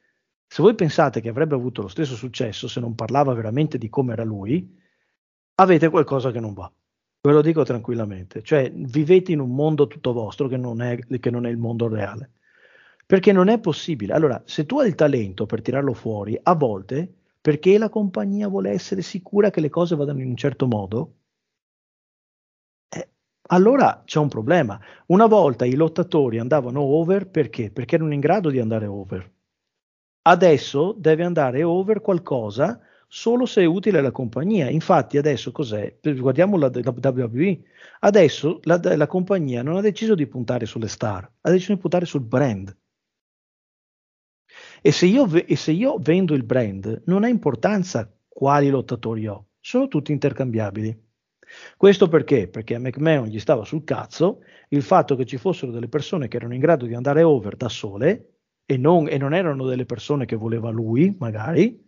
se 0.54 0.62
voi 0.62 0.76
pensate 0.76 1.20
che 1.20 1.28
avrebbe 1.28 1.56
avuto 1.56 1.82
lo 1.82 1.88
stesso 1.88 2.14
successo 2.14 2.68
se 2.68 2.78
non 2.78 2.94
parlava 2.94 3.34
veramente 3.34 3.76
di 3.76 3.88
come 3.88 4.12
era 4.12 4.22
lui, 4.22 4.80
avete 5.56 5.88
qualcosa 5.88 6.30
che 6.30 6.38
non 6.38 6.54
va. 6.54 6.72
Ve 7.22 7.32
lo 7.32 7.42
dico 7.42 7.64
tranquillamente. 7.64 8.40
Cioè, 8.40 8.70
vivete 8.72 9.32
in 9.32 9.40
un 9.40 9.52
mondo 9.52 9.88
tutto 9.88 10.12
vostro 10.12 10.46
che 10.46 10.56
non 10.56 10.80
è, 10.80 10.96
che 11.18 11.30
non 11.30 11.46
è 11.46 11.50
il 11.50 11.56
mondo 11.56 11.88
reale. 11.88 12.34
Perché 13.04 13.32
non 13.32 13.48
è 13.48 13.58
possibile. 13.58 14.12
Allora, 14.12 14.40
se 14.44 14.64
tu 14.64 14.78
hai 14.78 14.86
il 14.86 14.94
talento 14.94 15.44
per 15.44 15.60
tirarlo 15.60 15.92
fuori, 15.92 16.38
a 16.40 16.54
volte, 16.54 17.12
perché 17.40 17.76
la 17.76 17.88
compagnia 17.88 18.46
vuole 18.46 18.70
essere 18.70 19.02
sicura 19.02 19.50
che 19.50 19.60
le 19.60 19.70
cose 19.70 19.96
vadano 19.96 20.20
in 20.20 20.28
un 20.28 20.36
certo 20.36 20.68
modo, 20.68 21.14
eh, 22.90 23.08
allora 23.48 24.02
c'è 24.04 24.20
un 24.20 24.28
problema. 24.28 24.80
Una 25.06 25.26
volta 25.26 25.64
i 25.64 25.74
lottatori 25.74 26.38
andavano 26.38 26.80
over 26.80 27.28
perché? 27.28 27.72
Perché 27.72 27.96
erano 27.96 28.12
in 28.12 28.20
grado 28.20 28.50
di 28.50 28.60
andare 28.60 28.86
over. 28.86 29.33
Adesso 30.26 30.94
deve 30.96 31.22
andare 31.22 31.62
over 31.62 32.00
qualcosa 32.00 32.80
solo 33.06 33.44
se 33.44 33.60
è 33.60 33.66
utile 33.66 33.98
alla 33.98 34.10
compagnia. 34.10 34.70
Infatti, 34.70 35.18
adesso 35.18 35.52
cos'è? 35.52 35.98
Guardiamo 36.00 36.56
la, 36.56 36.70
WWE. 36.72 37.60
Adesso 38.00 38.60
la, 38.62 38.80
la, 38.82 39.06
compagnia 39.06 39.62
non 39.62 39.76
ha 39.76 39.82
deciso 39.82 40.14
di 40.14 40.26
puntare 40.26 40.64
sulle 40.64 40.88
star, 40.88 41.30
ha 41.42 41.50
deciso 41.50 41.74
di 41.74 41.80
puntare 41.80 42.06
sul 42.06 42.22
brand. 42.22 42.74
E 44.80 44.92
se, 44.92 45.06
io, 45.06 45.30
e 45.30 45.56
se 45.56 45.72
io 45.72 45.98
vendo 45.98 46.34
il 46.34 46.42
brand, 46.42 47.02
non 47.04 47.24
ha 47.24 47.28
importanza 47.28 48.10
quali 48.26 48.70
lottatori 48.70 49.26
ho, 49.26 49.48
sono 49.60 49.88
tutti 49.88 50.10
intercambiabili. 50.10 51.02
Questo 51.76 52.08
perché? 52.08 52.48
Perché 52.48 52.74
a 52.76 52.78
McMahon 52.78 53.28
gli 53.28 53.38
stava 53.38 53.64
sul 53.64 53.84
cazzo 53.84 54.40
il 54.68 54.82
fatto 54.82 55.16
che 55.16 55.26
ci 55.26 55.36
fossero 55.36 55.70
delle 55.70 55.88
persone 55.88 56.28
che 56.28 56.36
erano 56.36 56.54
in 56.54 56.60
grado 56.60 56.86
di 56.86 56.94
andare 56.94 57.22
over 57.22 57.56
da 57.56 57.68
sole 57.68 58.33
e 58.66 58.76
non, 58.76 59.08
e 59.08 59.18
non 59.18 59.34
erano 59.34 59.66
delle 59.66 59.86
persone 59.86 60.24
che 60.24 60.36
voleva 60.36 60.70
lui, 60.70 61.14
magari, 61.18 61.82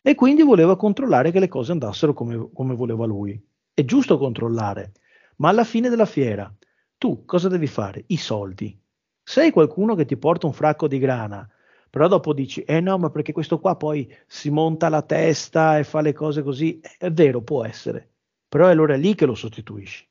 e 0.00 0.14
quindi 0.14 0.42
voleva 0.42 0.76
controllare 0.76 1.30
che 1.30 1.40
le 1.40 1.48
cose 1.48 1.72
andassero 1.72 2.12
come, 2.12 2.50
come 2.52 2.74
voleva 2.74 3.06
lui. 3.06 3.42
È 3.72 3.84
giusto 3.84 4.18
controllare, 4.18 4.92
ma 5.36 5.48
alla 5.48 5.64
fine 5.64 5.88
della 5.88 6.06
fiera 6.06 6.54
tu 6.98 7.24
cosa 7.24 7.48
devi 7.48 7.66
fare? 7.66 8.04
I 8.08 8.16
soldi. 8.16 8.78
Sei 9.22 9.50
qualcuno 9.50 9.94
che 9.94 10.04
ti 10.04 10.16
porta 10.16 10.46
un 10.46 10.52
fracco 10.52 10.86
di 10.86 10.98
grana, 10.98 11.48
però 11.90 12.08
dopo 12.08 12.32
dici, 12.32 12.62
eh 12.62 12.80
no, 12.80 12.98
ma 12.98 13.10
perché 13.10 13.32
questo 13.32 13.58
qua 13.58 13.76
poi 13.76 14.12
si 14.26 14.50
monta 14.50 14.88
la 14.88 15.02
testa 15.02 15.78
e 15.78 15.84
fa 15.84 16.00
le 16.00 16.12
cose 16.12 16.42
così, 16.42 16.80
è 16.98 17.10
vero, 17.10 17.42
può 17.42 17.64
essere, 17.64 18.10
però 18.48 18.66
è 18.66 18.70
allora 18.72 18.96
lì 18.96 19.14
che 19.14 19.26
lo 19.26 19.34
sostituisci. 19.34 20.08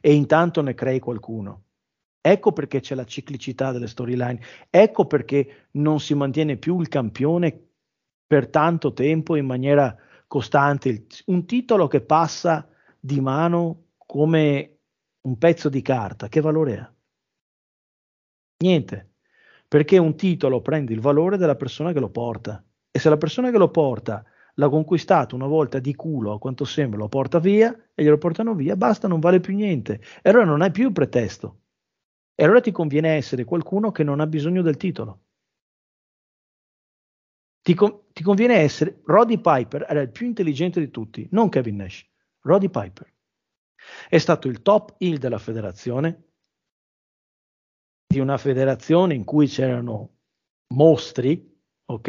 E 0.00 0.12
intanto 0.12 0.60
ne 0.62 0.74
crei 0.74 1.00
qualcuno. 1.00 1.62
Ecco 2.26 2.52
perché 2.52 2.80
c'è 2.80 2.94
la 2.94 3.04
ciclicità 3.04 3.70
delle 3.70 3.86
storyline, 3.86 4.40
ecco 4.70 5.06
perché 5.06 5.68
non 5.72 6.00
si 6.00 6.14
mantiene 6.14 6.56
più 6.56 6.80
il 6.80 6.88
campione 6.88 7.68
per 8.26 8.48
tanto 8.48 8.94
tempo 8.94 9.36
in 9.36 9.44
maniera 9.44 9.94
costante. 10.26 11.04
Un 11.26 11.44
titolo 11.44 11.86
che 11.86 12.00
passa 12.00 12.66
di 12.98 13.20
mano 13.20 13.88
come 13.98 14.78
un 15.20 15.36
pezzo 15.36 15.68
di 15.68 15.82
carta, 15.82 16.28
che 16.28 16.40
valore 16.40 16.78
ha? 16.78 16.94
Niente, 18.64 19.10
perché 19.68 19.98
un 19.98 20.16
titolo 20.16 20.62
prende 20.62 20.94
il 20.94 21.00
valore 21.00 21.36
della 21.36 21.56
persona 21.56 21.92
che 21.92 22.00
lo 22.00 22.08
porta 22.08 22.64
e 22.90 22.98
se 22.98 23.10
la 23.10 23.18
persona 23.18 23.50
che 23.50 23.58
lo 23.58 23.70
porta 23.70 24.24
l'ha 24.54 24.68
conquistato 24.70 25.34
una 25.34 25.46
volta 25.46 25.78
di 25.78 25.94
culo, 25.94 26.32
a 26.32 26.38
quanto 26.38 26.64
sembra, 26.64 26.98
lo 27.00 27.08
porta 27.08 27.38
via 27.38 27.70
e 27.94 28.02
glielo 28.02 28.16
portano 28.16 28.54
via, 28.54 28.76
basta, 28.76 29.08
non 29.08 29.20
vale 29.20 29.40
più 29.40 29.54
niente. 29.54 30.00
E 30.22 30.30
allora 30.30 30.46
non 30.46 30.62
hai 30.62 30.70
più 30.70 30.90
pretesto. 30.90 31.58
E 32.34 32.44
allora 32.44 32.60
ti 32.60 32.72
conviene 32.72 33.10
essere 33.10 33.44
qualcuno 33.44 33.92
che 33.92 34.02
non 34.02 34.20
ha 34.20 34.26
bisogno 34.26 34.62
del 34.62 34.76
titolo. 34.76 35.22
Ti, 37.62 37.74
con- 37.74 38.12
ti 38.12 38.22
conviene 38.22 38.56
essere 38.56 39.00
Roddy 39.04 39.40
Piper, 39.40 39.86
era 39.88 40.00
il 40.00 40.10
più 40.10 40.26
intelligente 40.26 40.80
di 40.80 40.90
tutti, 40.90 41.26
non 41.30 41.48
Kevin 41.48 41.76
Nash, 41.76 42.04
Roddy 42.40 42.68
Piper. 42.68 43.12
È 44.08 44.18
stato 44.18 44.48
il 44.48 44.62
top 44.62 44.96
heel 44.98 45.18
della 45.18 45.38
federazione, 45.38 46.30
di 48.06 48.18
una 48.18 48.36
federazione 48.36 49.14
in 49.14 49.24
cui 49.24 49.46
c'erano 49.46 50.18
mostri, 50.74 51.58
ok? 51.86 52.08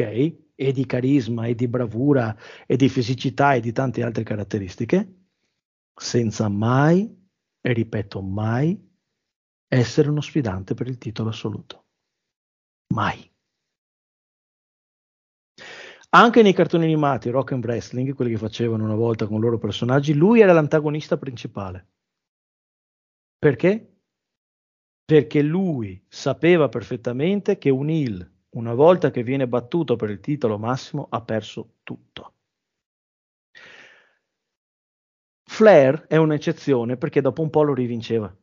E 0.54 0.72
di 0.72 0.86
carisma, 0.86 1.46
e 1.46 1.54
di 1.54 1.68
bravura, 1.68 2.36
e 2.66 2.76
di 2.76 2.88
fisicità, 2.88 3.54
e 3.54 3.60
di 3.60 3.72
tante 3.72 4.02
altre 4.02 4.24
caratteristiche, 4.24 5.28
senza 5.94 6.48
mai, 6.48 7.28
e 7.60 7.72
ripeto 7.72 8.22
mai, 8.22 8.85
essere 9.68 10.08
uno 10.08 10.20
sfidante 10.20 10.74
per 10.74 10.86
il 10.86 10.98
titolo 10.98 11.30
assoluto. 11.30 11.84
Mai. 12.94 13.30
Anche 16.10 16.42
nei 16.42 16.52
cartoni 16.52 16.84
animati 16.84 17.30
Rock 17.30 17.52
and 17.52 17.64
Wrestling, 17.64 18.14
quelli 18.14 18.30
che 18.30 18.38
facevano 18.38 18.84
una 18.84 18.94
volta 18.94 19.26
con 19.26 19.38
i 19.38 19.40
loro 19.40 19.58
personaggi, 19.58 20.14
lui 20.14 20.40
era 20.40 20.52
l'antagonista 20.52 21.18
principale. 21.18 21.88
Perché? 23.38 23.98
Perché 25.04 25.42
lui 25.42 26.02
sapeva 26.08 26.68
perfettamente 26.68 27.58
che 27.58 27.70
un 27.70 27.90
heel, 27.90 28.32
una 28.50 28.72
volta 28.74 29.10
che 29.10 29.22
viene 29.22 29.46
battuto 29.46 29.96
per 29.96 30.10
il 30.10 30.20
titolo 30.20 30.58
massimo, 30.58 31.06
ha 31.10 31.20
perso 31.22 31.74
tutto. 31.82 32.34
Flair 35.48 36.06
è 36.06 36.16
un'eccezione 36.16 36.96
perché 36.96 37.20
dopo 37.20 37.42
un 37.42 37.50
po' 37.50 37.62
lo 37.62 37.74
rivinceva 37.74 38.34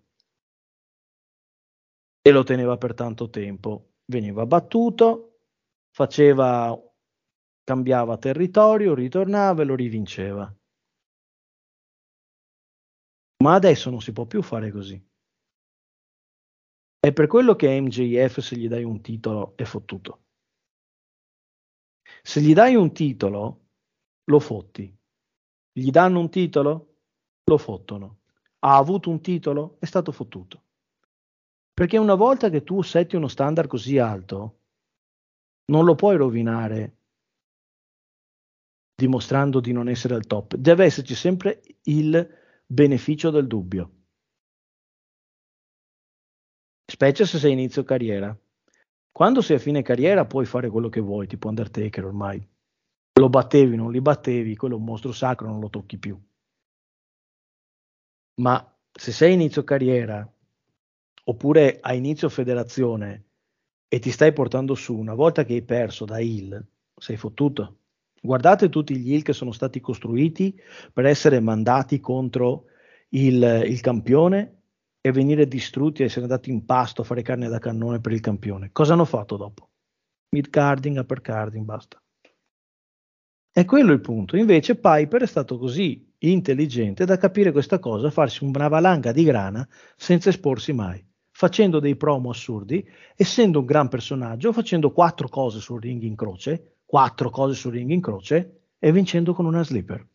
e 2.25 2.31
lo 2.31 2.43
teneva 2.43 2.77
per 2.77 2.93
tanto 2.93 3.29
tempo. 3.29 3.95
Veniva 4.05 4.45
battuto, 4.45 5.41
faceva, 5.91 6.73
cambiava 7.63 8.17
territorio, 8.17 8.95
ritornava 8.95 9.61
e 9.61 9.65
lo 9.65 9.75
rivinceva. 9.75 10.55
Ma 13.43 13.53
adesso 13.53 13.89
non 13.89 13.99
si 13.99 14.13
può 14.13 14.25
più 14.25 14.41
fare 14.41 14.71
così. 14.71 15.05
È 16.97 17.11
per 17.11 17.27
quello 17.27 17.57
che 17.57 17.81
MJF 17.81 18.39
se 18.39 18.55
gli 18.55 18.69
dai 18.69 18.85
un 18.85 19.01
titolo 19.01 19.57
è 19.57 19.65
fottuto. 19.65 20.21
Se 22.21 22.39
gli 22.39 22.53
dai 22.53 22.75
un 22.75 22.93
titolo, 22.93 23.71
lo 24.23 24.39
fotti. 24.39 24.97
Gli 25.73 25.89
danno 25.89 26.21
un 26.21 26.29
titolo, 26.29 26.99
lo 27.43 27.57
fottono. 27.57 28.21
Ha 28.59 28.77
avuto 28.77 29.09
un 29.09 29.19
titolo, 29.19 29.75
è 29.79 29.85
stato 29.85 30.13
fottuto. 30.13 30.62
Perché 31.73 31.97
una 31.97 32.15
volta 32.15 32.49
che 32.49 32.63
tu 32.63 32.81
setti 32.81 33.15
uno 33.15 33.27
standard 33.27 33.67
così 33.67 33.97
alto, 33.97 34.59
non 35.65 35.85
lo 35.85 35.95
puoi 35.95 36.17
rovinare 36.17 36.97
dimostrando 38.95 39.59
di 39.59 39.71
non 39.71 39.89
essere 39.89 40.13
al 40.13 40.27
top. 40.27 40.55
Deve 40.55 40.85
esserci 40.85 41.15
sempre 41.15 41.61
il 41.83 42.27
beneficio 42.65 43.31
del 43.31 43.47
dubbio. 43.47 43.91
Specie 46.91 47.25
se 47.25 47.39
sei 47.39 47.53
inizio 47.53 47.83
carriera. 47.83 48.37
Quando 49.11 49.41
sei 49.41 49.55
a 49.57 49.59
fine 49.59 49.81
carriera 49.81 50.25
puoi 50.25 50.45
fare 50.45 50.69
quello 50.69 50.89
che 50.89 50.99
vuoi, 50.99 51.27
tipo 51.27 51.47
Undertaker 51.47 52.05
ormai. 52.05 52.47
Lo 53.19 53.29
battevi, 53.29 53.75
non 53.75 53.91
li 53.91 54.01
battevi, 54.01 54.55
quello 54.55 54.75
è 54.75 54.77
un 54.77 54.85
mostro 54.85 55.11
sacro, 55.11 55.47
non 55.47 55.59
lo 55.59 55.69
tocchi 55.69 55.97
più. 55.97 56.19
Ma 58.41 58.77
se 58.91 59.11
sei 59.11 59.33
inizio 59.33 59.63
carriera 59.63 60.32
oppure 61.25 61.79
a 61.81 61.93
inizio 61.93 62.29
federazione 62.29 63.25
e 63.87 63.99
ti 63.99 64.11
stai 64.11 64.33
portando 64.33 64.75
su, 64.75 64.97
una 64.97 65.13
volta 65.13 65.45
che 65.45 65.53
hai 65.53 65.61
perso 65.61 66.05
da 66.05 66.19
Hill, 66.19 66.65
sei 66.97 67.15
fottuto. 67.15 67.77
Guardate 68.21 68.69
tutti 68.69 68.95
gli 68.95 69.13
Hill 69.13 69.21
che 69.21 69.33
sono 69.33 69.51
stati 69.51 69.79
costruiti 69.79 70.59
per 70.91 71.05
essere 71.05 71.39
mandati 71.39 71.99
contro 71.99 72.65
il, 73.09 73.63
il 73.67 73.81
campione 73.81 74.61
e 74.99 75.11
venire 75.11 75.47
distrutti 75.47 76.01
e 76.01 76.05
essere 76.05 76.23
andati 76.23 76.49
in 76.49 76.65
pasto 76.65 77.01
a 77.01 77.05
fare 77.05 77.21
carne 77.21 77.49
da 77.49 77.59
cannone 77.59 77.99
per 77.99 78.13
il 78.13 78.21
campione. 78.21 78.69
Cosa 78.71 78.93
hanno 78.93 79.05
fatto 79.05 79.37
dopo? 79.37 79.69
Mid 80.29 80.49
carding, 80.49 80.97
upper 80.97 81.21
carding, 81.21 81.65
basta. 81.65 82.01
È 83.51 83.65
quello 83.65 83.91
il 83.91 84.01
punto. 84.01 84.37
Invece 84.37 84.75
Piper 84.75 85.21
è 85.21 85.27
stato 85.27 85.59
così 85.59 86.11
intelligente 86.19 87.05
da 87.05 87.17
capire 87.17 87.51
questa 87.51 87.77
cosa, 87.77 88.09
farsi 88.09 88.43
una 88.43 88.67
valanga 88.69 89.11
di 89.11 89.23
grana 89.23 89.67
senza 89.95 90.29
esporsi 90.29 90.73
mai 90.73 91.05
facendo 91.43 91.81
dei 91.81 91.97
promo 91.97 92.29
assurdi, 92.29 92.89
essendo 93.17 93.59
un 93.59 93.65
gran 93.65 93.89
personaggio, 93.89 94.53
facendo 94.53 94.93
quattro 94.93 95.27
cose 95.27 95.59
sul 95.59 95.81
ring 95.81 96.01
in 96.03 96.15
croce, 96.15 96.77
quattro 96.85 97.29
cose 97.29 97.53
sul 97.53 97.73
ring 97.73 97.89
in 97.89 97.99
croce 97.99 98.69
e 98.79 98.93
vincendo 98.93 99.33
con 99.33 99.45
una 99.45 99.61
slipper. 99.61 100.07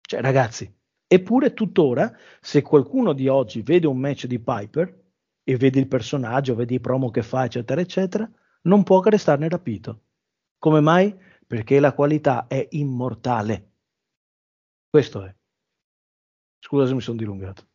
Cioè, 0.00 0.22
ragazzi, 0.22 0.74
eppure 1.06 1.52
tuttora, 1.52 2.10
se 2.40 2.62
qualcuno 2.62 3.12
di 3.12 3.28
oggi 3.28 3.60
vede 3.60 3.86
un 3.86 3.98
match 3.98 4.24
di 4.24 4.40
Piper 4.40 5.02
e 5.42 5.56
vede 5.58 5.78
il 5.78 5.88
personaggio, 5.88 6.54
vede 6.54 6.72
i 6.72 6.80
promo 6.80 7.10
che 7.10 7.22
fa, 7.22 7.44
eccetera, 7.44 7.82
eccetera, 7.82 8.26
non 8.62 8.82
può 8.82 9.00
che 9.00 9.10
restarne 9.10 9.46
rapito. 9.50 10.04
Come 10.56 10.80
mai? 10.80 11.14
Perché 11.46 11.80
la 11.80 11.92
qualità 11.92 12.46
è 12.46 12.66
immortale. 12.70 13.72
Questo 14.88 15.22
è. 15.22 15.34
Scusa 16.60 16.86
se 16.86 16.94
mi 16.94 17.02
sono 17.02 17.18
dilungato 17.18 17.72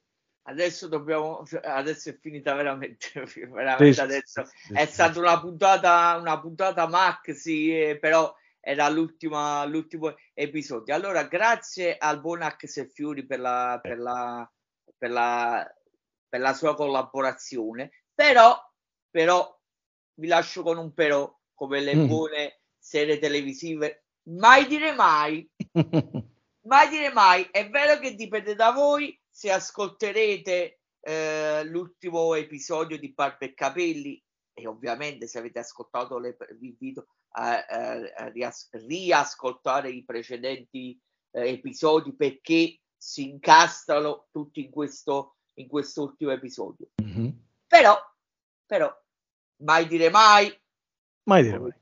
adesso 0.50 0.88
dobbiamo 0.88 1.44
adesso 1.64 2.10
è 2.10 2.18
finita 2.20 2.54
veramente, 2.54 3.12
veramente 3.50 3.94
sì, 3.94 4.00
adesso. 4.02 4.46
sì, 4.46 4.74
è 4.74 4.86
sì, 4.86 4.94
stata 4.94 5.20
una 5.20 5.40
puntata 5.40 6.18
una 6.18 6.40
puntata 6.40 6.88
maxi 6.88 7.80
eh, 7.80 8.00
però 8.00 8.34
era 8.62 8.90
l'ultima, 8.90 9.64
l'ultimo 9.66 10.14
episodio. 10.34 10.94
Allora 10.94 11.24
grazie 11.24 11.98
al 11.98 12.20
buon 12.20 12.42
Axel 12.42 12.92
Fiori 12.92 13.26
per 13.26 13.40
la, 13.40 13.80
per 13.82 13.98
la, 13.98 14.52
per 14.98 15.10
la, 15.10 15.76
per 16.28 16.40
la 16.40 16.54
sua 16.54 16.76
collaborazione. 16.76 17.92
Però 18.14 18.62
però 19.10 19.58
vi 20.16 20.28
lascio 20.28 20.62
con 20.62 20.78
un 20.78 20.94
però 20.94 21.34
come 21.54 21.80
le 21.80 21.96
mm. 21.96 22.08
buone 22.08 22.62
serie 22.78 23.18
televisive. 23.18 24.06
Mai 24.30 24.68
dire 24.68 24.94
mai. 24.94 25.50
Mai 26.64 26.90
dire 26.90 27.12
mai. 27.12 27.48
È 27.50 27.68
vero 27.70 27.98
che 28.00 28.14
dipende 28.14 28.54
da 28.54 28.72
voi 28.72 29.19
se 29.40 29.54
ascolterete 29.54 30.82
eh, 31.00 31.64
l'ultimo 31.64 32.34
episodio 32.34 33.00
di 33.00 33.14
Barba 33.14 33.46
e 33.46 33.54
Capelli 33.54 34.22
e 34.52 34.68
ovviamente 34.68 35.28
se 35.28 35.38
avete 35.38 35.60
ascoltato 35.60 36.18
le, 36.20 36.36
vi 36.58 36.68
invito 36.68 37.08
a, 37.36 37.66
a, 37.66 37.92
a 38.18 38.28
rias- 38.32 38.68
riascoltare 38.72 39.92
i 39.92 40.04
precedenti 40.04 41.00
eh, 41.32 41.52
episodi 41.52 42.14
perché 42.18 42.82
si 42.98 43.30
incastrano 43.30 44.28
tutti 44.30 44.62
in 44.62 44.70
questo 44.70 45.38
in 45.54 45.70
quest'ultimo 45.70 46.32
episodio. 46.32 46.90
Mm-hmm. 47.02 47.30
però 47.66 47.98
però 48.66 48.94
mai 49.64 49.88
dire 49.88 50.10
mai. 50.10 50.54
Mai 51.24 51.44
dire 51.44 51.60
mai. 51.60 51.74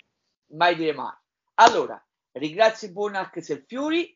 Mai 0.51 0.75
dire 0.75 0.93
mai. 0.93 1.15
Allora 1.55 1.99
ringrazio 2.33 2.91
Bonac 2.91 3.41
Selfiuri 3.41 4.15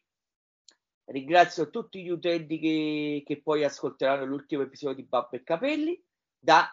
Ringrazio 1.12 1.70
tutti 1.70 2.02
gli 2.02 2.10
utenti 2.10 2.58
che, 2.58 3.24
che 3.26 3.42
poi 3.42 3.64
ascolteranno 3.64 4.26
l'ultimo 4.26 4.64
episodio 4.64 4.96
di 4.96 5.04
Babbo 5.04 5.36
e 5.36 5.44
Capelli. 5.44 6.02
Da 6.40 6.70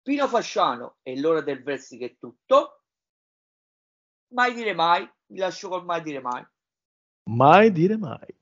Pino 0.00 0.28
Fasciano 0.28 0.98
e 1.02 1.18
l'ora 1.18 1.40
del 1.40 1.62
wrestling 1.64 2.02
è 2.04 2.16
tutto. 2.18 2.84
Mai 4.34 4.54
dire 4.54 4.72
mai, 4.72 5.08
vi 5.26 5.38
lascio 5.38 5.68
col 5.68 5.84
mai 5.84 6.02
dire 6.02 6.20
mai. 6.20 6.46
Mai 7.30 7.70
dire 7.72 7.96
mai. 7.96 8.41